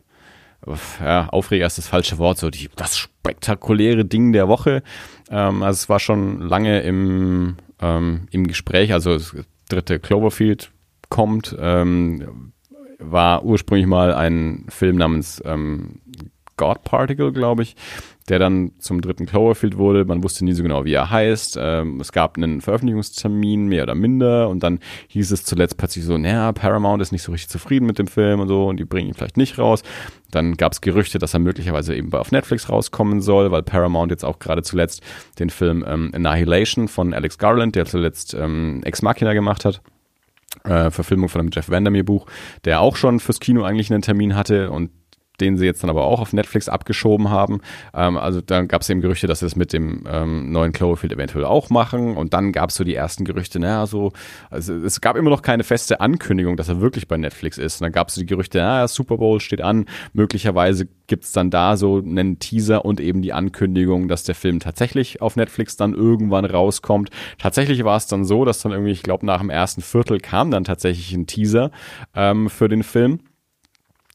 [1.01, 4.83] ja, Aufreger ist das falsche Wort, so die, das spektakuläre Ding der Woche.
[5.31, 9.37] Ähm, also es war schon lange im, ähm, im Gespräch, also es
[9.69, 10.73] dritte Cloverfield
[11.09, 12.53] kommt, ähm,
[12.99, 16.01] war ursprünglich mal ein Film namens ähm,
[16.57, 17.77] God Particle, glaube ich,
[18.29, 20.05] der dann zum dritten Cloverfield wurde.
[20.05, 21.59] Man wusste nie so genau, wie er heißt.
[21.61, 26.19] Ähm, es gab einen Veröffentlichungstermin, mehr oder minder, und dann hieß es zuletzt plötzlich so,
[26.19, 29.09] naja, Paramount ist nicht so richtig zufrieden mit dem Film und so, und die bringen
[29.09, 29.83] ihn vielleicht nicht raus.
[30.31, 34.25] Dann gab es Gerüchte, dass er möglicherweise eben auf Netflix rauskommen soll, weil Paramount jetzt
[34.25, 35.03] auch gerade zuletzt
[35.39, 39.83] den Film ähm, Annihilation von Alex Garland, der zuletzt ähm, Ex Machina gemacht hat,
[40.65, 42.27] äh, Verfilmung von einem Jeff Vandermeer Buch,
[42.65, 44.91] der auch schon fürs Kino eigentlich einen Termin hatte und
[45.41, 47.61] den sie jetzt dann aber auch auf Netflix abgeschoben haben.
[47.95, 51.13] Ähm, also dann gab es eben Gerüchte, dass sie das mit dem ähm, neuen Cloverfield
[51.13, 52.17] eventuell auch machen.
[52.17, 54.13] Und dann gab es so die ersten Gerüchte, naja, so,
[54.51, 57.81] also es gab immer noch keine feste Ankündigung, dass er wirklich bei Netflix ist.
[57.81, 61.51] Und dann gab es so die Gerüchte, naja, Super Bowl steht an, möglicherweise gibt's dann
[61.51, 65.95] da so einen Teaser und eben die Ankündigung, dass der Film tatsächlich auf Netflix dann
[65.95, 67.11] irgendwann rauskommt.
[67.39, 70.51] Tatsächlich war es dann so, dass dann irgendwie, ich glaube, nach dem ersten Viertel kam
[70.51, 71.71] dann tatsächlich ein Teaser
[72.15, 73.21] ähm, für den Film.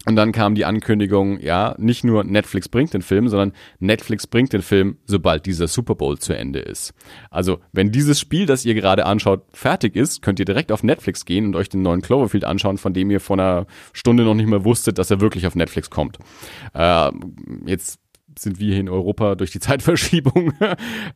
[0.08, 4.51] Und dann kam die Ankündigung, ja, nicht nur Netflix bringt den Film, sondern Netflix bringt
[4.51, 6.93] den Film, sobald dieser Super Bowl zu Ende ist.
[7.30, 11.25] Also, wenn dieses Spiel, das ihr gerade anschaut, fertig ist, könnt ihr direkt auf Netflix
[11.25, 14.47] gehen und euch den neuen Cloverfield anschauen, von dem ihr vor einer Stunde noch nicht
[14.47, 16.17] mehr wusstet, dass er wirklich auf Netflix kommt.
[16.74, 17.12] Äh,
[17.67, 18.00] jetzt
[18.37, 20.53] sind wir hier in Europa durch die Zeitverschiebung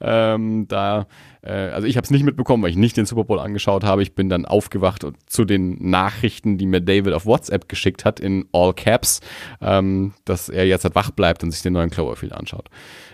[0.01, 1.07] ähm, da.
[1.41, 4.01] Äh, also ich habe es nicht mitbekommen, weil ich nicht den Super Bowl angeschaut habe.
[4.01, 8.19] Ich bin dann aufgewacht und zu den Nachrichten, die mir David auf WhatsApp geschickt hat
[8.19, 9.21] in All Caps,
[9.61, 12.69] ähm, dass er jetzt halt wach bleibt und sich den neuen Cloverfield anschaut.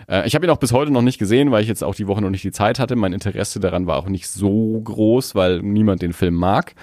[0.08, 2.06] Äh, ich habe ihn auch bis heute noch nicht gesehen, weil ich jetzt auch die
[2.06, 2.96] Woche noch nicht die Zeit hatte.
[2.96, 6.74] Mein Interesse daran war auch nicht so groß, weil niemand den Film mag.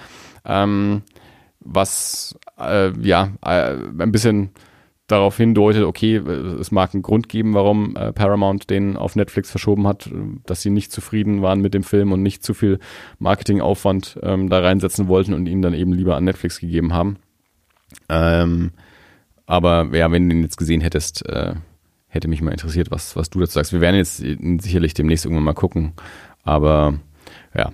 [0.44, 1.02] Ähm,
[1.60, 4.50] was äh, ja äh, ein bisschen
[5.10, 9.86] darauf hindeutet, okay, es mag einen Grund geben, warum äh, Paramount den auf Netflix verschoben
[9.86, 10.10] hat,
[10.46, 12.78] dass sie nicht zufrieden waren mit dem Film und nicht zu viel
[13.18, 17.16] Marketingaufwand ähm, da reinsetzen wollten und ihn dann eben lieber an Netflix gegeben haben.
[18.08, 18.72] Ähm,
[19.46, 21.54] aber ja, wenn du ihn jetzt gesehen hättest, äh,
[22.06, 23.72] hätte mich mal interessiert, was, was du dazu sagst.
[23.72, 25.92] Wir werden jetzt sicherlich demnächst irgendwann mal gucken,
[26.42, 26.94] aber
[27.54, 27.70] ja,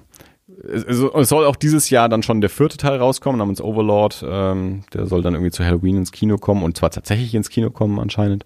[0.66, 4.24] es, soll auch dieses Jahr dann schon der vierte Teil rauskommen, namens Overlord.
[4.28, 7.70] Ähm, der soll dann irgendwie zu Halloween ins Kino kommen und zwar tatsächlich ins Kino
[7.70, 8.44] kommen anscheinend.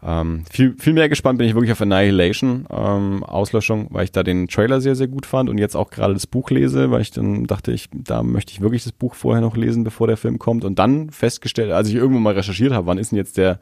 [0.00, 4.22] Ähm, viel, viel mehr gespannt bin ich wirklich auf Annihilation, ähm, Auslöschung, weil ich da
[4.22, 7.10] den Trailer sehr, sehr gut fand und jetzt auch gerade das Buch lese, weil ich
[7.10, 10.38] dann dachte, ich, da möchte ich wirklich das Buch vorher noch lesen, bevor der Film
[10.38, 13.58] kommt und dann festgestellt, als ich irgendwo mal recherchiert habe, wann ist denn jetzt der,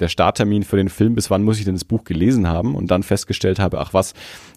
[0.00, 2.90] der Starttermin für den Film, bis wann muss ich denn das Buch gelesen haben und
[2.90, 4.14] dann festgestellt habe, ach was,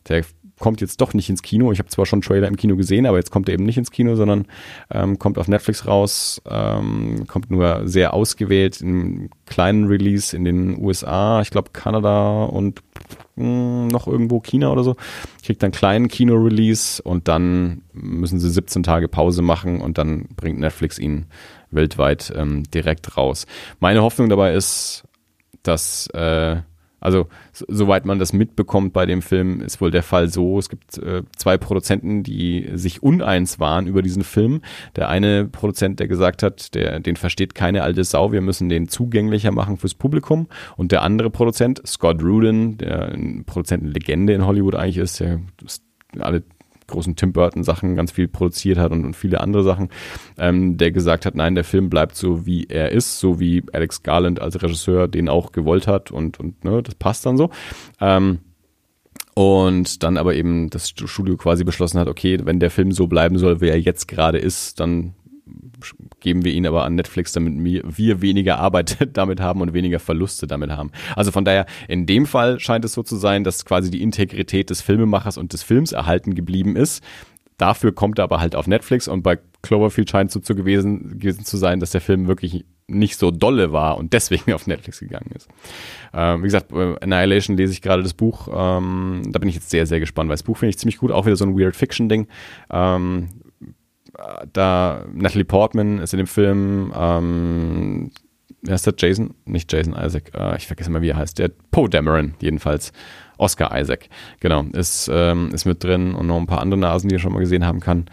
[0.08, 0.24] der
[0.60, 1.72] kommt jetzt doch nicht ins Kino.
[1.72, 3.92] Ich habe zwar schon Trailer im Kino gesehen, aber jetzt kommt er eben nicht ins
[3.92, 4.46] Kino, sondern
[4.92, 10.80] ähm, kommt auf Netflix raus, ähm, kommt nur sehr ausgewählt im kleinen Release in den
[10.84, 12.82] USA, ich glaube Kanada und
[13.36, 14.96] mh, hm, noch irgendwo China oder so.
[15.44, 20.60] Kriegt dann kleinen Kino-Release und dann müssen sie 17 Tage Pause machen und dann bringt
[20.60, 21.26] Netflix ihn
[21.72, 23.46] weltweit ähm, direkt raus.
[23.80, 25.04] Meine Hoffnung dabei ist,
[25.64, 26.58] dass äh,
[27.00, 30.98] also soweit man das mitbekommt bei dem Film, ist wohl der Fall so, es gibt
[30.98, 34.62] äh, zwei Produzenten, die sich uneins waren über diesen Film.
[34.96, 38.88] Der eine Produzent, der gesagt hat, der, den versteht keine alte Sau, wir müssen den
[38.88, 40.48] zugänglicher machen fürs Publikum.
[40.78, 45.40] Und der andere Produzent, Scott Rudin, der ein Produzentenlegende in Hollywood eigentlich ist, der
[46.20, 46.44] alle
[46.90, 49.90] großen Tim Burton Sachen ganz viel produziert hat und, und viele andere Sachen,
[50.38, 54.04] ähm, der gesagt hat, nein, der Film bleibt so wie er ist, so wie Alex
[54.04, 57.50] Garland als Regisseur den auch gewollt hat und, und ne, das passt dann so.
[58.00, 58.40] Ähm,
[59.36, 63.38] und dann aber eben das Studio quasi beschlossen hat, okay, wenn der Film so bleiben
[63.38, 65.14] soll, wie er jetzt gerade ist, dann
[66.20, 70.48] geben wir ihn aber an Netflix, damit wir weniger Arbeit damit haben und weniger Verluste
[70.48, 70.92] damit haben.
[71.16, 74.70] Also von daher, in dem Fall scheint es so zu sein, dass quasi die Integrität
[74.70, 77.04] des Filmemachers und des Films erhalten geblieben ist.
[77.58, 81.20] Dafür kommt er aber halt auf Netflix und bei Cloverfield scheint es so zu gewesen,
[81.20, 85.00] gewesen zu sein, dass der Film wirklich nicht so dolle war und deswegen auf Netflix
[85.00, 85.48] gegangen ist.
[86.14, 88.48] Ähm, wie gesagt, bei Annihilation lese ich gerade das Buch.
[88.52, 91.12] Ähm, da bin ich jetzt sehr, sehr gespannt, weil das Buch finde ich ziemlich gut.
[91.12, 92.28] Auch wieder so ein Weird Fiction-Ding.
[92.72, 93.30] Ähm,
[94.52, 98.12] da Natalie Portman ist in dem Film, ähm,
[98.62, 98.94] wer ist der?
[98.98, 99.34] Jason?
[99.46, 101.40] Nicht Jason Isaac, äh, ich vergesse mal, wie er heißt.
[101.40, 102.92] Der Poe Dameron, jedenfalls.
[103.38, 104.10] Oscar Isaac,
[104.42, 107.32] genau, ist, ähm, ist mit drin und noch ein paar andere Nasen, die ihr schon
[107.32, 108.08] mal gesehen haben kann.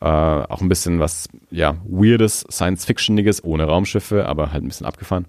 [0.00, 5.26] Äh, auch ein bisschen was, ja, weirdes, Science-Fictioniges, ohne Raumschiffe, aber halt ein bisschen abgefahren.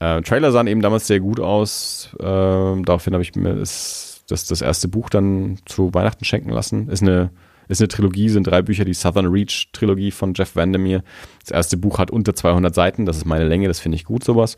[0.00, 2.10] Äh, Trailer sahen eben damals sehr gut aus.
[2.20, 6.88] Äh, daraufhin habe ich mir das, das, das erste Buch dann zu Weihnachten schenken lassen.
[6.88, 7.30] Ist eine
[7.68, 11.02] ist eine Trilogie, sind drei Bücher, die Southern Reach Trilogie von Jeff Vandermeer.
[11.40, 14.24] Das erste Buch hat unter 200 Seiten, das ist meine Länge, das finde ich gut,
[14.24, 14.56] sowas.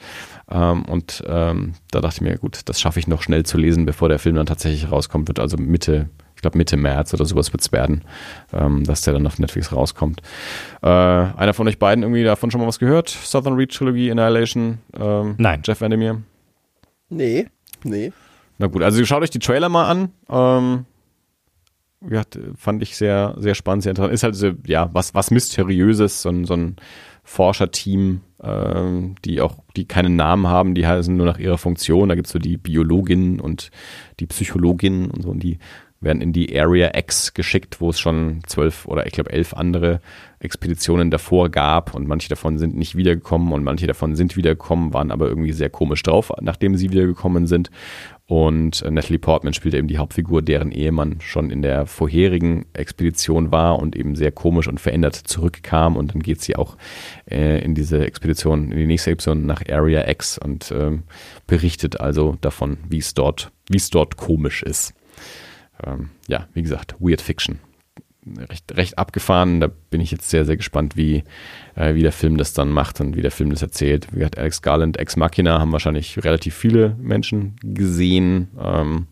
[0.50, 3.86] Ähm, und ähm, da dachte ich mir, gut, das schaffe ich noch schnell zu lesen,
[3.86, 7.52] bevor der Film dann tatsächlich rauskommt, wird also Mitte, ich glaube Mitte März oder sowas
[7.52, 8.02] wird es werden,
[8.52, 10.22] ähm, dass der dann auf Netflix rauskommt.
[10.82, 13.08] Äh, einer von euch beiden irgendwie davon schon mal was gehört?
[13.08, 14.78] Southern Reach Trilogie, Annihilation?
[14.98, 15.62] Ähm, Nein.
[15.64, 16.22] Jeff Vandermeer?
[17.08, 17.48] Nee,
[17.82, 18.12] nee.
[18.58, 20.10] Na gut, also schaut euch die Trailer mal an.
[20.28, 20.86] Ähm,
[22.08, 22.22] ja,
[22.56, 24.14] fand ich sehr, sehr spannend, sehr interessant.
[24.14, 26.76] Ist halt so, ja, was, was Mysteriöses, so ein, so ein
[27.24, 32.08] Forscherteam, ähm, die auch, die keinen Namen haben, die heißen nur nach ihrer Funktion.
[32.08, 33.70] Da gibt's so die Biologin und
[34.18, 35.58] die Psychologin und so, und die
[36.00, 40.00] werden in die Area X geschickt, wo es schon zwölf oder ich glaube elf andere
[40.38, 45.10] Expeditionen davor gab und manche davon sind nicht wiedergekommen und manche davon sind wiedergekommen, waren
[45.10, 47.70] aber irgendwie sehr komisch drauf, nachdem sie wiedergekommen sind.
[48.30, 53.50] Und äh, Natalie Portman spielt eben die Hauptfigur, deren Ehemann schon in der vorherigen Expedition
[53.50, 55.96] war und eben sehr komisch und verändert zurückkam.
[55.96, 56.76] Und dann geht sie auch
[57.28, 61.02] äh, in diese Expedition, in die nächste Expedition nach Area X und ähm,
[61.48, 64.94] berichtet also davon, wie es dort, wie es dort komisch ist.
[65.84, 67.58] Ähm, ja, wie gesagt, Weird Fiction
[68.48, 69.60] recht, recht abgefahren.
[69.60, 71.24] Da bin ich jetzt sehr, sehr gespannt, wie,
[71.74, 74.08] äh, wie der Film das dann macht und wie der Film das erzählt.
[74.12, 78.48] Wie hat Alex Garland, Ex Machina, haben wahrscheinlich relativ viele Menschen gesehen.
[78.60, 79.06] Ähm,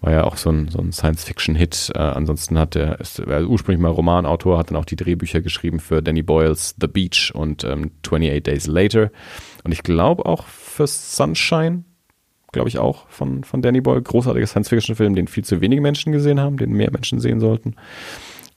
[0.00, 1.92] war ja auch so ein, so ein Science-Fiction-Hit.
[1.94, 5.78] Äh, ansonsten hat er, ist er ursprünglich mal Romanautor, hat dann auch die Drehbücher geschrieben
[5.78, 9.10] für Danny Boyles The Beach und ähm, 28 Days Later.
[9.62, 11.84] Und ich glaube auch für Sunshine,
[12.52, 14.00] glaube ich auch, von, von Danny Boyle.
[14.00, 17.74] Großartiger Science-Fiction-Film, den viel zu wenige Menschen gesehen haben, den mehr Menschen sehen sollten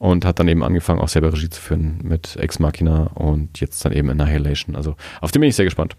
[0.04, 3.86] und hat dann eben angefangen, auch selber Regie zu führen mit Ex Machina und jetzt
[3.86, 4.76] dann eben Annihilation.
[4.76, 5.96] Also auf den bin ich sehr gespannt.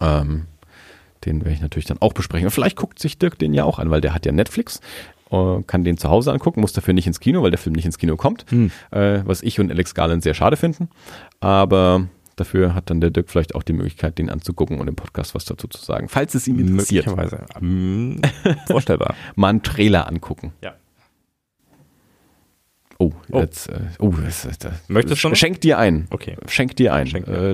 [0.00, 0.46] Ähm,
[1.24, 2.48] den werde ich natürlich dann auch besprechen.
[2.48, 4.80] Und vielleicht guckt sich Dirk den ja auch an, weil der hat ja Netflix,
[5.30, 7.86] äh, kann den zu Hause angucken, muss dafür nicht ins Kino, weil der Film nicht
[7.86, 8.72] ins Kino kommt, hm.
[8.90, 10.88] äh, was ich und Alex Garland sehr schade finden.
[11.38, 15.36] Aber dafür hat dann der Dirk vielleicht auch die Möglichkeit, den anzugucken und im Podcast
[15.36, 17.06] was dazu zu sagen, falls es ihn interessiert.
[17.06, 17.44] Möglicherweise.
[17.62, 18.20] Ähm,
[18.66, 19.14] vorstellbar.
[19.36, 20.54] Mal einen Trailer angucken.
[20.60, 20.74] Ja.
[23.02, 23.38] Oh, oh.
[23.40, 25.34] jetzt, äh, oh, das, das, Möchtest du schon?
[25.34, 26.06] Schenk dir ein.
[26.10, 26.36] Okay.
[26.46, 27.06] Schenk dir ein.
[27.06, 27.50] Schenk äh,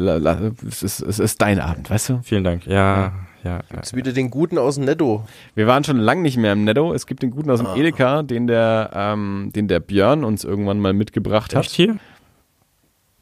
[0.67, 2.21] es, ist, es ist dein Abend, weißt du?
[2.25, 2.67] Vielen Dank.
[2.67, 3.13] Ja,
[3.45, 5.25] Ja, Jetzt wieder den guten aus dem Netto.
[5.55, 6.93] Wir waren schon lange nicht mehr im Netto.
[6.93, 7.77] Es gibt den guten aus dem Ah.
[7.77, 11.65] Edeka, den der, ähm, den der Björn uns irgendwann mal mitgebracht hat.
[11.67, 11.97] Echt hier?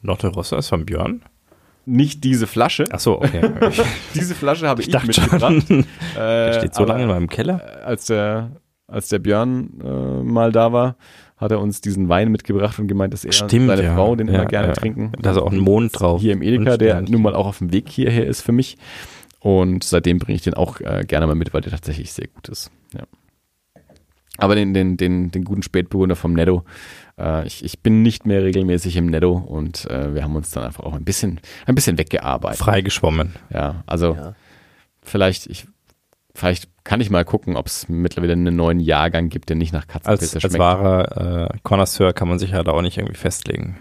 [0.00, 1.22] Lotte Rossa ist von Björn?
[1.84, 2.84] Nicht diese Flasche.
[2.90, 3.50] Ach so, okay.
[4.14, 5.40] Diese Flasche habe ich, ich dachte mitgebracht.
[5.68, 7.60] schon, Äh, der steht so lange in meinem Keller.
[7.62, 8.52] äh, Als der,
[8.88, 10.96] als der Björn äh, mal da war,
[11.44, 13.94] hat er uns diesen Wein mitgebracht und gemeint, dass er Stimmt, seine ja.
[13.94, 14.72] Frau den Ja, immer gerne ja.
[14.74, 15.12] trinken.
[15.20, 16.20] Da ist auch ein Mond drauf.
[16.20, 18.76] Hier im Edeka, der nun mal auch auf dem Weg hierher ist für mich.
[19.40, 22.48] Und seitdem bringe ich den auch äh, gerne mal mit, weil der tatsächlich sehr gut
[22.48, 22.70] ist.
[22.94, 23.04] Ja.
[24.38, 26.64] Aber den, den, den, den guten Spätburgunder vom Netto,
[27.18, 30.64] äh, ich, ich bin nicht mehr regelmäßig im Netto und äh, wir haben uns dann
[30.64, 32.58] einfach auch ein bisschen, ein bisschen weggearbeitet.
[32.58, 33.34] Freigeschwommen.
[33.52, 34.34] Ja, also Ja.
[35.02, 35.66] vielleicht, ich,
[36.34, 39.86] vielleicht kann ich mal gucken, ob es mittlerweile einen neuen Jahrgang gibt, der nicht nach
[39.86, 40.58] Katzenpilze Als, als schmeckt.
[40.58, 43.78] wahrer äh, Connoisseur kann man sich ja da auch nicht irgendwie festlegen.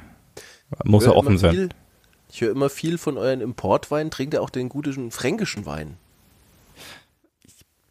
[0.83, 1.51] Muss er höre offen sein.
[1.53, 1.69] Viel,
[2.31, 4.09] ich höre immer viel von euren Importweinen.
[4.11, 5.97] Trinkt ihr auch den guten fränkischen Wein?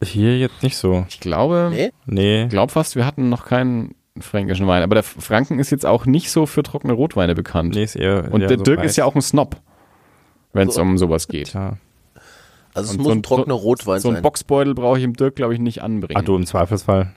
[0.03, 1.07] Hier jetzt nicht so.
[1.09, 1.93] Ich glaube, Nee?
[2.07, 2.47] Nee.
[2.49, 4.83] glaub fast, wir hatten noch keinen fränkischen Wein.
[4.83, 7.75] Aber der Franken ist jetzt auch nicht so für trockene Rotweine bekannt.
[7.75, 8.87] Nee, ist eher, Und eher der so Dirk weiß.
[8.91, 9.57] ist ja auch ein Snob,
[10.53, 10.83] wenn es So.
[10.83, 11.49] um sowas geht.
[11.51, 11.77] Tja.
[12.75, 14.23] Also es Und muss so ein ein- trockener Rotwein So ein sein.
[14.23, 16.19] Boxbeutel brauche ich im Dirk, glaube ich, nicht anbringen.
[16.21, 17.13] Ach du, im Zweifelsfall.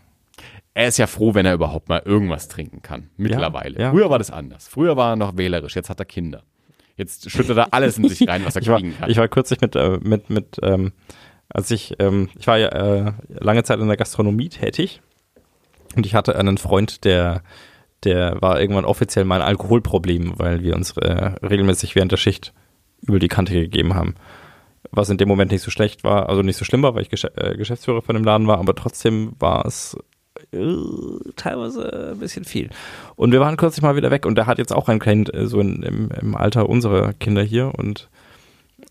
[0.74, 3.10] Er ist ja froh, wenn er überhaupt mal irgendwas trinken kann.
[3.16, 3.80] Mittlerweile.
[3.80, 3.92] ja.
[3.92, 4.68] Früher war das anders.
[4.68, 6.44] Früher war er noch wählerisch, jetzt hat er Kinder.
[6.98, 9.10] Jetzt schüttet er alles in sich rein, was er Ich war, kriegen kann.
[9.10, 10.92] ich war kürzlich mit, äh, mit, mit ähm,
[11.50, 15.02] als ich, ähm, ich war ja äh, lange Zeit in der Gastronomie tätig
[15.96, 17.42] und ich hatte einen Freund, der,
[18.04, 21.12] der war irgendwann offiziell mein Alkoholproblem, weil wir uns äh,
[21.46, 22.54] regelmäßig während der Schicht
[23.02, 24.16] über die Kante gegeben haben.
[24.96, 27.10] Was in dem Moment nicht so schlecht war, also nicht so schlimm war, weil ich
[27.10, 29.98] Gesch äh, Geschäftsführer von dem Laden war, aber trotzdem war es
[30.52, 30.58] äh,
[31.36, 32.70] teilweise ein bisschen viel.
[33.16, 35.48] Und wir waren kürzlich mal wieder weg und der hat jetzt auch ein Kind, äh,
[35.48, 38.10] so in, im, im Alter unserer Kinder hier und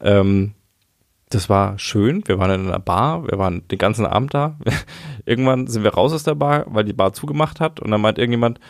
[0.00, 0.54] ähm,
[1.30, 2.22] das war schön.
[2.26, 4.56] Wir waren in einer Bar, wir waren den ganzen Abend da.
[5.24, 8.18] Irgendwann sind wir raus aus der Bar, weil die Bar zugemacht hat und dann meint
[8.18, 8.60] irgendjemand,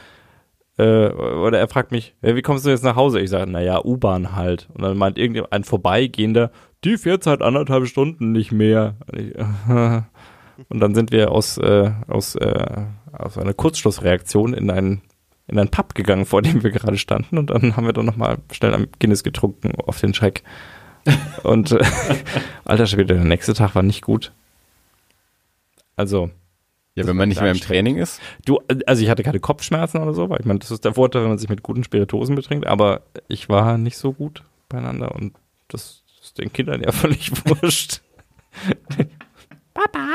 [0.78, 3.20] äh, oder er fragt mich, wie kommst du jetzt nach Hause?
[3.20, 4.68] Ich sage, naja, U-Bahn halt.
[4.74, 6.50] Und dann meint irgendjemand, ein Vorbeigehender,
[6.84, 8.96] die fährt seit anderthalb Stunden nicht mehr.
[9.06, 9.34] Und, ich,
[10.68, 15.02] und dann sind wir aus, äh, aus, äh, aus einer Kurzschlussreaktion in einen,
[15.46, 17.38] in einen Pub gegangen, vor dem wir gerade standen.
[17.38, 20.42] Und dann haben wir dann nochmal schnell am Guinness getrunken auf den Scheck.
[21.42, 21.84] Und äh,
[22.64, 24.32] alter Schwede, der nächste Tag war nicht gut.
[25.96, 26.30] Also,
[26.94, 27.60] ja, wenn man nicht mehr im.
[27.60, 28.20] Training ist.
[28.44, 31.22] Du, also ich hatte keine Kopfschmerzen oder so, weil ich meine, das ist der Vorteil,
[31.22, 35.34] wenn man sich mit guten Spirituosen betrinkt, aber ich war nicht so gut beieinander und
[35.68, 36.03] das
[36.34, 38.00] ist den Kindern ja völlig wurscht.
[39.72, 40.08] Papa?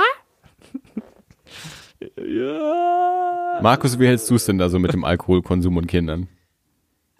[2.17, 3.59] ja.
[3.61, 6.27] Markus, wie hältst du es denn da so mit dem Alkoholkonsum und Kindern?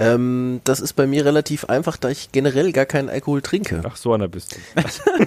[0.01, 3.81] Ähm, das ist bei mir relativ einfach, da ich generell gar keinen Alkohol trinke.
[3.85, 4.59] Ach, so einer bist du.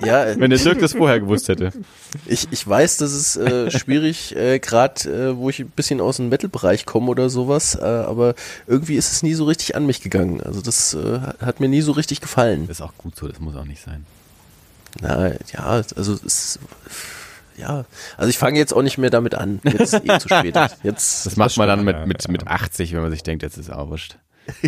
[0.07, 1.73] Ja, äh, Wenn der Dirk das vorher gewusst hätte.
[2.27, 6.17] ich, ich weiß, das ist äh, schwierig, äh, gerade äh, wo ich ein bisschen aus
[6.17, 8.35] dem Metal-Bereich komme oder sowas, äh, aber
[8.67, 10.41] irgendwie ist es nie so richtig an mich gegangen.
[10.41, 12.67] Also das äh, hat mir nie so richtig gefallen.
[12.67, 14.07] Das ist auch gut so, das muss auch nicht sein.
[15.03, 16.59] Na, ja, also es
[17.59, 17.85] ja,
[18.17, 19.61] also ich fange jetzt auch nicht mehr damit an.
[19.65, 20.57] Jetzt ist eh zu spät.
[20.83, 23.71] Jetzt, Das macht man dann mit, mit, mit 80, wenn man sich denkt, jetzt ist
[23.71, 24.17] auch wurscht.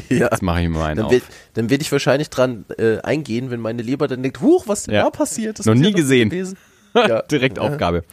[0.08, 0.28] Ja.
[0.30, 1.22] Jetzt mache ich mir mal einen Dann auf.
[1.54, 4.94] dann werd ich wahrscheinlich dran äh, eingehen, wenn meine Leber dann denkt, huch, was denn
[4.94, 5.02] Ja.
[5.04, 5.58] da passiert?
[5.58, 6.30] Das Noch nie ja gesehen.
[6.30, 6.56] gewesen.
[6.96, 7.22] Ja.
[7.22, 8.04] Direkt Aufgabe.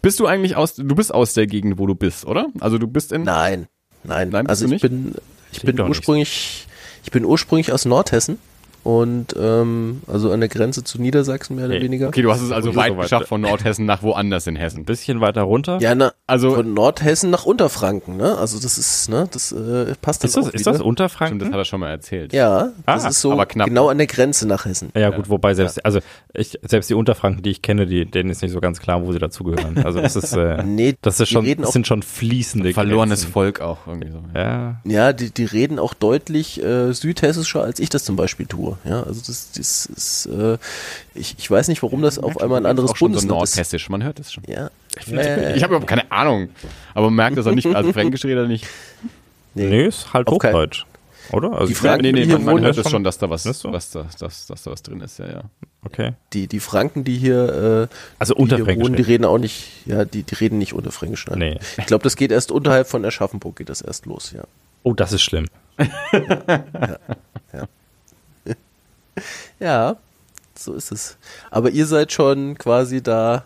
[0.00, 2.46] Bist du eigentlich aus, du bist aus der Gegend, wo du bist, oder?
[2.58, 3.66] Also du bist in, Nein,
[4.02, 4.80] nein, Nein, also ich nicht?
[4.80, 5.14] bin,
[5.52, 6.66] ich Klingt bin doch nicht ursprünglich,
[7.04, 8.38] ich bin ursprünglich aus Nordhessen
[8.82, 12.08] und ähm, also an der Grenze zu Niedersachsen mehr oder Hey, weniger.
[12.08, 13.02] okay, du hast es also So weit weit.
[13.02, 14.84] geschafft von Nordhessen nach woanders in Ein Hessen.
[14.84, 15.78] bisschen weiter runter.
[15.80, 18.36] Ja, na, Also, von Nordhessen nach Unterfranken, ne?
[18.38, 20.70] Also das ist, ne, das äh, passt ist dann das, auch ist wieder.
[20.72, 21.38] das stimmt, Unterfranken?
[21.40, 22.32] das hat er schon mal erzählt.
[22.32, 24.90] Ja, das Ah, ist so aber knapp, genau an der Grenze nach Hessen.
[24.96, 26.00] Ja, gut, wobei selbst, also
[26.32, 29.12] ich, selbst die Unterfranken, die ich kenne, die, denen ist nicht so ganz klar, wo
[29.12, 29.78] sie dazugehören.
[29.84, 33.32] Also das ist, äh, Nee, das ist schon, das sind schon fließende Verlorenes Grenzen.
[33.32, 34.22] Volk auch irgendwie so.
[34.34, 38.69] Ja, Ja, die, die reden auch deutlich äh, südhessischer, als ich das zum Beispiel tue.
[38.84, 40.58] Ja, also das, das ist, äh,
[41.14, 43.56] ich, ich weiß nicht, warum das auf einmal ein anderes auch schon so Bundesland ist.
[43.56, 44.44] nordhessisch, man hört es schon.
[44.46, 45.06] Ja, Ich
[45.62, 46.50] habe überhaupt keine Ahnung,
[46.94, 48.66] aber man merkt, dass er nicht, also Fränkisch redet er nicht.
[49.54, 50.84] nee, ist halt Auf kein- Hochdeutsch.
[51.32, 51.52] Oder?
[51.52, 53.16] Also Die ich- Franken, nee, nee, die hier man, man wohnen, hört es schon, dass
[53.18, 53.72] da was, Ist so?
[53.72, 55.42] was da, dass, dass da was drin ist, ja, ja.
[55.84, 56.14] okay.
[56.32, 58.84] die, die Franken, die hier, äh, Also die hier Unterfränkisch.
[58.88, 61.26] wohnen, die reden auch nicht, ja, die, die reden nicht Unterfränkisch.
[61.28, 61.38] Nein.
[61.38, 61.58] Nee.
[61.78, 64.42] Ich glaube, das geht erst unterhalb von Aschaffenburg geht das erst los, ja.
[64.82, 65.46] Oh, das ist schlimm.
[66.12, 66.98] Ja,
[70.54, 71.18] so ist es.
[71.50, 73.44] Aber ihr seid schon quasi da.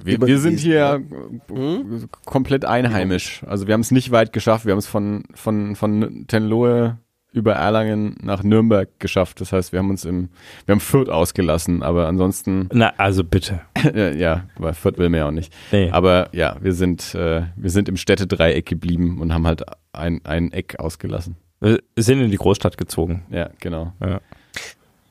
[0.00, 1.02] Wir, wir sind hier
[1.50, 3.42] äh, komplett einheimisch.
[3.46, 4.64] Also wir haben es nicht weit geschafft.
[4.64, 6.98] Wir haben es von, von, von Tenlohe
[7.32, 9.40] über Erlangen nach Nürnberg geschafft.
[9.40, 10.28] Das heißt, wir haben uns im,
[10.66, 12.68] wir haben Fürth ausgelassen, aber ansonsten.
[12.72, 13.60] Na, also bitte.
[13.94, 15.52] ja, weil Fürth will mir auch nicht.
[15.72, 15.90] Nee.
[15.90, 20.52] Aber ja, wir sind, äh, wir sind im Städtedreieck geblieben und haben halt ein, ein
[20.52, 21.36] Eck ausgelassen.
[21.60, 23.24] Wir sind in die Großstadt gezogen.
[23.30, 23.92] Ja, genau.
[24.00, 24.20] Ja.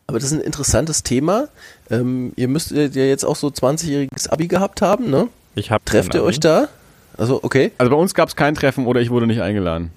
[0.08, 1.50] Aber das ist ein interessantes Thema.
[1.90, 5.28] Ähm, ihr müsst ja jetzt auch so 20-jähriges Abi gehabt haben, ne?
[5.56, 6.70] Ich hab Trefft ihr euch da?
[7.18, 7.72] Also, okay.
[7.78, 9.92] Also bei uns gab es kein Treffen oder ich wurde nicht eingeladen.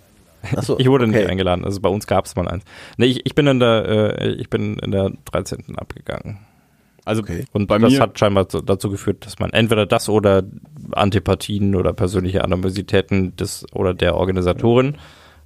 [0.63, 1.19] So, ich wurde okay.
[1.19, 1.65] nicht eingeladen.
[1.65, 2.65] Also bei uns gab es mal eins.
[2.97, 5.77] Nee, ich, ich bin in der, äh, ich bin in der 13.
[5.77, 6.39] abgegangen.
[7.05, 7.45] Also okay.
[7.53, 10.43] und bei das mir hat scheinbar dazu geführt, dass man entweder das oder
[10.93, 15.01] Antipathien oder persönliche Animositäten des oder der Organisatorin ja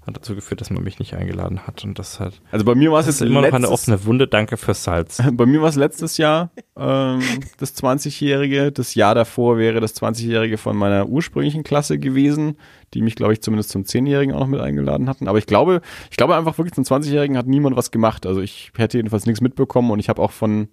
[0.06, 2.40] hat dazu geführt, dass man mich nicht eingeladen hat und das halt.
[2.50, 4.26] Also bei mir war es jetzt immer noch eine offene Wunde.
[4.28, 5.22] Danke fürs Salz.
[5.32, 7.20] Bei mir war es letztes Jahr ähm,
[7.58, 8.72] das 20-jährige.
[8.72, 12.58] Das Jahr davor wäre das 20-jährige von meiner ursprünglichen Klasse gewesen,
[12.92, 15.26] die mich, glaube ich, zumindest zum 10-jährigen auch noch mit eingeladen hatten.
[15.26, 18.26] Aber ich glaube, ich glaube einfach wirklich zum 20-jährigen hat niemand was gemacht.
[18.26, 20.68] Also ich hätte jedenfalls nichts mitbekommen und ich habe auch von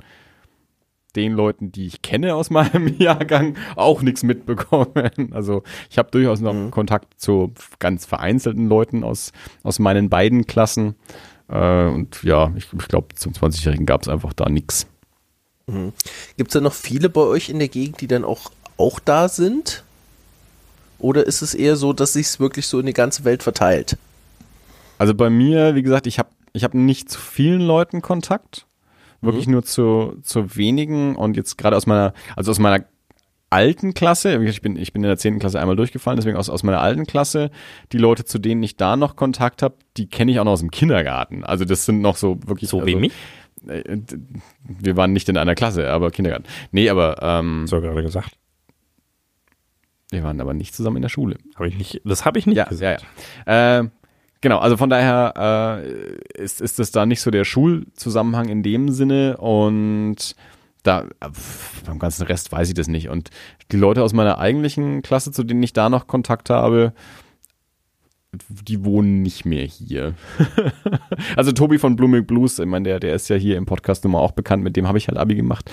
[1.15, 5.31] den Leuten, die ich kenne aus meinem Jahrgang, auch nichts mitbekommen.
[5.31, 6.71] Also ich habe durchaus noch mhm.
[6.71, 9.31] Kontakt zu ganz vereinzelten Leuten aus,
[9.63, 10.95] aus meinen beiden Klassen.
[11.49, 14.87] Äh, und ja, ich, ich glaube, zum 20-Jährigen gab es einfach da nichts.
[15.67, 15.93] Mhm.
[16.37, 19.27] Gibt es da noch viele bei euch in der Gegend, die dann auch, auch da
[19.27, 19.83] sind?
[20.99, 23.97] Oder ist es eher so, dass sich es wirklich so in die ganze Welt verteilt?
[24.97, 28.67] Also bei mir, wie gesagt, ich habe ich hab nicht zu vielen Leuten Kontakt
[29.21, 29.53] wirklich mhm.
[29.53, 32.85] nur zu, zu wenigen und jetzt gerade aus meiner, also aus meiner
[33.51, 36.63] alten Klasse, ich bin, ich bin in der zehnten Klasse einmal durchgefallen, deswegen aus, aus
[36.63, 37.51] meiner alten Klasse,
[37.91, 40.61] die Leute, zu denen ich da noch Kontakt habe, die kenne ich auch noch aus
[40.61, 41.43] dem Kindergarten.
[41.43, 42.69] Also das sind noch so wirklich.
[42.69, 43.13] So also, wie mich?
[43.67, 43.99] Äh,
[44.63, 46.45] wir waren nicht in einer Klasse, aber Kindergarten.
[46.71, 48.37] Nee, aber ähm, So gerade gesagt.
[50.11, 51.37] Wir waren aber nicht zusammen in der Schule.
[51.55, 53.05] Habe ich nicht, das habe ich nicht ja, gesagt.
[53.45, 53.79] Ja, ja.
[53.79, 53.89] Äh,
[54.41, 58.89] Genau, also von daher äh, ist, ist das da nicht so der Schulzusammenhang in dem
[58.89, 60.35] Sinne und
[60.81, 61.05] da
[61.85, 63.09] beim ganzen Rest weiß ich das nicht.
[63.09, 63.29] Und
[63.71, 66.93] die Leute aus meiner eigentlichen Klasse, zu denen ich da noch Kontakt habe,
[68.49, 70.13] die wohnen nicht mehr hier.
[71.35, 74.13] also Tobi von Blooming Blues, ich meine, der, der ist ja hier im Podcast nun
[74.13, 75.69] mal auch bekannt, mit dem habe ich halt Abi gemacht.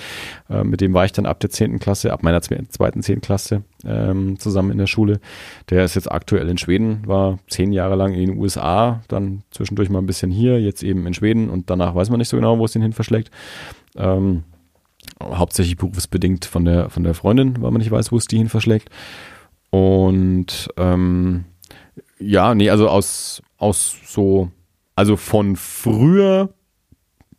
[0.49, 1.79] Äh, mit dem war ich dann ab der 10.
[1.79, 3.21] Klasse, ab meiner zweiten 10.
[3.21, 5.21] Klasse ähm, zusammen in der Schule.
[5.69, 9.89] Der ist jetzt aktuell in Schweden, war zehn Jahre lang in den USA, dann zwischendurch
[9.89, 12.59] mal ein bisschen hier, jetzt eben in Schweden und danach weiß man nicht so genau,
[12.59, 13.31] wo es ihn hin verschlägt.
[13.95, 14.43] Ähm,
[15.23, 18.49] hauptsächlich berufsbedingt von der, von der Freundin, weil man nicht weiß, wo es die hin
[18.49, 18.89] verschlägt.
[19.69, 21.45] Und ähm,
[22.19, 24.51] ja, nee, also aus, aus so,
[24.95, 26.53] also von früher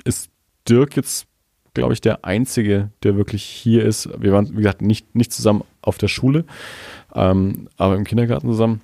[0.04, 0.30] ist
[0.68, 1.26] Dirk jetzt,
[1.74, 4.08] glaube ich, der Einzige, der wirklich hier ist.
[4.20, 6.44] Wir waren, wie gesagt, nicht, nicht zusammen auf der Schule,
[7.14, 8.80] ähm, aber im Kindergarten zusammen.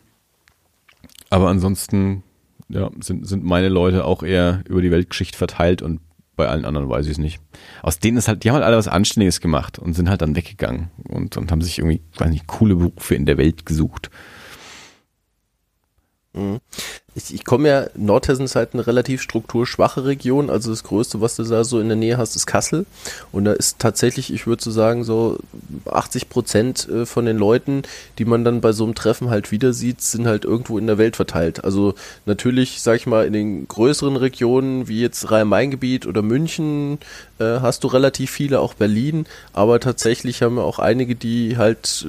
[1.30, 2.22] Aber ansonsten,
[2.68, 6.00] ja, sind, sind meine Leute auch eher über die Weltgeschichte verteilt und
[6.36, 7.40] bei allen anderen weiß ich es nicht.
[7.82, 10.36] Aus denen ist halt, die haben halt alle was Anständiges gemacht und sind halt dann
[10.36, 14.10] weggegangen und, und haben sich irgendwie, weiß nicht, coole Berufe in der Welt gesucht.
[16.36, 16.60] Mhm.
[17.14, 21.34] Ich, ich komme ja, Nordhessen ist halt eine relativ strukturschwache Region, also das Größte, was
[21.36, 22.84] du da so in der Nähe hast, ist Kassel.
[23.32, 25.38] Und da ist tatsächlich, ich würde so sagen, so
[25.86, 27.84] 80 Prozent äh, von den Leuten,
[28.18, 30.98] die man dann bei so einem Treffen halt wieder sieht, sind halt irgendwo in der
[30.98, 31.64] Welt verteilt.
[31.64, 31.94] Also
[32.26, 36.98] natürlich, sag ich mal, in den größeren Regionen, wie jetzt Rhein-Main-Gebiet oder München,
[37.38, 42.06] äh, hast du relativ viele, auch Berlin, aber tatsächlich haben wir auch einige, die halt,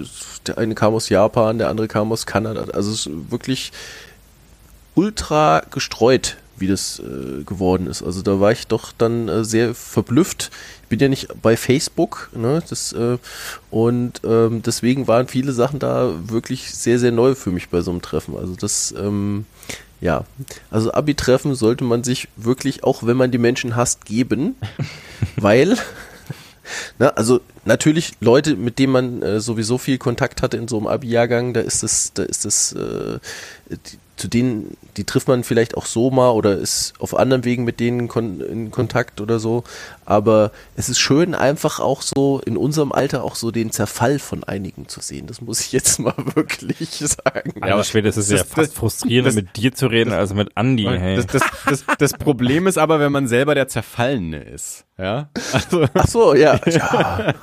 [0.48, 2.66] der eine kam aus Japan, der andere kam aus Kanada.
[2.74, 3.72] Also es ist wirklich
[4.98, 8.02] ultra gestreut, wie das äh, geworden ist.
[8.02, 10.50] Also da war ich doch dann äh, sehr verblüfft.
[10.84, 12.64] Ich bin ja nicht bei Facebook, ne?
[12.68, 13.20] Das, äh,
[13.70, 17.92] und ähm, deswegen waren viele Sachen da wirklich sehr, sehr neu für mich bei so
[17.92, 18.36] einem Treffen.
[18.36, 19.46] Also das, ähm,
[20.02, 20.26] ja,
[20.72, 24.56] also Abi-Treffen sollte man sich wirklich, auch wenn man die Menschen hasst, geben,
[25.36, 25.78] weil
[26.98, 30.88] na, also natürlich Leute, mit denen man äh, sowieso viel Kontakt hatte in so einem
[30.88, 33.20] Abi-Jahrgang, da ist das, da ist das, äh,
[34.18, 37.80] zu denen, die trifft man vielleicht auch so mal oder ist auf anderen Wegen mit
[37.80, 39.64] denen kon in Kontakt oder so.
[40.06, 44.44] Aber es ist schön, einfach auch so in unserem Alter auch so den Zerfall von
[44.44, 45.28] einigen zu sehen.
[45.28, 47.54] Das muss ich jetzt mal wirklich sagen.
[47.64, 50.86] Ja, aber Schwede, es ist ja fast frustrierender, mit dir zu reden, als mit Andi.
[50.86, 51.16] Hey.
[51.16, 54.86] Das, das, das, Problem ist aber, wenn man selber der Zerfallene ist.
[54.98, 55.30] Ja?
[55.54, 55.86] Also.
[55.94, 56.60] Ach so, ja.
[56.66, 57.34] ja.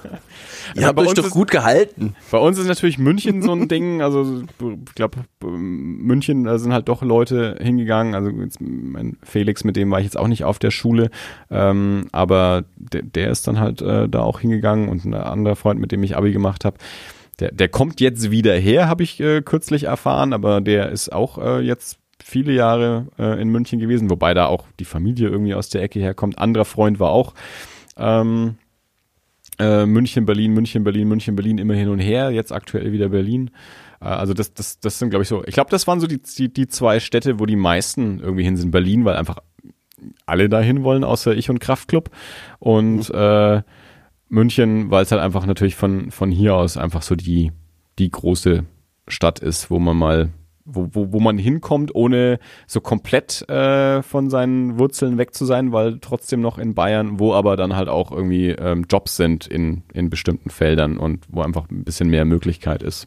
[0.74, 2.14] Ihr habt euch doch gut gehalten.
[2.30, 4.02] Bei uns ist natürlich München so ein Ding.
[4.02, 8.14] Also ich glaube, München, da sind halt doch Leute hingegangen.
[8.14, 11.10] Also jetzt mein Felix, mit dem war ich jetzt auch nicht auf der Schule.
[11.50, 15.80] Ähm, aber der, der ist dann halt äh, da auch hingegangen und ein anderer Freund,
[15.80, 16.76] mit dem ich Abi gemacht habe.
[17.40, 21.38] Der, der kommt jetzt wieder her, habe ich äh, kürzlich erfahren, aber der ist auch
[21.38, 25.68] äh, jetzt viele Jahre äh, in München gewesen, wobei da auch die Familie irgendwie aus
[25.68, 26.38] der Ecke herkommt.
[26.38, 27.34] Anderer Freund war auch
[27.96, 28.56] ähm,
[29.58, 32.30] äh, München, Berlin, München, Berlin, München, Berlin, immer hin und her.
[32.30, 33.50] Jetzt aktuell wieder Berlin.
[34.00, 35.44] Äh, also das, das, das sind, glaube ich, so.
[35.44, 38.56] Ich glaube, das waren so die, die, die zwei Städte, wo die meisten irgendwie hin
[38.56, 38.70] sind.
[38.70, 39.38] Berlin, weil einfach
[40.26, 42.10] alle dahin wollen, außer ich und Kraftklub.
[42.58, 43.18] Und mhm.
[43.18, 43.62] äh,
[44.28, 47.52] München, weil es halt einfach natürlich von, von hier aus einfach so die,
[47.98, 48.64] die große
[49.06, 50.30] Stadt ist, wo man mal
[50.64, 55.72] wo, wo, wo man hinkommt, ohne so komplett äh, von seinen Wurzeln weg zu sein,
[55.72, 59.82] weil trotzdem noch in Bayern, wo aber dann halt auch irgendwie ähm, Jobs sind in,
[59.92, 63.06] in bestimmten Feldern und wo einfach ein bisschen mehr Möglichkeit ist.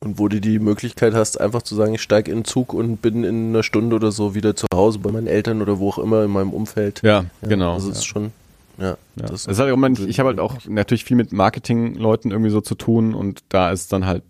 [0.00, 3.00] Und wo du die Möglichkeit hast, einfach zu sagen, ich steige in den Zug und
[3.00, 5.98] bin in einer Stunde oder so wieder zu Hause bei meinen Eltern oder wo auch
[5.98, 7.00] immer in meinem Umfeld.
[7.02, 7.72] Ja, ja genau.
[7.72, 8.32] Also es ist schon,
[8.76, 8.98] ja.
[9.16, 9.26] ja.
[9.26, 12.74] Das ist halt auch, ich habe halt auch natürlich viel mit Marketingleuten irgendwie so zu
[12.74, 14.24] tun und da ist dann halt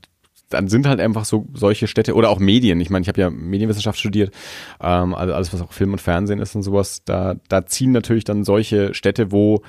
[0.51, 2.81] dann sind halt einfach so solche Städte oder auch Medien.
[2.81, 4.33] Ich meine, ich habe ja Medienwissenschaft studiert,
[4.81, 8.25] ähm, also alles, was auch Film und Fernsehen ist und sowas, da, da ziehen natürlich
[8.25, 9.63] dann solche Städte, wo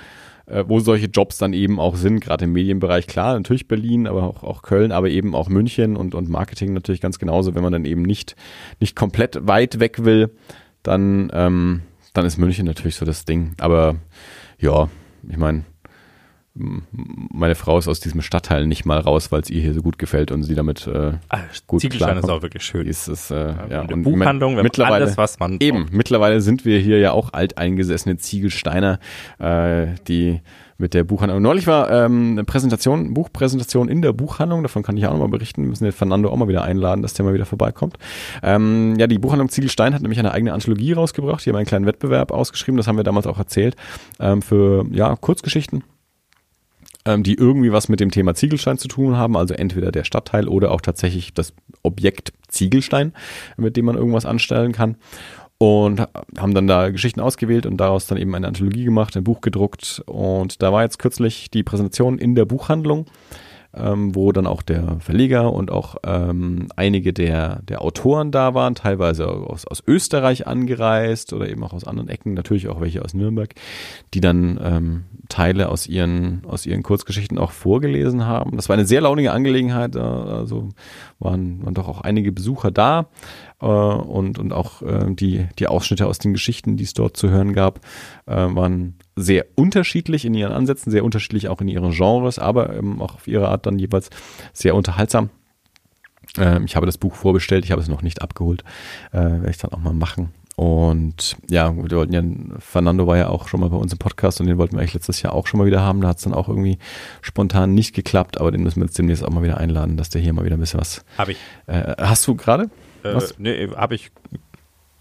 [0.47, 4.23] äh, wo solche Jobs dann eben auch sind, gerade im Medienbereich, klar, natürlich Berlin, aber
[4.23, 7.73] auch, auch Köln, aber eben auch München und, und Marketing natürlich ganz genauso, wenn man
[7.73, 8.35] dann eben nicht,
[8.79, 10.31] nicht komplett weit weg will,
[10.83, 11.81] dann, ähm,
[12.13, 13.53] dann ist München natürlich so das Ding.
[13.59, 13.95] Aber
[14.59, 14.87] ja,
[15.27, 15.65] ich meine,
[16.57, 19.99] meine Frau ist aus diesem Stadtteil nicht mal raus, weil es ihr hier so gut
[19.99, 22.87] gefällt und sie damit äh, ah, gut Ziegelstein ist auch wirklich schön.
[22.87, 23.81] Ist es, äh, ja, ja.
[23.81, 25.93] Und Buchhandlung, mittlerweile, alles, was man eben, braucht.
[25.93, 28.99] mittlerweile sind wir hier ja auch alteingesessene Ziegelsteiner,
[29.37, 30.39] äh, die
[30.77, 31.41] mit der Buchhandlung.
[31.41, 35.61] Neulich war ähm, eine Präsentation, Buchpräsentation in der Buchhandlung, davon kann ich auch nochmal berichten,
[35.61, 37.97] wir müssen den Fernando auch mal wieder einladen, dass der mal wieder vorbeikommt.
[38.43, 41.85] Ähm, ja, die Buchhandlung Ziegelstein hat nämlich eine eigene Anthologie rausgebracht, die haben einen kleinen
[41.85, 43.75] Wettbewerb ausgeschrieben, das haben wir damals auch erzählt,
[44.19, 45.83] ähm, für ja, Kurzgeschichten
[47.05, 50.47] ähm, die irgendwie was mit dem Thema Ziegelstein zu tun haben, also entweder der Stadtteil
[50.47, 51.53] oder auch tatsächlich das
[51.83, 53.13] Objekt Ziegelstein,
[53.57, 54.97] mit dem man irgendwas anstellen kann.
[55.57, 56.01] Und
[56.37, 60.03] haben dann da Geschichten ausgewählt und daraus dann eben eine Anthologie gemacht, ein Buch gedruckt.
[60.05, 63.05] Und da war jetzt kürzlich die Präsentation in der Buchhandlung
[63.75, 68.75] ähm, wo dann auch der Verleger und auch ähm, einige der, der Autoren da waren,
[68.75, 73.13] teilweise aus, aus Österreich angereist oder eben auch aus anderen Ecken, natürlich auch welche aus
[73.13, 73.53] Nürnberg,
[74.13, 78.55] die dann ähm, Teile aus ihren, aus ihren Kurzgeschichten auch vorgelesen haben.
[78.55, 80.69] Das war eine sehr launige Angelegenheit, also
[81.19, 83.07] waren, waren doch auch einige Besucher da
[83.61, 87.29] äh, und, und auch äh, die, die Ausschnitte aus den Geschichten, die es dort zu
[87.29, 87.79] hören gab,
[88.25, 93.01] äh, waren sehr unterschiedlich in ihren Ansätzen, sehr unterschiedlich auch in ihren Genres, aber ähm,
[93.01, 94.09] auch auf ihre Art dann jeweils
[94.53, 95.29] sehr unterhaltsam.
[96.37, 98.63] Ähm, ich habe das Buch vorbestellt, ich habe es noch nicht abgeholt,
[99.11, 100.33] äh, werde ich dann auch mal machen.
[100.55, 102.23] Und ja, wir wollten ja,
[102.59, 104.93] Fernando war ja auch schon mal bei uns im Podcast und den wollten wir eigentlich
[104.93, 105.99] letztes Jahr auch schon mal wieder haben.
[105.99, 106.77] Da hat es dann auch irgendwie
[107.21, 110.21] spontan nicht geklappt, aber den müssen wir jetzt demnächst auch mal wieder einladen, dass der
[110.21, 111.03] hier mal wieder ein bisschen was.
[111.17, 111.37] Habe ich.
[111.67, 112.69] Äh, hast du gerade?
[113.03, 114.11] Äh, nee, habe ich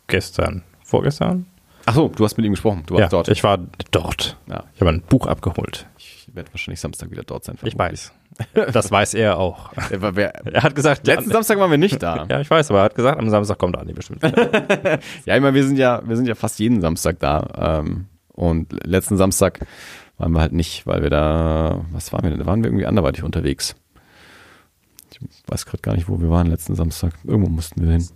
[0.08, 1.46] gestern, vorgestern?
[1.86, 2.84] Ach so, du hast mit ihm gesprochen.
[2.86, 3.28] Du warst ja, dort.
[3.28, 3.58] Ich war
[3.90, 4.36] dort.
[4.48, 4.64] Ja.
[4.74, 5.86] Ich habe ein Buch abgeholt.
[5.98, 7.56] Ich werde wahrscheinlich Samstag wieder dort sein.
[7.62, 8.12] Ich weiß.
[8.72, 9.72] Das weiß er auch.
[9.90, 10.16] Er,
[10.52, 12.26] er hat gesagt, letzten Samstag waren wir nicht da.
[12.30, 14.22] ja, ich weiß, aber er hat gesagt, am Samstag kommt Andi bestimmt.
[14.22, 17.80] ja, ich meine, wir sind ja, wir sind ja fast jeden Samstag da.
[17.80, 19.60] Ähm, und letzten Samstag
[20.18, 22.40] waren wir halt nicht, weil wir da, was waren wir denn?
[22.40, 23.76] Da waren wir irgendwie anderweitig unterwegs.
[25.12, 27.12] Ich weiß gerade gar nicht, wo wir waren letzten Samstag.
[27.24, 28.08] Irgendwo mussten wir hin.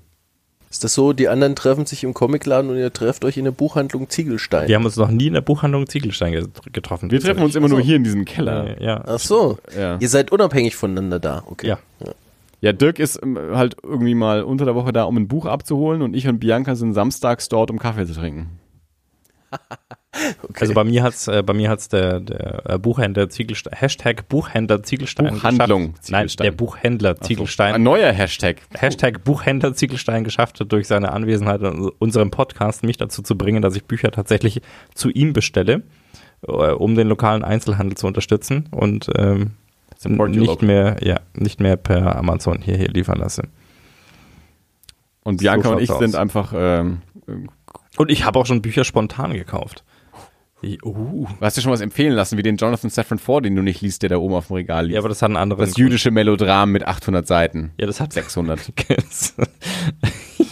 [0.70, 3.52] Ist das so, die anderen treffen sich im Comicladen und ihr trefft euch in der
[3.52, 4.68] Buchhandlung Ziegelstein?
[4.68, 7.10] Wir haben uns noch nie in der Buchhandlung Ziegelstein getroffen.
[7.10, 7.76] Wir treffen uns immer so.
[7.76, 8.80] nur hier in diesem Keller.
[8.82, 9.02] Ja.
[9.06, 9.58] Ach so.
[9.76, 9.96] Ja.
[9.98, 11.42] Ihr seid unabhängig voneinander da.
[11.46, 11.68] Okay.
[11.68, 11.78] Ja.
[12.04, 12.12] ja.
[12.60, 16.02] Ja, Dirk ist ähm, halt irgendwie mal unter der Woche da, um ein Buch abzuholen
[16.02, 18.58] und ich und Bianca sind samstags dort, um Kaffee zu trinken.
[20.42, 20.58] Okay.
[20.60, 24.82] Also bei mir hat's, äh, bei mir hat's der, der äh, Buchhändler Ziegelstein, Hashtag Buchhändler
[24.82, 25.34] Ziegelstein.
[25.34, 26.04] Buchhandlung geschafft.
[26.04, 26.26] Ziegelstein.
[26.26, 27.70] Nein, der Buchhändler Ziegelstein.
[27.70, 28.56] So, ein neuer Hashtag.
[28.74, 33.62] Hashtag Buchhändler Ziegelstein geschafft hat, durch seine Anwesenheit in unserem Podcast mich dazu zu bringen,
[33.62, 34.60] dass ich Bücher tatsächlich
[34.94, 35.82] zu ihm bestelle,
[36.46, 39.52] äh, um den lokalen Einzelhandel zu unterstützen und ähm,
[40.04, 43.42] nicht mehr, ja, nicht mehr per Amazon hierher liefern lasse.
[45.24, 45.98] Und Bianca so und ich aus.
[45.98, 47.02] sind einfach ähm,
[47.98, 49.84] und ich habe auch schon Bücher spontan gekauft.
[50.62, 51.26] Uh.
[51.38, 53.80] Du hast dir schon was empfehlen lassen, wie den Jonathan Safran Foer, den du nicht
[53.80, 54.94] liest, der da oben auf dem Regal liegt.
[54.94, 57.70] Ja, aber das hat einen anderen Das jüdische Melodram mit 800 Seiten.
[57.78, 58.60] Ja, das hat 600.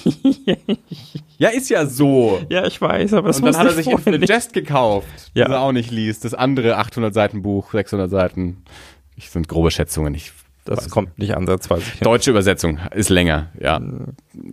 [1.38, 2.40] ja, ist ja so.
[2.48, 5.46] Ja, ich weiß, aber es Und dann hat er sich Infinite Jest gekauft, ja.
[5.46, 6.24] das er auch nicht liest.
[6.24, 8.62] Das andere 800 Seiten Buch, 600 Seiten.
[9.16, 10.14] Ich sind grobe Schätzungen.
[10.14, 10.32] Ich
[10.66, 12.00] das Weiß kommt nicht ansatzweise hin.
[12.02, 13.80] Deutsche Übersetzung ist länger, ja.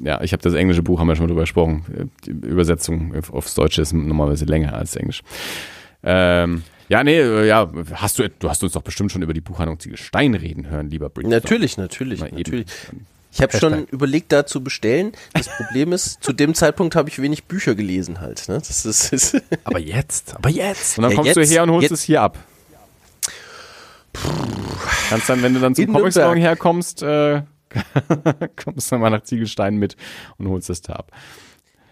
[0.03, 2.09] Ja, ich habe das englische Buch, haben wir schon mal drüber gesprochen.
[2.25, 5.21] Die Übersetzung aufs Deutsche ist normalerweise länger als Englisch.
[6.03, 9.41] Ähm, ja, nee, äh, ja, hast du, du hast uns doch bestimmt schon über die
[9.41, 11.29] Buchhandlung Ziegelstein reden hören, lieber Bridge.
[11.29, 12.65] Natürlich, natürlich, natürlich.
[13.35, 15.13] Ich habe schon überlegt, da zu bestellen.
[15.33, 18.47] Das Problem ist, zu dem Zeitpunkt habe ich wenig Bücher gelesen halt.
[18.47, 18.55] Ne?
[18.59, 20.99] Das ist, ist aber jetzt, aber jetzt.
[20.99, 22.37] Und dann Ja, kommst jetzt- du her und holst jetzt- es hier ab.
[25.09, 26.49] Kannst dann, wenn du dann zum In Comic Salon Nürnberg.
[26.49, 27.43] herkommst, äh,
[28.63, 29.95] kommst du mal nach Ziegelstein mit
[30.37, 31.11] und holst es da ab.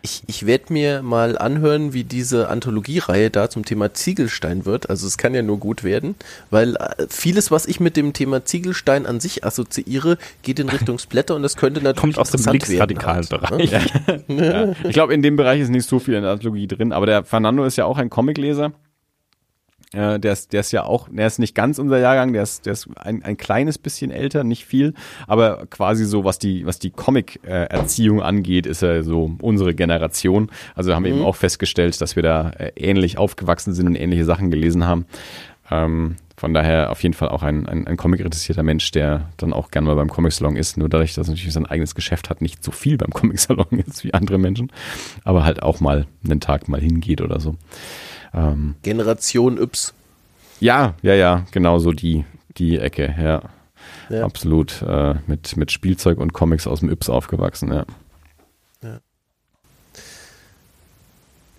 [0.04, 4.90] Ich, ich werde mir mal anhören, wie diese Anthologiereihe da zum Thema Ziegelstein wird.
[4.90, 6.16] Also es kann ja nur gut werden,
[6.50, 10.98] weil äh, vieles, was ich mit dem Thema Ziegelstein an sich assoziiere, geht in Richtung
[11.00, 13.58] Splatter und das könnte natürlich Kommt aus dem linksradikalen halt, ne?
[13.58, 13.72] Bereich.
[14.28, 14.74] Ja.
[14.86, 17.24] Ich glaube, in dem Bereich ist nicht so viel in der Anthologie drin, aber der
[17.24, 18.72] Fernando ist ja auch ein Comicleser.
[19.94, 22.66] Äh, der, ist, der ist ja auch, der ist nicht ganz unser Jahrgang, der ist,
[22.66, 24.94] der ist ein, ein kleines bisschen älter, nicht viel,
[25.28, 30.50] aber quasi so, was die, was die Comic-Erziehung angeht, ist er so unsere Generation.
[30.76, 34.24] Also haben wir eben auch festgestellt, dass wir da äh, ähnlich aufgewachsen sind und ähnliche
[34.24, 35.06] Sachen gelesen haben.
[35.70, 39.70] Ähm, von daher auf jeden Fall auch ein, ein, ein Comic-interessierter Mensch, der dann auch
[39.70, 40.76] gerne mal beim Comic-Salon ist.
[40.76, 44.04] Nur dadurch, dass er natürlich sein eigenes Geschäft hat, nicht so viel beim Comic-Salon ist
[44.04, 44.72] wie andere Menschen.
[45.24, 47.58] Aber halt auch mal einen Tag mal hingeht oder so.
[48.34, 49.94] Ähm, Generation Yps.
[50.60, 52.26] ja, ja, ja, genau so die,
[52.58, 53.42] die Ecke, ja.
[54.10, 54.26] Ja.
[54.26, 54.82] Absolut.
[54.82, 57.86] Äh, mit, mit Spielzeug und Comics aus dem Yps aufgewachsen, ja.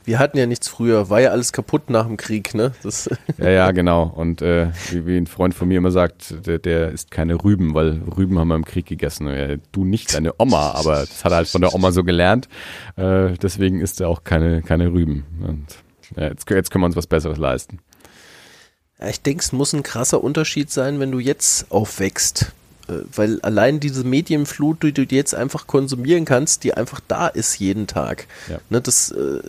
[0.04, 2.72] Wir hatten ja nichts früher, war ja alles kaputt nach dem Krieg, ne?
[2.82, 3.08] Das,
[3.38, 4.02] Ja, ja, genau.
[4.02, 7.74] Und äh, wie, wie ein Freund von mir immer sagt, der, der isst keine Rüben,
[7.74, 9.28] weil Rüben haben wir im Krieg gegessen.
[9.28, 12.48] Ja, du nicht, deine Oma, aber das hat er halt von der Oma so gelernt.
[12.96, 15.24] Äh, deswegen isst er auch keine, keine Rüben.
[15.46, 15.66] Und
[16.16, 17.78] ja, jetzt, jetzt können wir uns was Besseres leisten.
[19.08, 22.52] Ich denke, es muss ein krasser Unterschied sein, wenn du jetzt aufwächst.
[22.88, 27.58] Äh, Weil allein diese Medienflut, die du jetzt einfach konsumieren kannst, die einfach da ist
[27.58, 28.28] jeden Tag.
[28.48, 28.58] Ja.
[28.70, 29.40] Ne, das äh,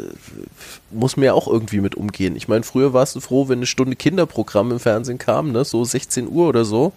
[0.90, 2.35] muss mir ja auch irgendwie mit umgehen.
[2.35, 5.84] Ich meine, früher warst du froh, wenn eine Stunde Kinderprogramm im Fernsehen kam, ne, so
[5.85, 6.94] 16 Uhr oder so.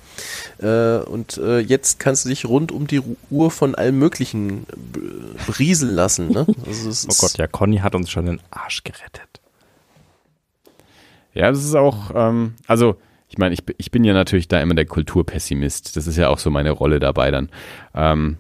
[0.59, 5.01] Äh, und äh, jetzt kannst du dich rund um die Uhr von allem Möglichen b-
[5.47, 6.29] berieseln lassen.
[6.29, 6.47] Ne?
[6.67, 9.29] Also Oh Gott, ja, Conny hat uns schon den Arsch gerettet.
[11.37, 12.97] Ja, das ist auch, ähm, also
[13.29, 15.95] ich meine, ich, ich bin ja natürlich da immer der Kulturpessimist.
[15.97, 17.51] Das ist ja auch so meine Rolle dabei dann.
[17.95, 18.39] Ähm,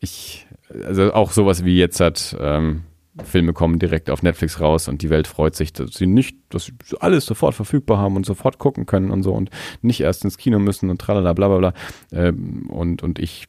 [0.00, 0.46] ich,
[0.84, 2.82] also auch sowas wie jetzt hat, ähm,
[3.24, 6.66] Filme kommen direkt auf Netflix raus und die Welt freut sich, dass sie nicht, dass
[6.66, 9.48] sie alles sofort verfügbar haben und sofort gucken können und so und
[9.80, 11.74] nicht erst ins Kino müssen und tralala, bla bla bla.
[12.12, 13.46] Ähm, und, und ich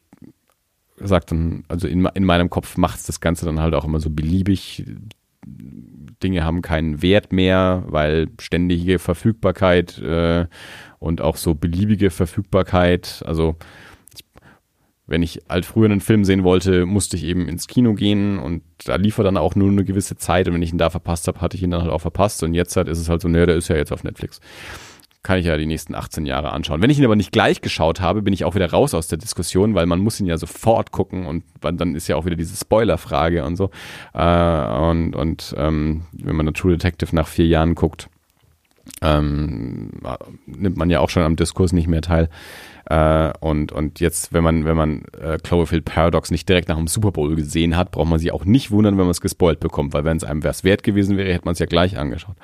[0.96, 4.08] sag dann, also in, in meinem Kopf macht das Ganze dann halt auch immer so
[4.08, 4.86] beliebig.
[6.22, 10.46] Dinge haben keinen Wert mehr, weil ständige Verfügbarkeit äh,
[10.98, 13.56] und auch so beliebige Verfügbarkeit, also
[15.08, 18.62] wenn ich halt früher einen Film sehen wollte, musste ich eben ins Kino gehen und
[18.84, 20.46] da lief er dann auch nur eine gewisse Zeit.
[20.46, 22.42] Und wenn ich ihn da verpasst habe, hatte ich ihn dann halt auch verpasst.
[22.42, 24.38] Und jetzt halt ist es halt so, naja, der ist ja jetzt auf Netflix.
[25.28, 26.80] Kann ich ja die nächsten 18 Jahre anschauen.
[26.80, 29.18] Wenn ich ihn aber nicht gleich geschaut habe, bin ich auch wieder raus aus der
[29.18, 32.56] Diskussion, weil man muss ihn ja sofort gucken und dann ist ja auch wieder diese
[32.56, 33.68] Spoilerfrage und so.
[34.14, 38.08] Äh, und und ähm, wenn man True Detective nach vier Jahren guckt,
[39.02, 39.90] ähm,
[40.46, 42.30] nimmt man ja auch schon am Diskurs nicht mehr teil.
[42.86, 46.86] Äh, und, und jetzt, wenn man, wenn man äh, Cloverfield Paradox nicht direkt nach dem
[46.86, 49.92] Super Bowl gesehen hat, braucht man sich auch nicht wundern, wenn man es gespoilt bekommt,
[49.92, 52.36] weil wenn es einem wert gewesen wäre, hätte man es ja gleich angeschaut.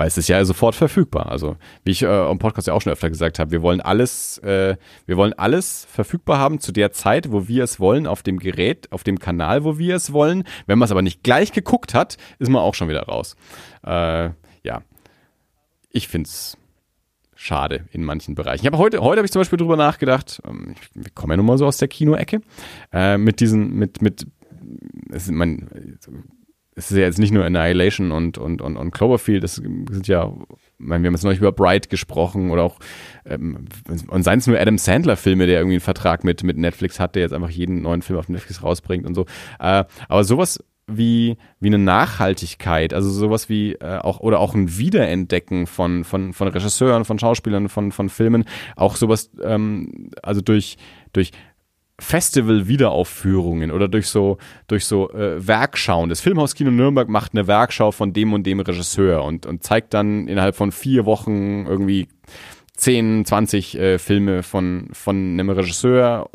[0.00, 1.26] Weil es ist ja sofort verfügbar.
[1.26, 4.38] Also, wie ich äh, im Podcast ja auch schon öfter gesagt habe, wir wollen alles,
[4.38, 8.38] äh, wir wollen alles verfügbar haben zu der Zeit, wo wir es wollen, auf dem
[8.38, 10.44] Gerät, auf dem Kanal, wo wir es wollen.
[10.64, 13.36] Wenn man es aber nicht gleich geguckt hat, ist man auch schon wieder raus.
[13.84, 14.30] Äh,
[14.62, 14.80] ja,
[15.90, 16.56] ich find's
[17.34, 18.62] schade in manchen Bereichen.
[18.62, 20.40] Ich habe heute, heute habe ich zum Beispiel drüber nachgedacht.
[20.48, 22.40] ähm, Ich, wir kommen ja nun mal so aus der Kinoecke
[22.90, 24.26] äh, mit diesen, mit mit,
[25.10, 25.68] es man,
[26.76, 29.42] es ist ja jetzt nicht nur Annihilation und und und, und Cloverfield.
[29.42, 30.32] Das sind ja,
[30.78, 32.78] meine, wir haben jetzt neulich über Bright gesprochen oder auch
[33.26, 33.66] ähm,
[34.08, 37.14] und seien es nur Adam Sandler Filme, der irgendwie einen Vertrag mit mit Netflix hat,
[37.14, 39.26] der jetzt einfach jeden neuen Film auf Netflix rausbringt und so.
[39.58, 40.60] Äh, aber sowas
[40.96, 46.32] wie, wie eine Nachhaltigkeit, also sowas wie äh, auch oder auch ein Wiederentdecken von, von,
[46.32, 48.44] von Regisseuren, von Schauspielern, von, von Filmen,
[48.76, 50.76] auch sowas, ähm, also durch,
[51.12, 51.32] durch
[52.00, 56.08] Festival-Wiederaufführungen oder durch so, durch so äh, Werkschauen.
[56.08, 60.26] Das Filmhauskino Nürnberg macht eine Werkschau von dem und dem Regisseur und, und zeigt dann
[60.26, 62.08] innerhalb von vier Wochen irgendwie
[62.76, 66.28] 10, 20 äh, Filme von, von einem Regisseur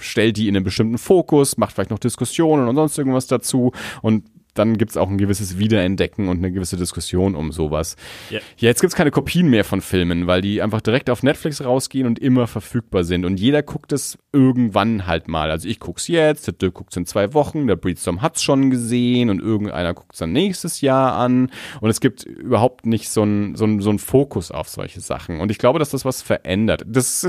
[0.00, 4.24] stellt die in einen bestimmten Fokus, macht vielleicht noch Diskussionen und sonst irgendwas dazu und
[4.58, 7.96] dann gibt's auch ein gewisses Wiederentdecken und eine gewisse Diskussion um sowas.
[8.30, 11.64] Ja, ja jetzt gibt's keine Kopien mehr von Filmen, weil die einfach direkt auf Netflix
[11.64, 13.24] rausgehen und immer verfügbar sind.
[13.24, 15.50] Und jeder guckt es irgendwann halt mal.
[15.50, 19.30] Also ich guck's jetzt, der Dirk guckt's in zwei Wochen, der Breedstorm hat's schon gesehen
[19.30, 21.50] und irgendeiner guckt's dann nächstes Jahr an.
[21.80, 25.40] Und es gibt überhaupt nicht so ein, so so ein Fokus auf solche Sachen.
[25.40, 26.84] Und ich glaube, dass das was verändert.
[26.86, 27.26] Das,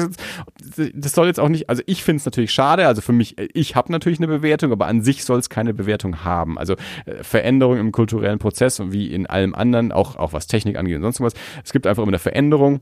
[0.93, 3.75] das soll jetzt auch nicht, also ich finde es natürlich schade, also für mich, ich
[3.75, 6.57] habe natürlich eine Bewertung, aber an sich soll es keine Bewertung haben.
[6.57, 6.75] Also
[7.05, 10.97] äh, Veränderung im kulturellen Prozess und wie in allem anderen, auch, auch was Technik angeht
[10.97, 11.33] und sonst was.
[11.63, 12.81] Es gibt einfach immer eine Veränderung.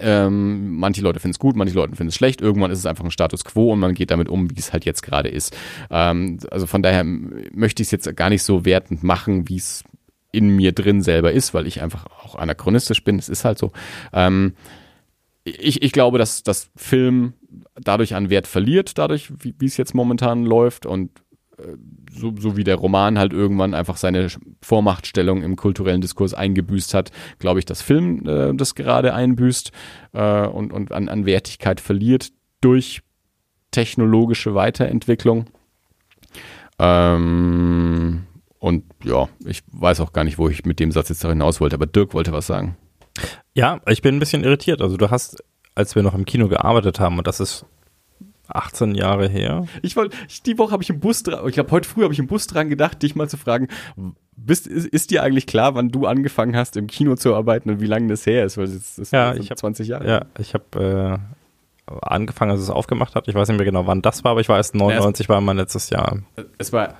[0.00, 2.40] Ähm, manche Leute finden es gut, manche Leute finden es schlecht.
[2.40, 4.84] Irgendwann ist es einfach ein Status quo und man geht damit um, wie es halt
[4.84, 5.56] jetzt gerade ist.
[5.90, 9.84] Ähm, also von daher möchte ich es jetzt gar nicht so wertend machen, wie es
[10.32, 13.18] in mir drin selber ist, weil ich einfach auch anachronistisch bin.
[13.18, 13.70] Es ist halt so.
[14.12, 14.54] Ähm,
[15.44, 17.34] ich, ich glaube, dass das Film
[17.76, 21.10] dadurch an Wert verliert, dadurch, wie, es jetzt momentan läuft und
[22.12, 24.28] so, so wie der Roman halt irgendwann einfach seine
[24.62, 29.72] Vormachtstellung im kulturellen Diskurs eingebüßt hat, glaube ich, dass Film äh, das gerade einbüßt
[30.12, 33.02] äh, und, und an, an Wertigkeit verliert durch
[33.70, 35.46] technologische Weiterentwicklung.
[36.78, 38.24] Ähm,
[38.58, 41.76] und ja, ich weiß auch gar nicht, wo ich mit dem Satz jetzt hinaus wollte,
[41.76, 42.76] aber Dirk wollte was sagen.
[43.54, 44.80] Ja, ich bin ein bisschen irritiert.
[44.80, 45.42] Also du hast,
[45.74, 47.66] als wir noch im Kino gearbeitet haben, und das ist
[48.48, 49.66] 18 Jahre her.
[49.82, 50.16] Ich wollte,
[50.46, 52.46] die Woche habe ich im Bus dran, ich glaube heute früh habe ich im Bus
[52.46, 53.68] dran gedacht, dich mal zu fragen,
[54.36, 57.80] bist, ist, ist, dir eigentlich klar, wann du angefangen hast, im Kino zu arbeiten und
[57.80, 58.58] wie lange das her ist?
[58.58, 60.08] Weil das ist ja, ich hab, 20 Jahre.
[60.08, 61.20] Ja, ich habe
[61.88, 63.28] äh, angefangen, als es aufgemacht hat.
[63.28, 65.40] Ich weiß nicht mehr genau, wann das war, aber ich war erst 99 ja, war
[65.40, 66.18] mein letztes Jahr.
[66.58, 66.94] Es war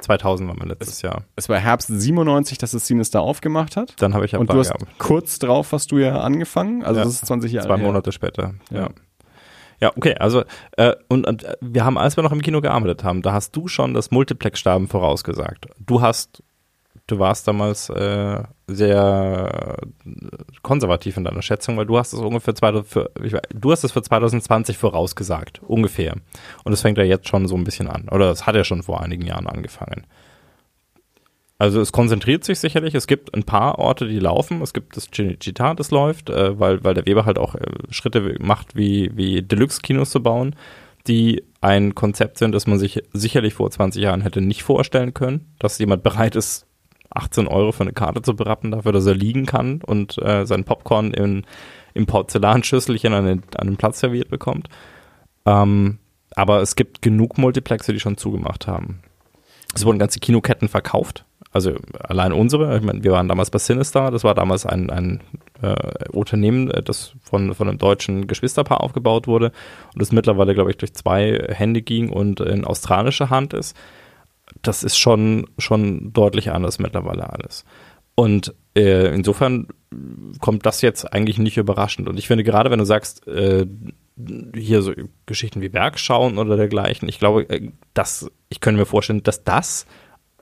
[0.00, 1.24] 2000 war mein letztes es, Jahr.
[1.34, 4.00] Es war Herbst 97, dass das Sinister aufgemacht hat.
[4.00, 6.84] Dann habe ich Und du hast kurz drauf hast du ja angefangen.
[6.84, 7.84] Also ja, das ist 20 Jahre Zwei her.
[7.84, 8.80] Monate später, ja.
[8.80, 8.88] ja.
[9.80, 10.44] Ja, okay, also
[10.76, 13.54] äh, und, und äh, wir haben, als wir noch im Kino gearbeitet haben, da hast
[13.54, 15.66] du schon das Multiplex-Starben vorausgesagt.
[15.78, 16.42] Du hast
[17.08, 19.76] du warst damals äh, sehr
[20.62, 23.92] konservativ in deiner Schätzung, weil du hast es ungefähr 2000, für, ich, du hast es
[23.92, 26.14] für 2020 vorausgesagt, ungefähr.
[26.64, 28.08] Und es fängt ja jetzt schon so ein bisschen an.
[28.10, 30.06] Oder es hat ja schon vor einigen Jahren angefangen.
[31.58, 35.10] Also es konzentriert sich sicherlich, es gibt ein paar Orte, die laufen, es gibt das
[35.10, 39.42] Cinecittà, das läuft, äh, weil, weil der Weber halt auch äh, Schritte macht, wie, wie
[39.42, 40.54] Deluxe-Kinos zu bauen,
[41.08, 45.52] die ein Konzept sind, das man sich sicherlich vor 20 Jahren hätte nicht vorstellen können,
[45.58, 46.66] dass jemand bereit ist,
[47.10, 50.64] 18 Euro für eine Karte zu berappen, dafür, dass er liegen kann und äh, sein
[50.64, 51.44] Popcorn in,
[51.94, 54.68] im Porzellanschüsselchen an den, an den Platz serviert bekommt.
[55.44, 55.98] Ähm,
[56.36, 59.00] aber es gibt genug Multiplexe, die schon zugemacht haben.
[59.74, 61.24] Es wurden ganze Kinoketten verkauft.
[61.58, 65.20] Also allein unsere, ich meine, wir waren damals bei Sinister, das war damals ein, ein
[65.60, 65.74] äh,
[66.12, 69.52] Unternehmen, äh, das von, von einem deutschen Geschwisterpaar aufgebaut wurde
[69.92, 73.76] und das mittlerweile, glaube ich, durch zwei Hände ging und in australischer Hand ist
[74.62, 77.64] das ist schon, schon deutlich anders mittlerweile alles.
[78.14, 79.68] Und äh, insofern
[80.40, 82.08] kommt das jetzt eigentlich nicht überraschend.
[82.08, 83.66] Und ich finde, gerade wenn du sagst, äh,
[84.54, 84.92] hier so
[85.26, 89.86] Geschichten wie Bergschauen oder dergleichen, ich glaube, äh, dass, ich könnte mir vorstellen, dass das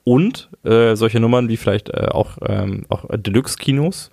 [0.07, 4.13] und äh, solche Nummern wie vielleicht äh, auch, ähm, auch Deluxe-Kinos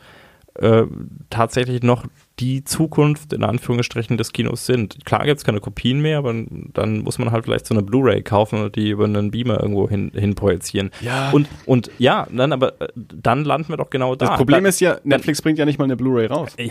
[0.55, 0.85] äh,
[1.29, 2.05] tatsächlich noch
[2.39, 5.05] die Zukunft in Anführungsstrichen des Kinos sind.
[5.05, 6.33] Klar gibt es keine Kopien mehr, aber
[6.73, 9.87] dann muss man halt vielleicht so eine Blu-ray kaufen und die über einen Beamer irgendwo
[9.87, 10.89] hin, hin projizieren.
[11.01, 11.29] Ja.
[11.29, 14.29] Und, und ja, dann aber äh, dann landen wir doch genau da.
[14.29, 16.55] Das Problem ist ja, Netflix bringt ja nicht mal eine Blu-ray raus.
[16.57, 16.65] Ja,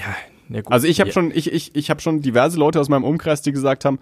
[0.48, 0.72] ja gut.
[0.72, 1.14] Also ich habe ja.
[1.14, 4.00] schon, ich, ich, ich habe schon diverse Leute aus meinem Umkreis, die gesagt haben,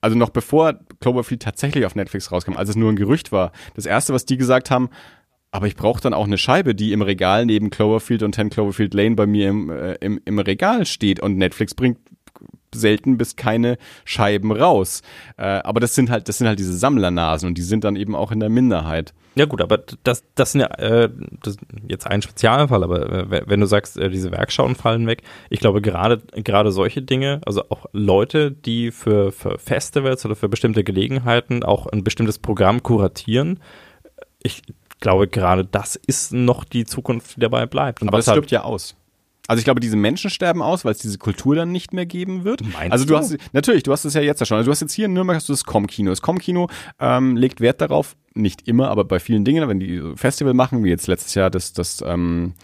[0.00, 3.86] also noch bevor Cloverfield tatsächlich auf Netflix rauskam, als es nur ein Gerücht war, das
[3.86, 4.90] erste, was die gesagt haben,
[5.50, 8.92] aber ich brauche dann auch eine Scheibe, die im Regal neben Cloverfield und 10 Cloverfield
[8.92, 11.20] Lane bei mir im, äh, im, im Regal steht.
[11.20, 11.98] Und Netflix bringt
[12.74, 15.02] selten bis keine Scheiben raus.
[15.36, 18.14] Äh, aber das sind halt, das sind halt diese Sammlernasen und die sind dann eben
[18.14, 19.14] auch in der Minderheit.
[19.34, 21.10] Ja gut, aber das, das sind ja äh,
[21.42, 25.60] das jetzt ein Spezialfall, aber äh, wenn du sagst, äh, diese Werkschauen fallen weg, ich
[25.60, 30.82] glaube gerade gerade solche Dinge, also auch Leute, die für, für Festivals oder für bestimmte
[30.82, 33.60] Gelegenheiten auch ein bestimmtes Programm kuratieren,
[34.42, 34.62] ich
[35.00, 38.02] glaube, gerade das ist noch die Zukunft, die dabei bleibt.
[38.02, 38.96] Und Aber es halt stirbt ja aus.
[39.48, 42.44] Also ich glaube, diese Menschen sterben aus, weil es diese Kultur dann nicht mehr geben
[42.44, 42.60] wird.
[42.72, 44.58] Meinst also du, du hast natürlich, du hast es ja jetzt ja schon.
[44.58, 46.10] Also du hast jetzt hier in Nürnberg hast du das Com-Kino.
[46.10, 46.68] Das Com-Kino
[47.00, 50.90] ähm, legt Wert darauf, nicht immer, aber bei vielen Dingen, wenn die Festival machen, wie
[50.90, 52.54] jetzt letztes Jahr das, das ähm,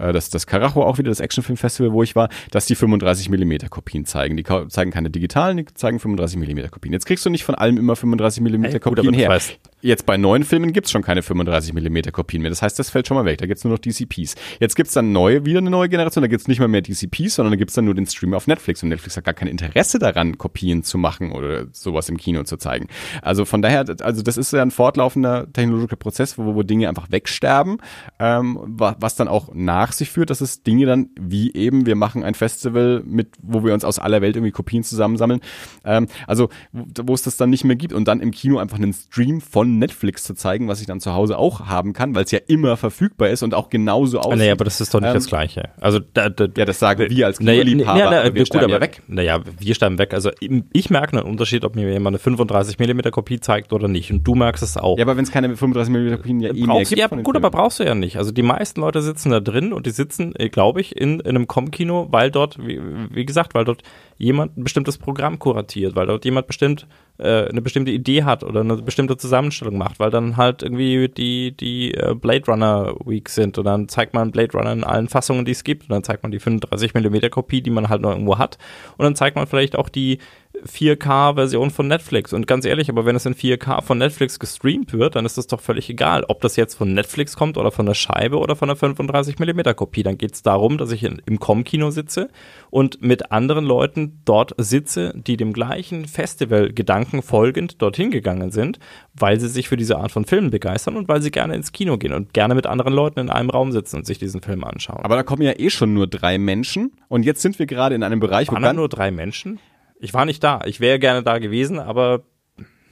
[0.00, 3.68] äh, das, das Carajo auch wieder, das Actionfilm-Festival, wo ich war, dass die 35 mm
[3.68, 4.36] Kopien zeigen.
[4.36, 6.92] Die zeigen keine digitalen, die zeigen 35 mm Kopien.
[6.92, 9.38] Jetzt kriegst du nicht von allem immer 35 mm hey, Kopien gut, her.
[9.82, 12.50] Jetzt bei neuen Filmen gibt's schon keine 35 mm Kopien mehr.
[12.50, 13.38] Das heißt, das fällt schon mal weg.
[13.38, 14.34] Da gibt's nur noch DCPs.
[14.58, 16.22] Jetzt gibt's dann neue, wieder eine neue Generation.
[16.22, 18.82] Da gibt's nicht mal mehr DCPs, sondern da gibt's dann nur den Stream auf Netflix.
[18.82, 22.56] Und Netflix hat gar kein Interesse daran, Kopien zu machen oder sowas im Kino zu
[22.58, 22.88] zeigen.
[23.22, 26.88] Also von daher, also das ist ja ein Fortlauf laufender technologischer Prozess, wo, wo Dinge
[26.88, 27.78] einfach wegsterben,
[28.18, 32.22] ähm, was dann auch nach sich führt, dass es Dinge dann wie eben, wir machen
[32.22, 35.40] ein Festival mit, wo wir uns aus aller Welt irgendwie Kopien zusammensammeln.
[35.84, 38.92] Ähm, also wo es das dann nicht mehr gibt und dann im Kino einfach einen
[38.92, 42.30] Stream von Netflix zu zeigen, was ich dann zu Hause auch haben kann, weil es
[42.30, 44.38] ja immer verfügbar ist und auch genauso aussieht.
[44.38, 45.70] Naja, aber das ist doch nicht ähm, das Gleiche.
[45.80, 47.98] Also da, da, ja, das sagen wir als Kinoliebhaber.
[47.98, 49.02] Naja, na, na, wir sterben ja weg.
[49.08, 50.14] Naja, wir sterben weg.
[50.14, 50.30] Also
[50.72, 54.10] ich merke einen Unterschied, ob mir jemand eine 35 mm Kopie zeigt oder nicht.
[54.12, 54.98] Und du merkst es auch.
[55.00, 56.98] Ja, aber wenn es keine 35 mm Kopien ja eh mehr gibt.
[56.98, 58.18] Ja, gut, aber brauchst du ja nicht.
[58.18, 61.26] Also die meisten Leute sitzen da drin und die sitzen, äh, glaube ich, in, in
[61.26, 62.78] einem Com-Kino, weil dort, wie,
[63.10, 63.82] wie gesagt, weil dort
[64.18, 66.86] jemand ein bestimmtes Programm kuratiert, weil dort jemand bestimmt
[67.16, 71.56] äh, eine bestimmte Idee hat oder eine bestimmte Zusammenstellung macht, weil dann halt irgendwie die,
[71.56, 75.46] die äh, Blade Runner Week sind und dann zeigt man Blade Runner in allen Fassungen,
[75.46, 78.10] die es gibt und dann zeigt man die 35 mm Kopie, die man halt noch
[78.10, 78.58] irgendwo hat
[78.98, 80.18] und dann zeigt man vielleicht auch die
[80.66, 82.32] 4K-Version von Netflix.
[82.32, 85.46] Und ganz ehrlich, aber wenn es in 4K von Netflix gestreamt wird, dann ist das
[85.46, 88.68] doch völlig egal, ob das jetzt von Netflix kommt oder von der Scheibe oder von
[88.68, 90.02] der 35mm Kopie.
[90.02, 92.28] Dann geht es darum, dass ich in, im Com-Kino sitze
[92.70, 98.78] und mit anderen Leuten dort sitze, die dem gleichen Festival-Gedanken folgend dorthin gegangen sind,
[99.14, 101.98] weil sie sich für diese Art von Filmen begeistern und weil sie gerne ins Kino
[101.98, 105.04] gehen und gerne mit anderen Leuten in einem Raum sitzen und sich diesen Film anschauen.
[105.04, 108.02] Aber da kommen ja eh schon nur drei Menschen und jetzt sind wir gerade in
[108.02, 109.58] einem Bereich, Waren wo nur drei Menschen?
[110.00, 110.60] Ich war nicht da.
[110.64, 112.22] Ich wäre gerne da gewesen, aber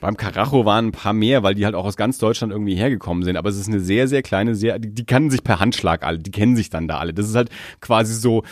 [0.01, 3.24] beim Karacho waren ein paar mehr, weil die halt auch aus ganz Deutschland irgendwie hergekommen
[3.24, 3.36] sind.
[3.36, 6.18] Aber es ist eine sehr, sehr kleine, sehr, die, die kannten sich per Handschlag alle,
[6.18, 7.12] die kennen sich dann da alle.
[7.12, 8.44] Das ist halt quasi so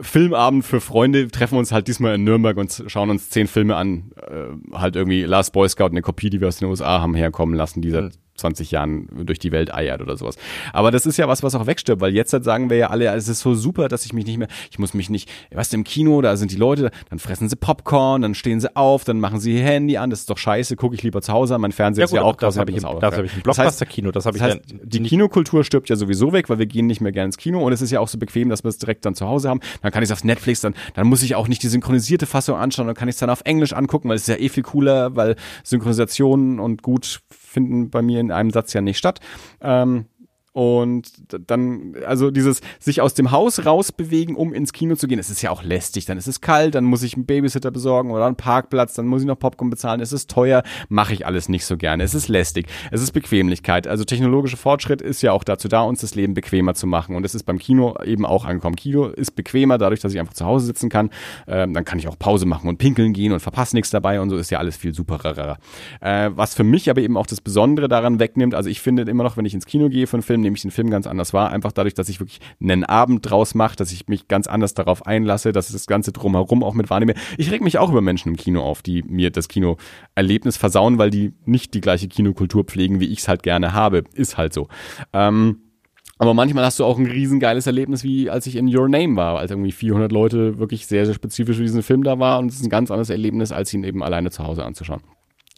[0.00, 4.12] Filmabend für Freunde, treffen uns halt diesmal in Nürnberg und schauen uns zehn Filme an.
[4.16, 7.54] Äh, halt irgendwie Last Boy Scout, eine Kopie, die wir aus den USA haben herkommen
[7.54, 8.21] lassen, die seit mhm.
[8.36, 10.36] 20 Jahren durch die Welt eiert oder sowas.
[10.72, 13.06] Aber das ist ja was, was auch wegstirbt, weil jetzt halt sagen wir ja alle,
[13.14, 15.78] es ist so super, dass ich mich nicht mehr, ich muss mich nicht, weißt du,
[15.78, 19.20] im Kino, da sind die Leute, dann fressen sie Popcorn, dann stehen sie auf, dann
[19.20, 21.60] machen sie ihr Handy an, das ist doch scheiße, gucke ich lieber zu Hause an,
[21.60, 24.10] mein Fernseher ja, ist ja auch das habe ich, im, das hab ich ein Blockbuster-Kino,
[24.10, 27.12] das, heißt, das heißt, die Kinokultur stirbt ja sowieso weg, weil wir gehen nicht mehr
[27.12, 29.14] gerne ins Kino und es ist ja auch so bequem, dass wir es direkt dann
[29.14, 29.60] zu Hause haben.
[29.82, 32.56] Dann kann ich es auf Netflix, dann, dann muss ich auch nicht die synchronisierte Fassung
[32.56, 34.62] anschauen, dann kann ich es dann auf Englisch angucken, weil es ist ja eh viel
[34.62, 37.20] cooler, weil Synchronisation und gut
[37.52, 39.20] finden bei mir in einem Satz ja nicht statt.
[39.60, 40.06] Ähm,
[40.52, 41.10] und
[41.48, 45.40] dann, also dieses sich aus dem Haus rausbewegen, um ins Kino zu gehen, es ist
[45.40, 46.04] ja auch lästig.
[46.04, 49.22] Dann ist es kalt, dann muss ich einen Babysitter besorgen oder einen Parkplatz, dann muss
[49.22, 52.02] ich noch Popcorn bezahlen, es ist teuer, mache ich alles nicht so gerne.
[52.04, 53.86] Es ist lästig, es ist Bequemlichkeit.
[53.86, 57.16] Also technologischer Fortschritt ist ja auch dazu da, uns das Leben bequemer zu machen.
[57.16, 58.76] Und es ist beim Kino eben auch angekommen.
[58.76, 61.08] Kino ist bequemer, dadurch, dass ich einfach zu Hause sitzen kann.
[61.46, 64.28] Ähm, dann kann ich auch Pause machen und pinkeln gehen und verpasse nichts dabei und
[64.28, 65.58] so ist ja alles viel superer.
[66.00, 69.24] Äh, was für mich aber eben auch das Besondere daran wegnimmt, also ich finde immer
[69.24, 71.32] noch, wenn ich ins Kino gehe für einen Film, nehme ich den Film ganz anders
[71.32, 71.50] wahr.
[71.50, 75.06] Einfach dadurch, dass ich wirklich einen Abend draus mache, dass ich mich ganz anders darauf
[75.06, 77.14] einlasse, dass ich das Ganze drumherum auch mit wahrnehme.
[77.38, 81.10] Ich reg mich auch über Menschen im Kino auf, die mir das Kinoerlebnis versauen, weil
[81.10, 84.04] die nicht die gleiche Kinokultur pflegen, wie ich es halt gerne habe.
[84.14, 84.68] Ist halt so.
[85.12, 85.58] Ähm,
[86.18, 89.38] aber manchmal hast du auch ein riesengeiles Erlebnis, wie als ich in Your Name war,
[89.38, 92.56] als irgendwie 400 Leute wirklich sehr, sehr spezifisch für diesen Film da war und es
[92.56, 95.02] ist ein ganz anderes Erlebnis, als ihn eben alleine zu Hause anzuschauen.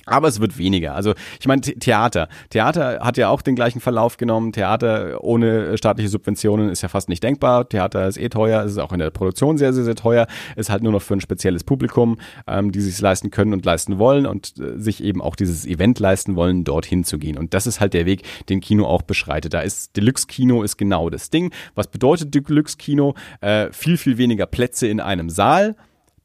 [0.06, 0.94] Aber es wird weniger.
[0.94, 2.28] Also ich meine, Theater.
[2.50, 4.52] Theater hat ja auch den gleichen Verlauf genommen.
[4.52, 7.68] Theater ohne staatliche Subventionen ist ja fast nicht denkbar.
[7.68, 10.26] Theater ist eh teuer, es ist auch in der Produktion sehr, sehr, sehr teuer.
[10.56, 13.98] Ist halt nur noch für ein spezielles Publikum, ähm, die sich leisten können und leisten
[13.98, 17.38] wollen und äh, sich eben auch dieses Event leisten wollen, dorthin zu gehen.
[17.38, 19.54] Und das ist halt der Weg, den Kino auch beschreitet.
[19.54, 21.52] Da ist Deluxe-Kino ist genau das Ding.
[21.74, 23.14] Was bedeutet Deluxe-Kino?
[23.40, 25.76] Äh, viel, viel weniger Plätze in einem Saal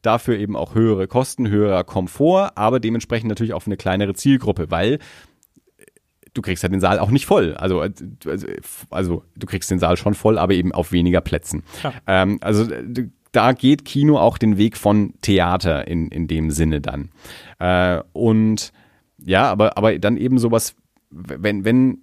[0.02, 4.98] dafür eben auch höhere Kosten, höherer Komfort, aber dementsprechend natürlich auch eine kleinere Zielgruppe, weil
[6.34, 7.54] du kriegst ja den Saal auch nicht voll.
[7.54, 8.46] Also, also,
[8.90, 11.64] also du kriegst den Saal schon voll, aber eben auf weniger Plätzen.
[11.82, 11.92] Ja.
[12.06, 12.66] Ähm, also
[13.32, 17.10] da geht Kino auch den Weg von Theater in, in dem Sinne dann.
[17.58, 18.72] Äh, und
[19.18, 20.74] ja, aber, aber dann eben sowas,
[21.10, 22.02] wenn, wenn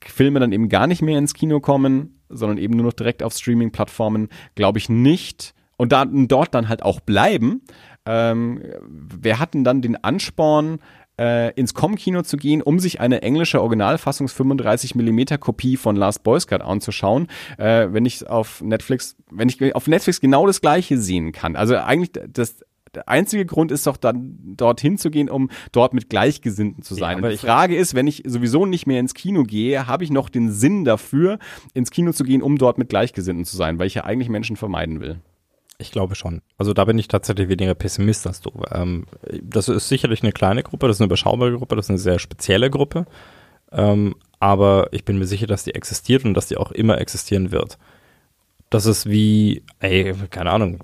[0.00, 3.34] Filme dann eben gar nicht mehr ins Kino kommen, sondern eben nur noch direkt auf
[3.34, 7.62] Streaming-Plattformen, glaube ich nicht, und da, dort dann halt auch bleiben,
[8.04, 10.80] ähm, wer hat denn dann den Ansporn,
[11.18, 16.22] äh, ins Com-Kino zu gehen, um sich eine englische Originalfassungs 35 mm Kopie von Last
[16.22, 17.26] Boy Scout anzuschauen,
[17.58, 21.56] äh, wenn ich auf Netflix, wenn ich auf Netflix genau das gleiche sehen kann.
[21.56, 22.60] Also eigentlich das
[22.94, 27.12] der einzige Grund ist doch dann dorthin zu gehen, um dort mit Gleichgesinnten zu sein.
[27.12, 30.10] Ja, aber die Frage ist, wenn ich sowieso nicht mehr ins Kino gehe, habe ich
[30.10, 31.38] noch den Sinn dafür,
[31.74, 34.56] ins Kino zu gehen, um dort mit Gleichgesinnten zu sein, weil ich ja eigentlich Menschen
[34.56, 35.20] vermeiden will.
[35.80, 36.42] Ich glaube schon.
[36.58, 38.50] Also da bin ich tatsächlich weniger Pessimist als du.
[38.72, 39.06] Ähm,
[39.42, 42.18] das ist sicherlich eine kleine Gruppe, das ist eine überschaubare Gruppe, das ist eine sehr
[42.18, 43.06] spezielle Gruppe.
[43.70, 47.52] Ähm, aber ich bin mir sicher, dass die existiert und dass die auch immer existieren
[47.52, 47.78] wird.
[48.70, 50.80] Das ist wie, ey, keine Ahnung,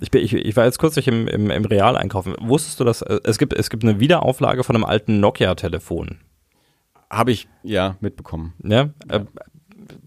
[0.00, 2.34] Ich, bin, ich, ich war jetzt kurz im, im, im Real einkaufen.
[2.40, 6.18] Wusstest du, dass äh, es gibt, es gibt eine Wiederauflage von einem alten Nokia-Telefon?
[7.10, 8.54] Habe ich ja mitbekommen.
[8.64, 9.16] Ja, ja.
[9.16, 9.24] Äh,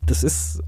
[0.06, 0.64] das ist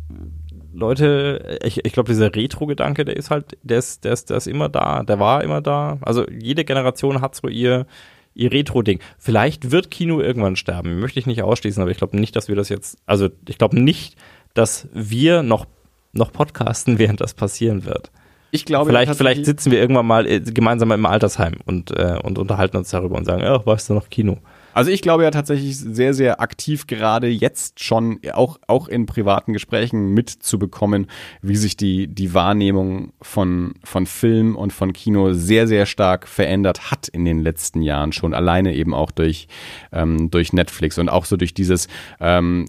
[0.77, 4.45] Leute, ich, ich glaube, dieser Retro-Gedanke, der ist halt, der ist, der ist, der ist
[4.45, 5.97] immer da, der war immer da.
[6.01, 7.87] Also jede Generation hat so ihr,
[8.35, 8.99] ihr Retro-Ding.
[9.17, 12.55] Vielleicht wird Kino irgendwann sterben, möchte ich nicht ausschließen, aber ich glaube nicht, dass wir
[12.55, 14.17] das jetzt, also ich glaube nicht,
[14.53, 15.65] dass wir noch,
[16.13, 18.11] noch podcasten, während das passieren wird.
[18.51, 22.37] Ich glaube, vielleicht, vielleicht sitzen wir irgendwann mal äh, gemeinsam im Altersheim und, äh, und
[22.37, 24.37] unterhalten uns darüber und sagen, ach, weißt du noch Kino?
[24.77, 29.53] Also ich glaube ja tatsächlich sehr, sehr aktiv gerade jetzt schon auch, auch in privaten
[29.53, 31.07] Gesprächen mitzubekommen,
[31.41, 36.91] wie sich die, die Wahrnehmung von, von Film und von Kino sehr, sehr stark verändert
[36.91, 38.35] hat in den letzten Jahren schon.
[38.35, 39.47] Alleine eben auch durch,
[39.91, 41.87] ähm, durch Netflix und auch so durch dieses,
[42.19, 42.67] ähm,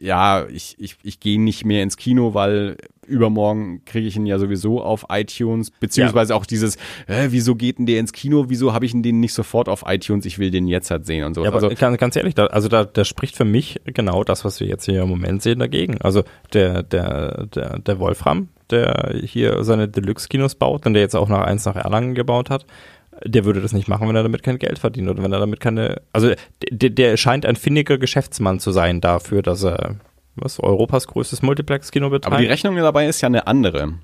[0.00, 4.38] ja, ich, ich, ich gehe nicht mehr ins Kino, weil übermorgen kriege ich ihn ja
[4.38, 6.38] sowieso auf iTunes, beziehungsweise ja.
[6.38, 6.76] auch dieses,
[7.06, 9.84] äh, wieso geht denn der ins Kino, wieso habe ich ihn den nicht sofort auf
[9.86, 11.42] iTunes, ich will den jetzt halt sehen und so.
[11.42, 14.44] Ja, aber also, ganz, ganz ehrlich, da, also da, da spricht für mich genau das,
[14.44, 16.00] was wir jetzt hier im Moment sehen, dagegen.
[16.00, 16.22] Also
[16.52, 21.40] der, der, der, der Wolfram, der hier seine Deluxe-Kinos baut und der jetzt auch noch
[21.40, 22.66] eins nach Erlangen gebaut hat,
[23.24, 25.60] der würde das nicht machen, wenn er damit kein Geld verdient oder wenn er damit
[25.60, 26.32] keine, also
[26.70, 29.96] der, der scheint ein findiger Geschäftsmann zu sein dafür, dass er
[30.34, 32.26] was Europas größtes Multiplex-Kino betreibt.
[32.32, 33.94] Aber die Rechnung dabei ist ja eine andere.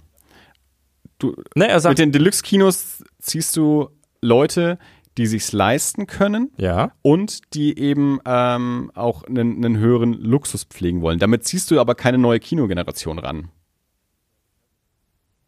[1.19, 3.91] Du, ne, sagt, mit den Deluxe-Kinos ziehst du
[4.21, 4.79] Leute,
[5.19, 6.93] die sich's leisten können ja.
[7.03, 11.19] und die eben ähm, auch einen, einen höheren Luxus pflegen wollen.
[11.19, 13.49] Damit ziehst du aber keine neue Kinogeneration ran.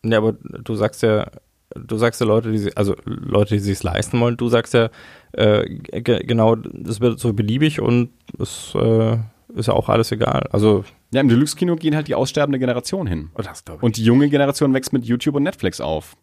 [0.05, 1.31] Ja, aber du sagst ja,
[1.75, 4.37] du sagst ja Leute, die also Leute, die sich's leisten wollen.
[4.37, 4.91] Du sagst ja
[5.33, 9.19] äh, genau, das wird so beliebig und es äh,
[9.55, 10.49] ist ja auch alles egal.
[10.51, 13.31] Also ja, im Deluxe-Kino gehen halt die aussterbende Generation hin.
[13.35, 13.43] Oh,
[13.81, 16.17] und die junge Generation wächst mit YouTube und Netflix auf.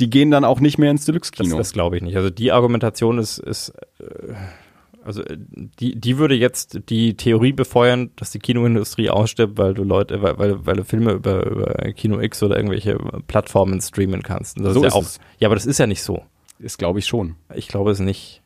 [0.00, 1.56] Die gehen dann auch nicht mehr ins Deluxe-Kino.
[1.56, 2.16] Das, das glaube ich nicht.
[2.16, 4.34] Also die Argumentation ist, ist äh,
[5.08, 10.20] also die, die würde jetzt die Theorie befeuern, dass die Kinoindustrie ausstirbt, weil du Leute,
[10.20, 14.60] weil, weil, weil du Filme über, über Kino X oder irgendwelche Plattformen streamen kannst.
[14.60, 15.02] das so ist ja auch.
[15.02, 15.18] Es.
[15.38, 16.24] Ja, aber das ist ja nicht so.
[16.58, 17.36] Ist glaube ich schon.
[17.54, 18.42] Ich glaube es nicht.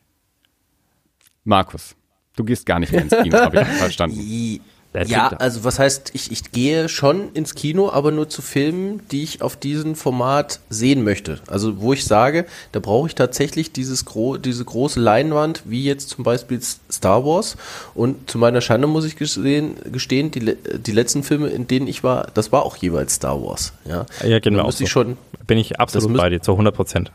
[1.43, 1.97] Markus.
[2.35, 4.59] Du gehst gar nicht mehr ins Kino, habe ich verstanden.
[5.05, 9.23] Ja, also was heißt, ich, ich gehe schon ins Kino, aber nur zu Filmen, die
[9.23, 11.39] ich auf diesem Format sehen möchte.
[11.47, 16.09] Also wo ich sage, da brauche ich tatsächlich dieses gro diese große Leinwand, wie jetzt
[16.09, 17.57] zum Beispiel Star Wars.
[17.95, 22.03] Und zu meiner Schande muss ich gestehen, gestehen die, die letzten Filme, in denen ich
[22.03, 23.73] war, das war auch jeweils Star Wars.
[23.85, 24.69] Ja, ja genau.
[24.69, 24.83] So.
[24.83, 27.11] Ich schon, Bin ich absolut bei dir, zu 100 Prozent.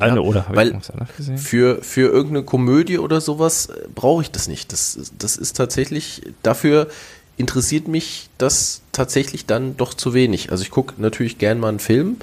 [0.00, 1.38] Eine ja, oder habe ich gesehen?
[1.38, 4.72] Für, für irgendeine Komödie oder sowas äh, brauche ich das nicht.
[4.72, 6.88] Das, das ist tatsächlich, dafür
[7.36, 10.50] interessiert mich das tatsächlich dann doch zu wenig.
[10.50, 12.16] Also ich gucke natürlich gern mal einen Film,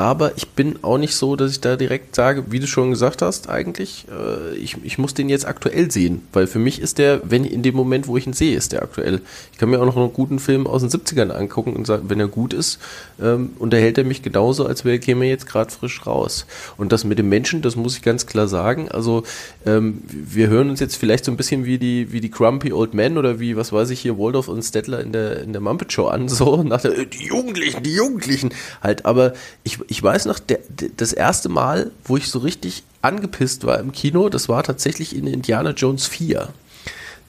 [0.00, 3.20] aber ich bin auch nicht so, dass ich da direkt sage, wie du schon gesagt
[3.20, 7.20] hast, eigentlich, äh, ich, ich muss den jetzt aktuell sehen, weil für mich ist der,
[7.22, 9.20] wenn in dem Moment, wo ich ihn sehe, ist der aktuell.
[9.52, 12.18] Ich kann mir auch noch einen guten Film aus den 70ern angucken und sagen, wenn
[12.18, 12.78] er gut ist,
[13.20, 16.46] ähm, unterhält er mich genauso, als wäre käme er jetzt gerade frisch raus.
[16.78, 18.88] Und das mit dem Menschen, das muss ich ganz klar sagen.
[18.88, 19.24] Also
[19.66, 22.94] ähm, wir hören uns jetzt vielleicht so ein bisschen wie die, wie die Grumpy Old
[22.94, 25.92] Men oder wie, was weiß ich hier, Waldorf und Stettler in der, in der Muppet
[25.92, 28.48] Show an, so nach der, die Jugendlichen, die Jugendlichen
[28.82, 30.60] halt, aber ich ich weiß noch, der,
[30.96, 35.26] das erste Mal, wo ich so richtig angepisst war im Kino, das war tatsächlich in
[35.26, 36.48] Indiana Jones 4.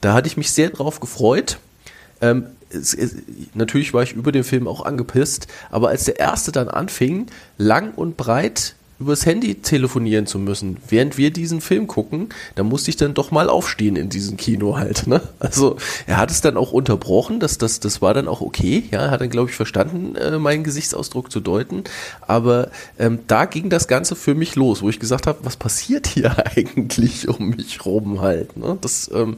[0.00, 1.58] Da hatte ich mich sehr drauf gefreut.
[2.20, 3.16] Ähm, es, es,
[3.54, 7.26] natürlich war ich über den Film auch angepisst, aber als der erste dann anfing,
[7.58, 12.90] lang und breit übers Handy telefonieren zu müssen, während wir diesen Film gucken, da musste
[12.90, 15.06] ich dann doch mal aufstehen in diesem Kino halt.
[15.06, 15.20] Ne?
[15.38, 15.76] Also
[16.06, 19.20] er hat es dann auch unterbrochen, das, das, das war dann auch okay, ja, hat
[19.20, 21.84] dann glaube ich verstanden, äh, meinen Gesichtsausdruck zu deuten,
[22.22, 26.06] aber ähm, da ging das Ganze für mich los, wo ich gesagt habe, was passiert
[26.06, 28.56] hier eigentlich um mich rum halt.
[28.56, 28.78] Ne?
[28.80, 29.36] Das, ähm,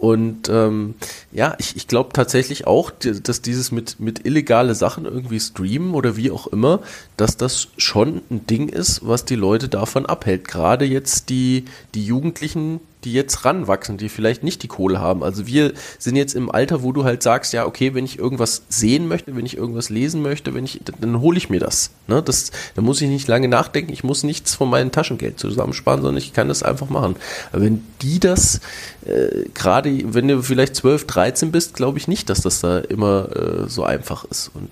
[0.00, 0.94] und ähm,
[1.30, 6.16] ja, ich, ich glaube tatsächlich auch, dass dieses mit, mit illegale Sachen irgendwie streamen oder
[6.16, 6.80] wie auch immer,
[7.18, 10.48] dass das schon ein Ding ist, was die Leute davon abhält.
[10.48, 15.22] Gerade jetzt die, die Jugendlichen, die jetzt ranwachsen, die vielleicht nicht die Kohle haben.
[15.22, 18.62] Also wir sind jetzt im Alter, wo du halt sagst, ja, okay, wenn ich irgendwas
[18.68, 21.90] sehen möchte, wenn ich irgendwas lesen möchte, wenn ich, dann, dann hole ich mir das.
[22.06, 22.22] Ne?
[22.22, 22.50] das.
[22.74, 26.32] Da muss ich nicht lange nachdenken, ich muss nichts von meinem Taschengeld zusammensparen, sondern ich
[26.32, 27.16] kann das einfach machen.
[27.52, 28.60] Aber wenn die das,
[29.06, 33.28] äh, gerade wenn du vielleicht 12, 13 bist, glaube ich nicht, dass das da immer
[33.34, 34.50] äh, so einfach ist.
[34.54, 34.68] Und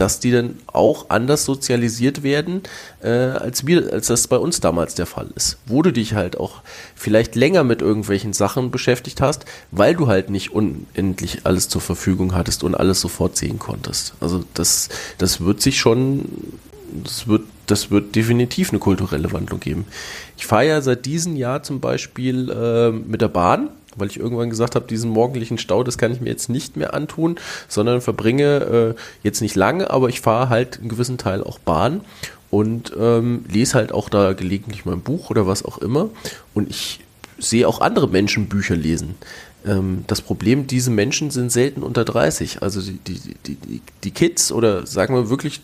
[0.00, 2.62] dass die dann auch anders sozialisiert werden,
[3.02, 5.58] äh, als, wir, als das bei uns damals der Fall ist.
[5.66, 6.62] Wo du dich halt auch
[6.94, 12.34] vielleicht länger mit irgendwelchen Sachen beschäftigt hast, weil du halt nicht unendlich alles zur Verfügung
[12.34, 14.14] hattest und alles sofort sehen konntest.
[14.20, 16.24] Also das, das wird sich schon,
[17.04, 19.84] das wird, das wird definitiv eine kulturelle Wandlung geben.
[20.38, 24.50] Ich fahre ja seit diesem Jahr zum Beispiel äh, mit der Bahn weil ich irgendwann
[24.50, 27.36] gesagt habe, diesen morgendlichen Stau, das kann ich mir jetzt nicht mehr antun,
[27.68, 32.02] sondern verbringe äh, jetzt nicht lange, aber ich fahre halt einen gewissen Teil auch Bahn
[32.50, 36.10] und ähm, lese halt auch da gelegentlich mein Buch oder was auch immer.
[36.54, 37.00] Und ich
[37.38, 39.14] sehe auch andere Menschen Bücher lesen.
[39.64, 42.62] Ähm, das Problem, diese Menschen sind selten unter 30.
[42.62, 45.60] Also die, die, die, die Kids oder sagen wir wirklich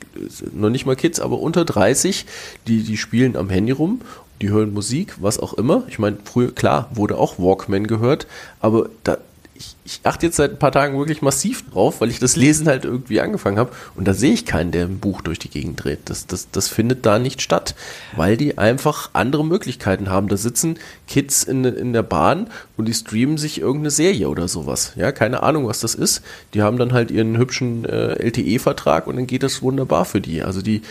[0.53, 2.27] noch nicht mal Kids, aber unter 30,
[2.67, 4.01] die, die spielen am Handy rum
[4.41, 5.85] die hören Musik, was auch immer.
[5.89, 8.27] Ich meine, früher, klar, wurde auch Walkman gehört,
[8.61, 9.19] aber da,
[9.59, 12.67] ich, ich achte jetzt seit ein paar Tagen wirklich massiv drauf, weil ich das Lesen
[12.67, 15.83] halt irgendwie angefangen habe und da sehe ich keinen, der ein Buch durch die Gegend
[15.83, 16.01] dreht.
[16.07, 17.75] Das, das, das findet da nicht statt,
[18.15, 20.29] weil die einfach andere Möglichkeiten haben.
[20.29, 24.93] Da sitzen Kids in, in der Bahn und die streamen sich irgendeine Serie oder sowas.
[24.97, 26.23] Ja, keine Ahnung, was das ist.
[26.55, 30.43] Die haben dann halt ihren hübschen äh, LTE-Vertrag und dann geht das wunderbar für die.
[30.43, 30.83] Also die,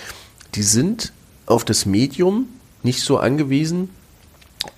[0.56, 1.12] die sind
[1.46, 2.48] auf das Medium
[2.86, 3.90] nicht so angewiesen,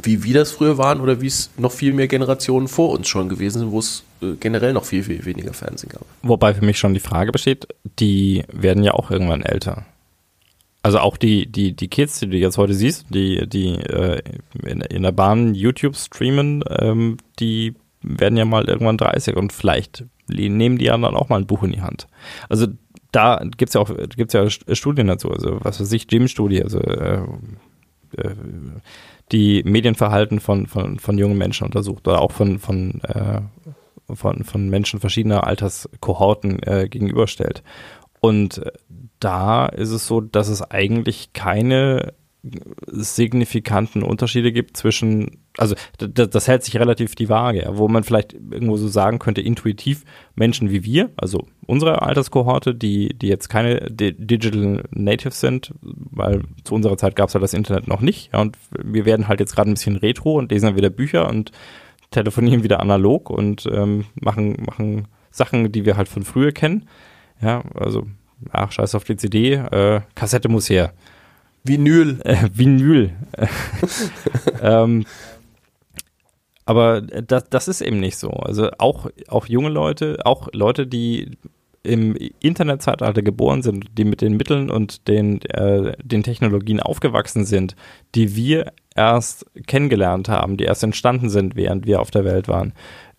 [0.02, 3.30] wie wir das früher waren oder wie es noch viel mehr Generationen vor uns schon
[3.30, 6.06] gewesen sind, wo es äh, generell noch viel, viel weniger Fernsehen gab.
[6.24, 7.68] Wobei für mich schon die Frage besteht,
[8.00, 9.86] die werden ja auch irgendwann älter.
[10.84, 14.22] Also auch die, die, die Kids, die du jetzt heute siehst, die, die äh,
[14.64, 20.06] in, in der Bahn YouTube streamen, ähm, die werden ja mal irgendwann 30 und vielleicht
[20.30, 22.08] nehmen die ja dann auch mal ein Buch in die Hand.
[22.48, 22.68] Also
[23.12, 26.80] da gibt es ja auch gibt's ja Studien dazu, also was weiß ich, Gym-Studie, also
[26.80, 27.22] äh,
[29.32, 33.42] die Medienverhalten von, von, von jungen Menschen untersucht oder auch von, von, äh,
[34.14, 37.64] von, von Menschen verschiedener Alterskohorten äh, gegenüberstellt.
[38.20, 38.62] Und
[39.20, 42.14] da ist es so, dass es eigentlich keine
[42.88, 48.78] signifikanten Unterschiede gibt zwischen, also das, hält sich relativ die Waage, wo man vielleicht irgendwo
[48.78, 50.04] so sagen könnte, intuitiv
[50.36, 56.76] Menschen wie wir, also unsere Alterskohorte, die, die jetzt keine Digital Natives sind, weil zu
[56.76, 59.56] unserer Zeit gab es ja das Internet noch nicht, ja, und wir werden halt jetzt
[59.56, 61.52] gerade ein bisschen retro und lesen dann wieder Bücher und
[62.12, 66.88] telefonieren wieder analog und ähm, machen, machen Sachen, die wir halt von früher kennen.
[67.42, 68.08] Ja, also,
[68.52, 70.94] ach, scheiß auf die CD, äh, Kassette muss her.
[71.68, 72.20] Vinyl.
[72.24, 73.12] Äh, Vinyl.
[74.62, 75.06] ähm,
[76.66, 78.30] aber das, das ist eben nicht so.
[78.30, 81.38] Also auch, auch junge Leute, auch Leute, die
[81.84, 87.76] im Internetzeitalter geboren sind, die mit den Mitteln und den, äh, den Technologien aufgewachsen sind,
[88.14, 92.74] die wir erst kennengelernt haben, die erst entstanden sind, während wir auf der Welt waren,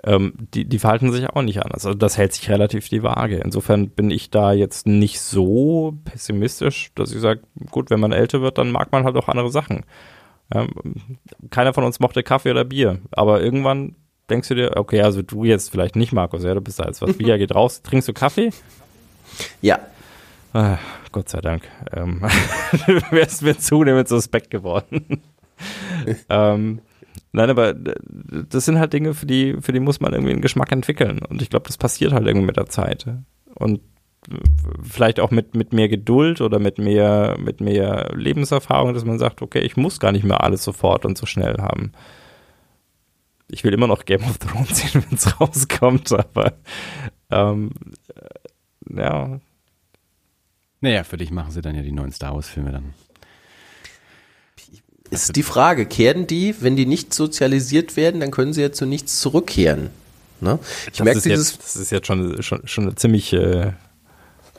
[0.05, 1.85] ähm, die, die verhalten sich auch nicht anders.
[1.85, 3.39] Also das hält sich relativ die Waage.
[3.39, 8.41] Insofern bin ich da jetzt nicht so pessimistisch, dass ich sage, gut, wenn man älter
[8.41, 9.85] wird, dann mag man halt auch andere Sachen.
[10.55, 10.71] Ähm,
[11.51, 13.97] keiner von uns mochte Kaffee oder Bier, aber irgendwann
[14.31, 17.03] denkst du dir, okay, also du jetzt vielleicht nicht, Markus, ja, du bist da jetzt
[17.03, 18.51] was, Bier geht raus, trinkst du Kaffee?
[19.61, 19.79] Ja.
[20.55, 20.79] Ah,
[21.13, 21.65] Gott sei Dank.
[21.93, 22.23] Ähm,
[22.87, 25.23] du wärst mir zunehmend suspekt geworden.
[26.29, 26.81] ähm,
[27.33, 30.73] Nein, aber das sind halt Dinge, für die, für die muss man irgendwie einen Geschmack
[30.73, 31.21] entwickeln.
[31.21, 33.07] Und ich glaube, das passiert halt irgendwie mit der Zeit.
[33.55, 33.81] Und
[34.83, 39.43] vielleicht auch mit, mit mehr Geduld oder mit mehr, mit mehr Lebenserfahrung, dass man sagt,
[39.43, 41.93] okay, ich muss gar nicht mehr alles sofort und so schnell haben.
[43.51, 46.55] Ich will immer noch Game of Thrones sehen, wenn es rauskommt, aber
[47.31, 47.71] ähm,
[48.91, 49.41] ja.
[50.81, 52.95] Naja, für dich machen sie dann ja die neuen Star Wars-Filme dann
[55.11, 58.87] ist die Frage, kehren die, wenn die nicht sozialisiert werden, dann können sie ja zu
[58.87, 59.91] nichts zurückkehren.
[60.41, 60.59] Ne?
[60.93, 61.53] Ich merke dieses.
[61.53, 63.73] Jetzt, das ist jetzt schon, schon, schon eine ziemlich, äh,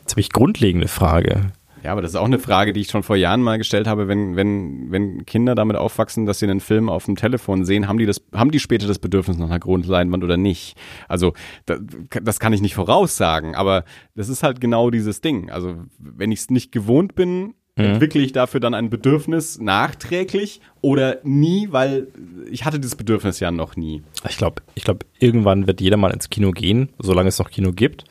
[0.05, 1.51] ziemlich grundlegende Frage.
[1.83, 4.09] Ja, aber das ist auch eine Frage, die ich schon vor Jahren mal gestellt habe,
[4.09, 7.97] wenn, wenn, wenn Kinder damit aufwachsen, dass sie einen Film auf dem Telefon sehen, haben
[7.97, 10.75] die das, haben die später das Bedürfnis nach einer Grundleinwand oder nicht?
[11.07, 11.33] Also,
[11.65, 11.79] das,
[12.21, 13.85] das kann ich nicht voraussagen, aber
[14.15, 15.49] das ist halt genau dieses Ding.
[15.49, 17.93] Also, wenn ich es nicht gewohnt bin, Mhm.
[17.93, 22.07] Entwickle ich dafür dann ein Bedürfnis nachträglich oder nie, weil
[22.51, 24.03] ich hatte das Bedürfnis ja noch nie.
[24.27, 27.71] Ich glaube, ich glaube, irgendwann wird jeder mal ins Kino gehen, solange es noch Kino
[27.71, 28.03] gibt.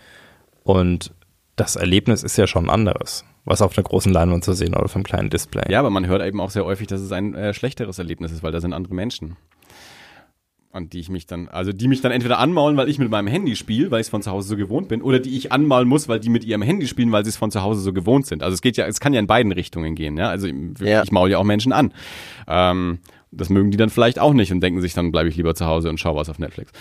[0.64, 1.12] Und
[1.56, 4.84] das Erlebnis ist ja schon ein anderes, was auf einer großen Leinwand zu sehen oder
[4.84, 5.70] auf einem kleinen Display.
[5.70, 8.42] Ja, aber man hört eben auch sehr häufig, dass es ein äh, schlechteres Erlebnis ist,
[8.42, 9.36] weil da sind andere Menschen
[10.78, 13.26] an die ich mich dann, also die mich dann entweder anmaulen, weil ich mit meinem
[13.26, 15.86] Handy spiele, weil ich es von zu Hause so gewohnt bin, oder die ich anmalen
[15.86, 18.26] muss, weil die mit ihrem Handy spielen, weil sie es von zu Hause so gewohnt
[18.26, 18.42] sind.
[18.42, 20.30] Also es geht ja, es kann ja in beiden Richtungen gehen, ja.
[20.30, 20.48] Also
[20.80, 21.02] ja.
[21.02, 21.92] ich maul ja auch Menschen an.
[22.46, 23.00] Ähm,
[23.30, 25.66] das mögen die dann vielleicht auch nicht und denken sich, dann bleibe ich lieber zu
[25.66, 26.72] Hause und schaue was auf Netflix.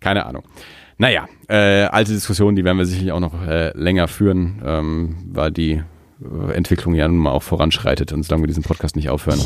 [0.00, 0.44] Keine Ahnung.
[0.96, 5.50] Naja, äh, alte Diskussionen, die werden wir sicherlich auch noch äh, länger führen, ähm, weil
[5.50, 5.82] die
[6.22, 9.40] äh, Entwicklung ja nun mal auch voranschreitet und solange wir diesen Podcast nicht aufhören.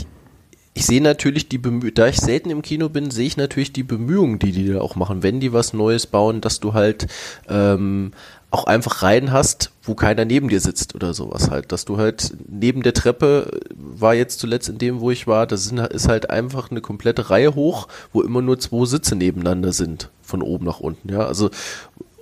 [0.77, 3.85] Ich sehe natürlich die Bemühungen, da ich selten im Kino bin, sehe ich natürlich die
[3.85, 7.07] Bemühungen, die die da auch machen, wenn die was Neues bauen, dass du halt
[7.49, 8.11] ähm,
[8.55, 11.73] auch einfach rein hast, wo keiner neben dir sitzt oder sowas halt.
[11.73, 15.67] Dass du halt neben der Treppe, war jetzt zuletzt in dem, wo ich war, das
[15.67, 20.41] ist halt einfach eine komplette Reihe hoch, wo immer nur zwei Sitze nebeneinander sind, von
[20.41, 21.11] oben nach unten.
[21.11, 21.51] Ja, also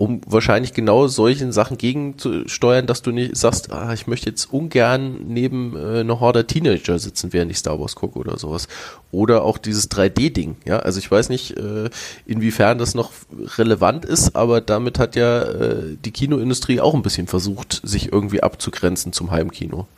[0.02, 5.20] um wahrscheinlich genau solchen Sachen gegenzusteuern, dass du nicht sagst, ah, ich möchte jetzt ungern
[5.28, 8.66] neben äh, einer Horde Teenager sitzen, während ich Star Wars gucke oder sowas.
[9.12, 10.80] Oder auch dieses 3D-Ding, ja.
[10.80, 11.88] Also ich weiß nicht, äh,
[12.26, 13.12] inwiefern das noch
[13.58, 18.44] relevant ist, aber damit hat ja äh, die Kinoindustrie auch ein bisschen versucht, sich irgendwie
[18.44, 19.88] abzugrenzen zum Heimkino.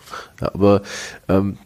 [0.40, 0.80] Ja, aber
[1.28, 1.58] ähm,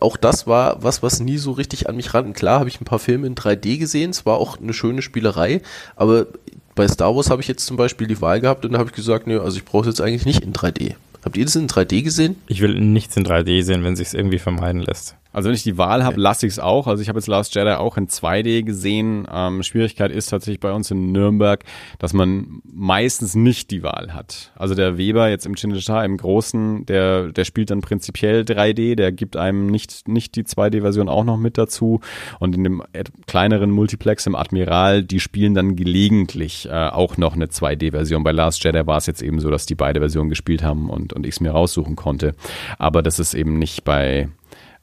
[0.00, 2.32] auch das war was, was nie so richtig an mich ran.
[2.32, 5.60] Klar habe ich ein paar Filme in 3D gesehen, es war auch eine schöne Spielerei,
[5.96, 6.28] aber
[6.74, 8.96] bei Star Wars habe ich jetzt zum Beispiel die Wahl gehabt und da habe ich
[8.96, 10.94] gesagt, nö, also ich brauche es jetzt eigentlich nicht in 3D.
[11.22, 12.36] Habt ihr das in 3D gesehen?
[12.46, 15.14] Ich will nichts in 3D sehen, wenn sich irgendwie vermeiden lässt.
[15.36, 16.86] Also wenn ich die Wahl habe, lasse ich es auch.
[16.86, 19.28] Also ich habe jetzt Last Jedi auch in 2D gesehen.
[19.30, 21.62] Ähm, Schwierigkeit ist tatsächlich bei uns in Nürnberg,
[21.98, 24.50] dass man meistens nicht die Wahl hat.
[24.56, 29.12] Also der Weber jetzt im Chinichita, im Großen, der, der spielt dann prinzipiell 3D, der
[29.12, 32.00] gibt einem nicht, nicht die 2D-Version auch noch mit dazu.
[32.40, 32.82] Und in dem
[33.26, 38.24] kleineren Multiplex im Admiral, die spielen dann gelegentlich äh, auch noch eine 2D-Version.
[38.24, 41.12] Bei Last Jedi war es jetzt eben so, dass die beide Versionen gespielt haben und,
[41.12, 42.34] und ich es mir raussuchen konnte.
[42.78, 44.30] Aber das ist eben nicht bei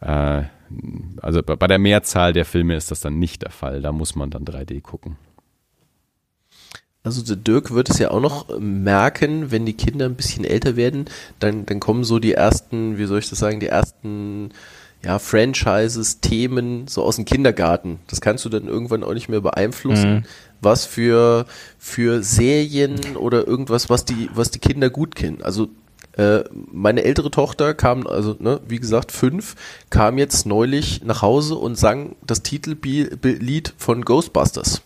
[0.04, 0.44] äh,
[1.22, 3.82] also bei der Mehrzahl der Filme ist das dann nicht der Fall.
[3.82, 5.18] Da muss man dann 3D gucken.
[7.04, 10.78] Also der Dirk wird es ja auch noch merken, wenn die Kinder ein bisschen älter
[10.78, 11.06] werden,
[11.40, 14.52] dann, dann kommen so die ersten, wie soll ich das sagen, die ersten
[15.04, 18.00] ja, Franchises, Themen so aus dem Kindergarten.
[18.08, 20.24] Das kannst du dann irgendwann auch nicht mehr beeinflussen, mhm.
[20.62, 21.46] was für,
[21.78, 25.42] für Serien oder irgendwas, was die, was die Kinder gut kennen.
[25.42, 25.68] Also
[26.18, 29.56] äh, meine ältere Tochter kam, also ne, wie gesagt, fünf,
[29.90, 34.82] kam jetzt neulich nach Hause und sang das Titellied von Ghostbusters.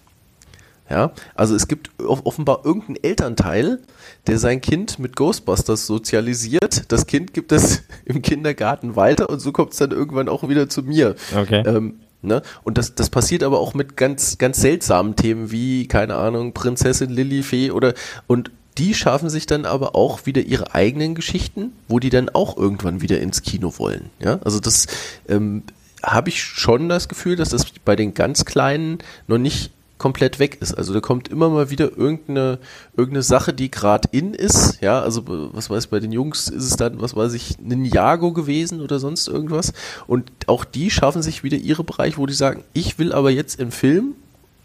[0.89, 3.79] Ja, also es gibt offenbar irgendeinen Elternteil,
[4.25, 6.89] der sein Kind mit Ghostbusters sozialisiert.
[6.91, 10.69] Das Kind gibt es im Kindergarten weiter und so kommt es dann irgendwann auch wieder
[10.69, 11.15] zu mir.
[11.35, 11.61] Okay.
[11.65, 12.41] Ähm, Ne?
[12.63, 17.11] Und das, das passiert aber auch mit ganz, ganz seltsamen Themen wie, keine Ahnung, Prinzessin
[17.11, 17.93] Lilifee oder
[18.25, 22.57] und die schaffen sich dann aber auch wieder ihre eigenen Geschichten, wo die dann auch
[22.57, 24.09] irgendwann wieder ins Kino wollen.
[24.19, 24.87] Ja, also das
[25.27, 25.63] ähm,
[26.03, 30.57] habe ich schon das Gefühl, dass das bei den ganz Kleinen noch nicht komplett weg
[30.61, 30.73] ist.
[30.73, 32.59] Also da kommt immer mal wieder irgendeine,
[32.95, 34.79] irgendeine Sache, die gerade in ist.
[34.81, 38.81] Ja, also was weiß bei den Jungs ist es dann, was weiß ich, Ninjago gewesen
[38.81, 39.73] oder sonst irgendwas.
[40.05, 43.59] Und auch die schaffen sich wieder ihre Bereiche, wo die sagen, ich will aber jetzt
[43.59, 44.13] im Film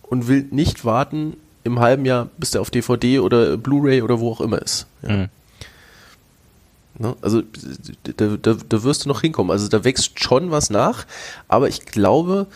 [0.03, 4.31] und will nicht warten, im halben Jahr, bis der auf DVD oder Blu-ray oder wo
[4.31, 4.87] auch immer ist.
[5.03, 5.17] Ja.
[5.17, 5.29] Mhm.
[6.99, 7.17] Ne?
[7.23, 7.43] Also
[8.17, 9.51] da, da, da wirst du noch hinkommen.
[9.51, 11.07] Also da wächst schon was nach,
[11.49, 12.47] aber ich glaube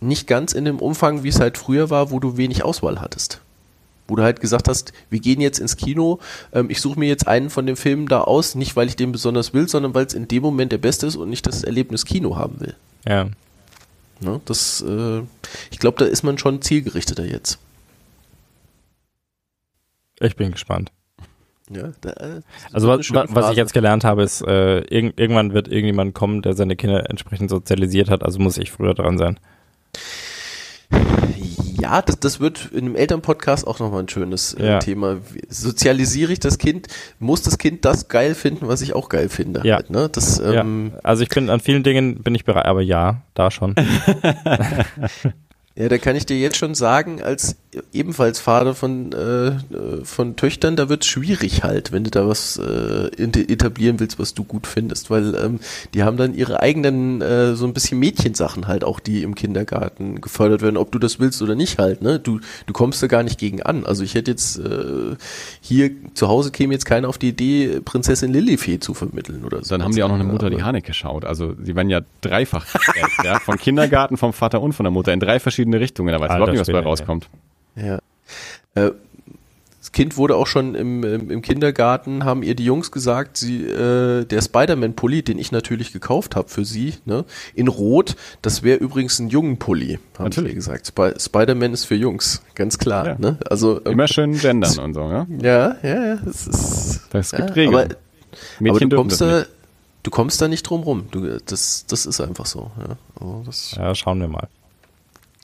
[0.00, 3.40] nicht ganz in dem Umfang, wie es halt früher war, wo du wenig Auswahl hattest.
[4.08, 6.18] Wo du halt gesagt hast, wir gehen jetzt ins Kino,
[6.52, 9.12] ähm, ich suche mir jetzt einen von den Filmen da aus, nicht weil ich den
[9.12, 12.04] besonders will, sondern weil es in dem Moment der beste ist und nicht das Erlebnis
[12.04, 12.74] Kino haben will.
[13.06, 13.26] Ja.
[14.20, 14.40] Ne?
[14.44, 15.22] Das, äh,
[15.70, 17.58] ich glaube, da ist man schon zielgerichteter jetzt.
[20.20, 20.92] Ich bin gespannt.
[21.70, 22.40] Ja, da, äh,
[22.72, 26.54] also was, was ich jetzt gelernt habe, ist, äh, irg irgendwann wird irgendjemand kommen, der
[26.54, 29.38] seine Kinder entsprechend sozialisiert hat, also muss ich früher dran sein.
[31.80, 34.78] Ja, das, das wird in einem Elternpodcast auch nochmal ein schönes äh, ja.
[34.80, 35.18] Thema.
[35.48, 36.88] Sozialisiere ich das Kind?
[37.20, 39.62] Muss das Kind das geil finden, was ich auch geil finde?
[39.64, 39.76] Ja.
[39.76, 40.08] Halt, ne?
[40.10, 41.00] das, ähm, ja.
[41.02, 43.76] Also ich bin an vielen Dingen bin ich bereit, aber ja, da schon.
[45.80, 47.56] Ja, da kann ich dir jetzt schon sagen, als
[47.94, 49.52] ebenfalls Vater von, äh,
[50.04, 54.34] von Töchtern, da wird es schwierig halt, wenn du da was äh, etablieren willst, was
[54.34, 55.58] du gut findest, weil ähm,
[55.94, 60.20] die haben dann ihre eigenen äh, so ein bisschen Mädchensachen halt auch, die im Kindergarten
[60.20, 62.18] gefördert werden, ob du das willst oder nicht halt, ne?
[62.18, 63.86] Du, du kommst da gar nicht gegen an.
[63.86, 65.16] Also ich hätte jetzt äh,
[65.62, 69.70] hier zu Hause käme jetzt keiner auf die Idee, Prinzessin Lilifee zu vermitteln oder so.
[69.70, 71.24] Dann haben die auch noch eine Mutter, die Haneke schaut.
[71.24, 72.66] Also sie werden ja dreifach
[73.24, 76.12] ja, vom Kindergarten, vom Vater und von der Mutter in drei verschiedenen verschiedene Richtungen.
[76.12, 77.28] Da weiß überhaupt nicht, was bei rauskommt.
[77.76, 77.98] Ja.
[78.74, 78.92] Äh,
[79.80, 83.64] das Kind wurde auch schon im, im, im, Kindergarten, haben ihr die Jungs gesagt, sie,
[83.64, 87.24] äh, der Spider-Man-Pulli, den ich natürlich gekauft habe für sie, ne,
[87.54, 90.50] in Rot, das wäre übrigens ein Jungen-Pulli, haben natürlich.
[90.50, 90.86] sie gesagt.
[90.92, 93.06] Sp Spider-Man ist für Jungs, ganz klar.
[93.06, 93.16] Ja.
[93.18, 93.38] Ne?
[93.48, 95.26] Also, ähm, Immer schön gendern und so, ja?
[95.40, 96.16] Ja, ja, ja.
[96.26, 97.74] Das, ist, das gibt ja, Regeln.
[97.74, 97.94] Aber,
[98.58, 99.44] Mädchen aber du kommst da,
[100.02, 101.06] du kommst da nicht drum rum.
[101.10, 102.70] Du, das, das ist einfach so.
[102.78, 104.48] Ja, also das ja, schauen wir mal.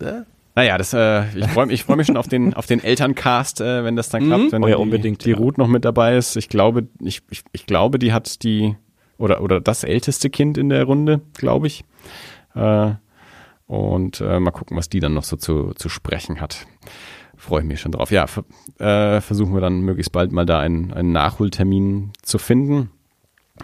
[0.00, 0.24] Ja,
[0.54, 3.84] Naja, das, äh, ich freue ich freu mich schon auf den, auf den Elterncast, äh,
[3.84, 4.28] wenn das dann mhm.
[4.28, 6.36] klappt, wenn oh ja, die, unbedingt, die Ruth noch mit dabei ist.
[6.36, 8.76] Ich glaube, ich, ich, ich glaube, die hat die,
[9.18, 11.84] oder, oder das älteste Kind in der Runde, glaube ich.
[12.54, 12.92] Äh,
[13.66, 16.66] und äh, mal gucken, was die dann noch so zu, zu sprechen hat.
[17.36, 18.10] Freue ich mich schon drauf.
[18.10, 18.24] Ja,
[18.78, 22.90] äh, versuchen wir dann möglichst bald mal da einen, einen Nachholtermin zu finden.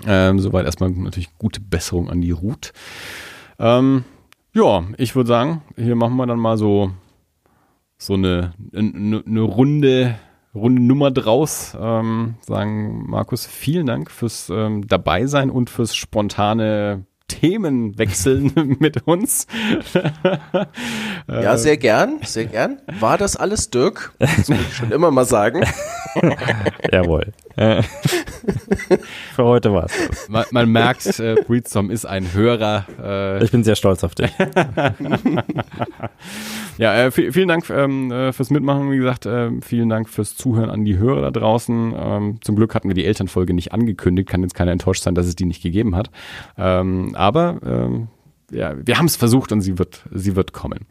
[0.07, 2.73] Ähm, soweit erstmal natürlich gute Besserung an die Ruth.
[3.59, 4.05] Ähm,
[4.55, 6.91] ja, ich würde sagen, hier machen wir dann mal so,
[7.97, 10.19] so eine, eine, eine Runde,
[10.55, 11.77] Runde Nummer draus.
[11.81, 17.07] Ähm, sagen, Markus, vielen Dank fürs ähm, Dabeisein und fürs spontane
[17.41, 19.47] Themen wechseln mit uns.
[21.29, 22.81] ja, sehr gern, sehr gern.
[23.01, 24.13] War das alles Dirk?
[24.19, 25.63] Das muss ich schon immer mal sagen.
[26.91, 27.33] Jawohl.
[29.35, 29.93] Für heute war's.
[30.29, 32.87] Man, man merkt, äh, Breedstorm ist ein Hörer.
[33.03, 34.31] Äh, ich bin sehr stolz auf dich.
[36.79, 38.91] ja, äh, vielen Dank ähm, äh, fürs Mitmachen.
[38.91, 41.95] Wie gesagt, äh, vielen Dank fürs Zuhören an die Hörer da draußen.
[41.97, 44.29] Ähm, zum Glück hatten wir die Elternfolge nicht angekündigt.
[44.29, 46.11] Kann jetzt keiner enttäuscht sein, dass es die nicht gegeben hat.
[46.57, 48.09] Ähm, aber ähm,
[48.51, 50.87] ja, wir haben es versucht und sie wird, sie wird kommen.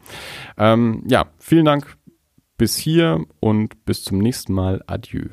[0.58, 1.96] Ähm, ja, vielen Dank
[2.58, 4.82] bis hier und bis zum nächsten Mal.
[4.86, 5.26] Adieu.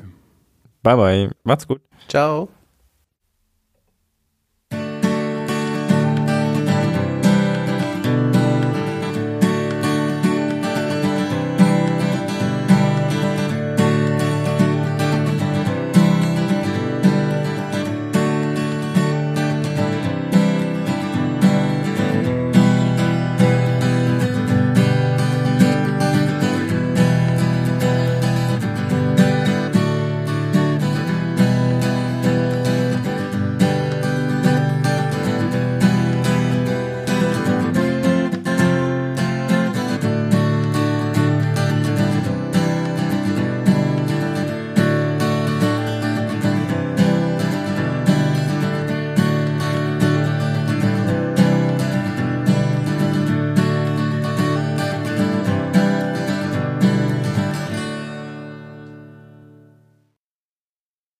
[0.82, 1.32] Bye bye.
[1.44, 1.82] Macht's gut.
[2.08, 2.50] Ciao.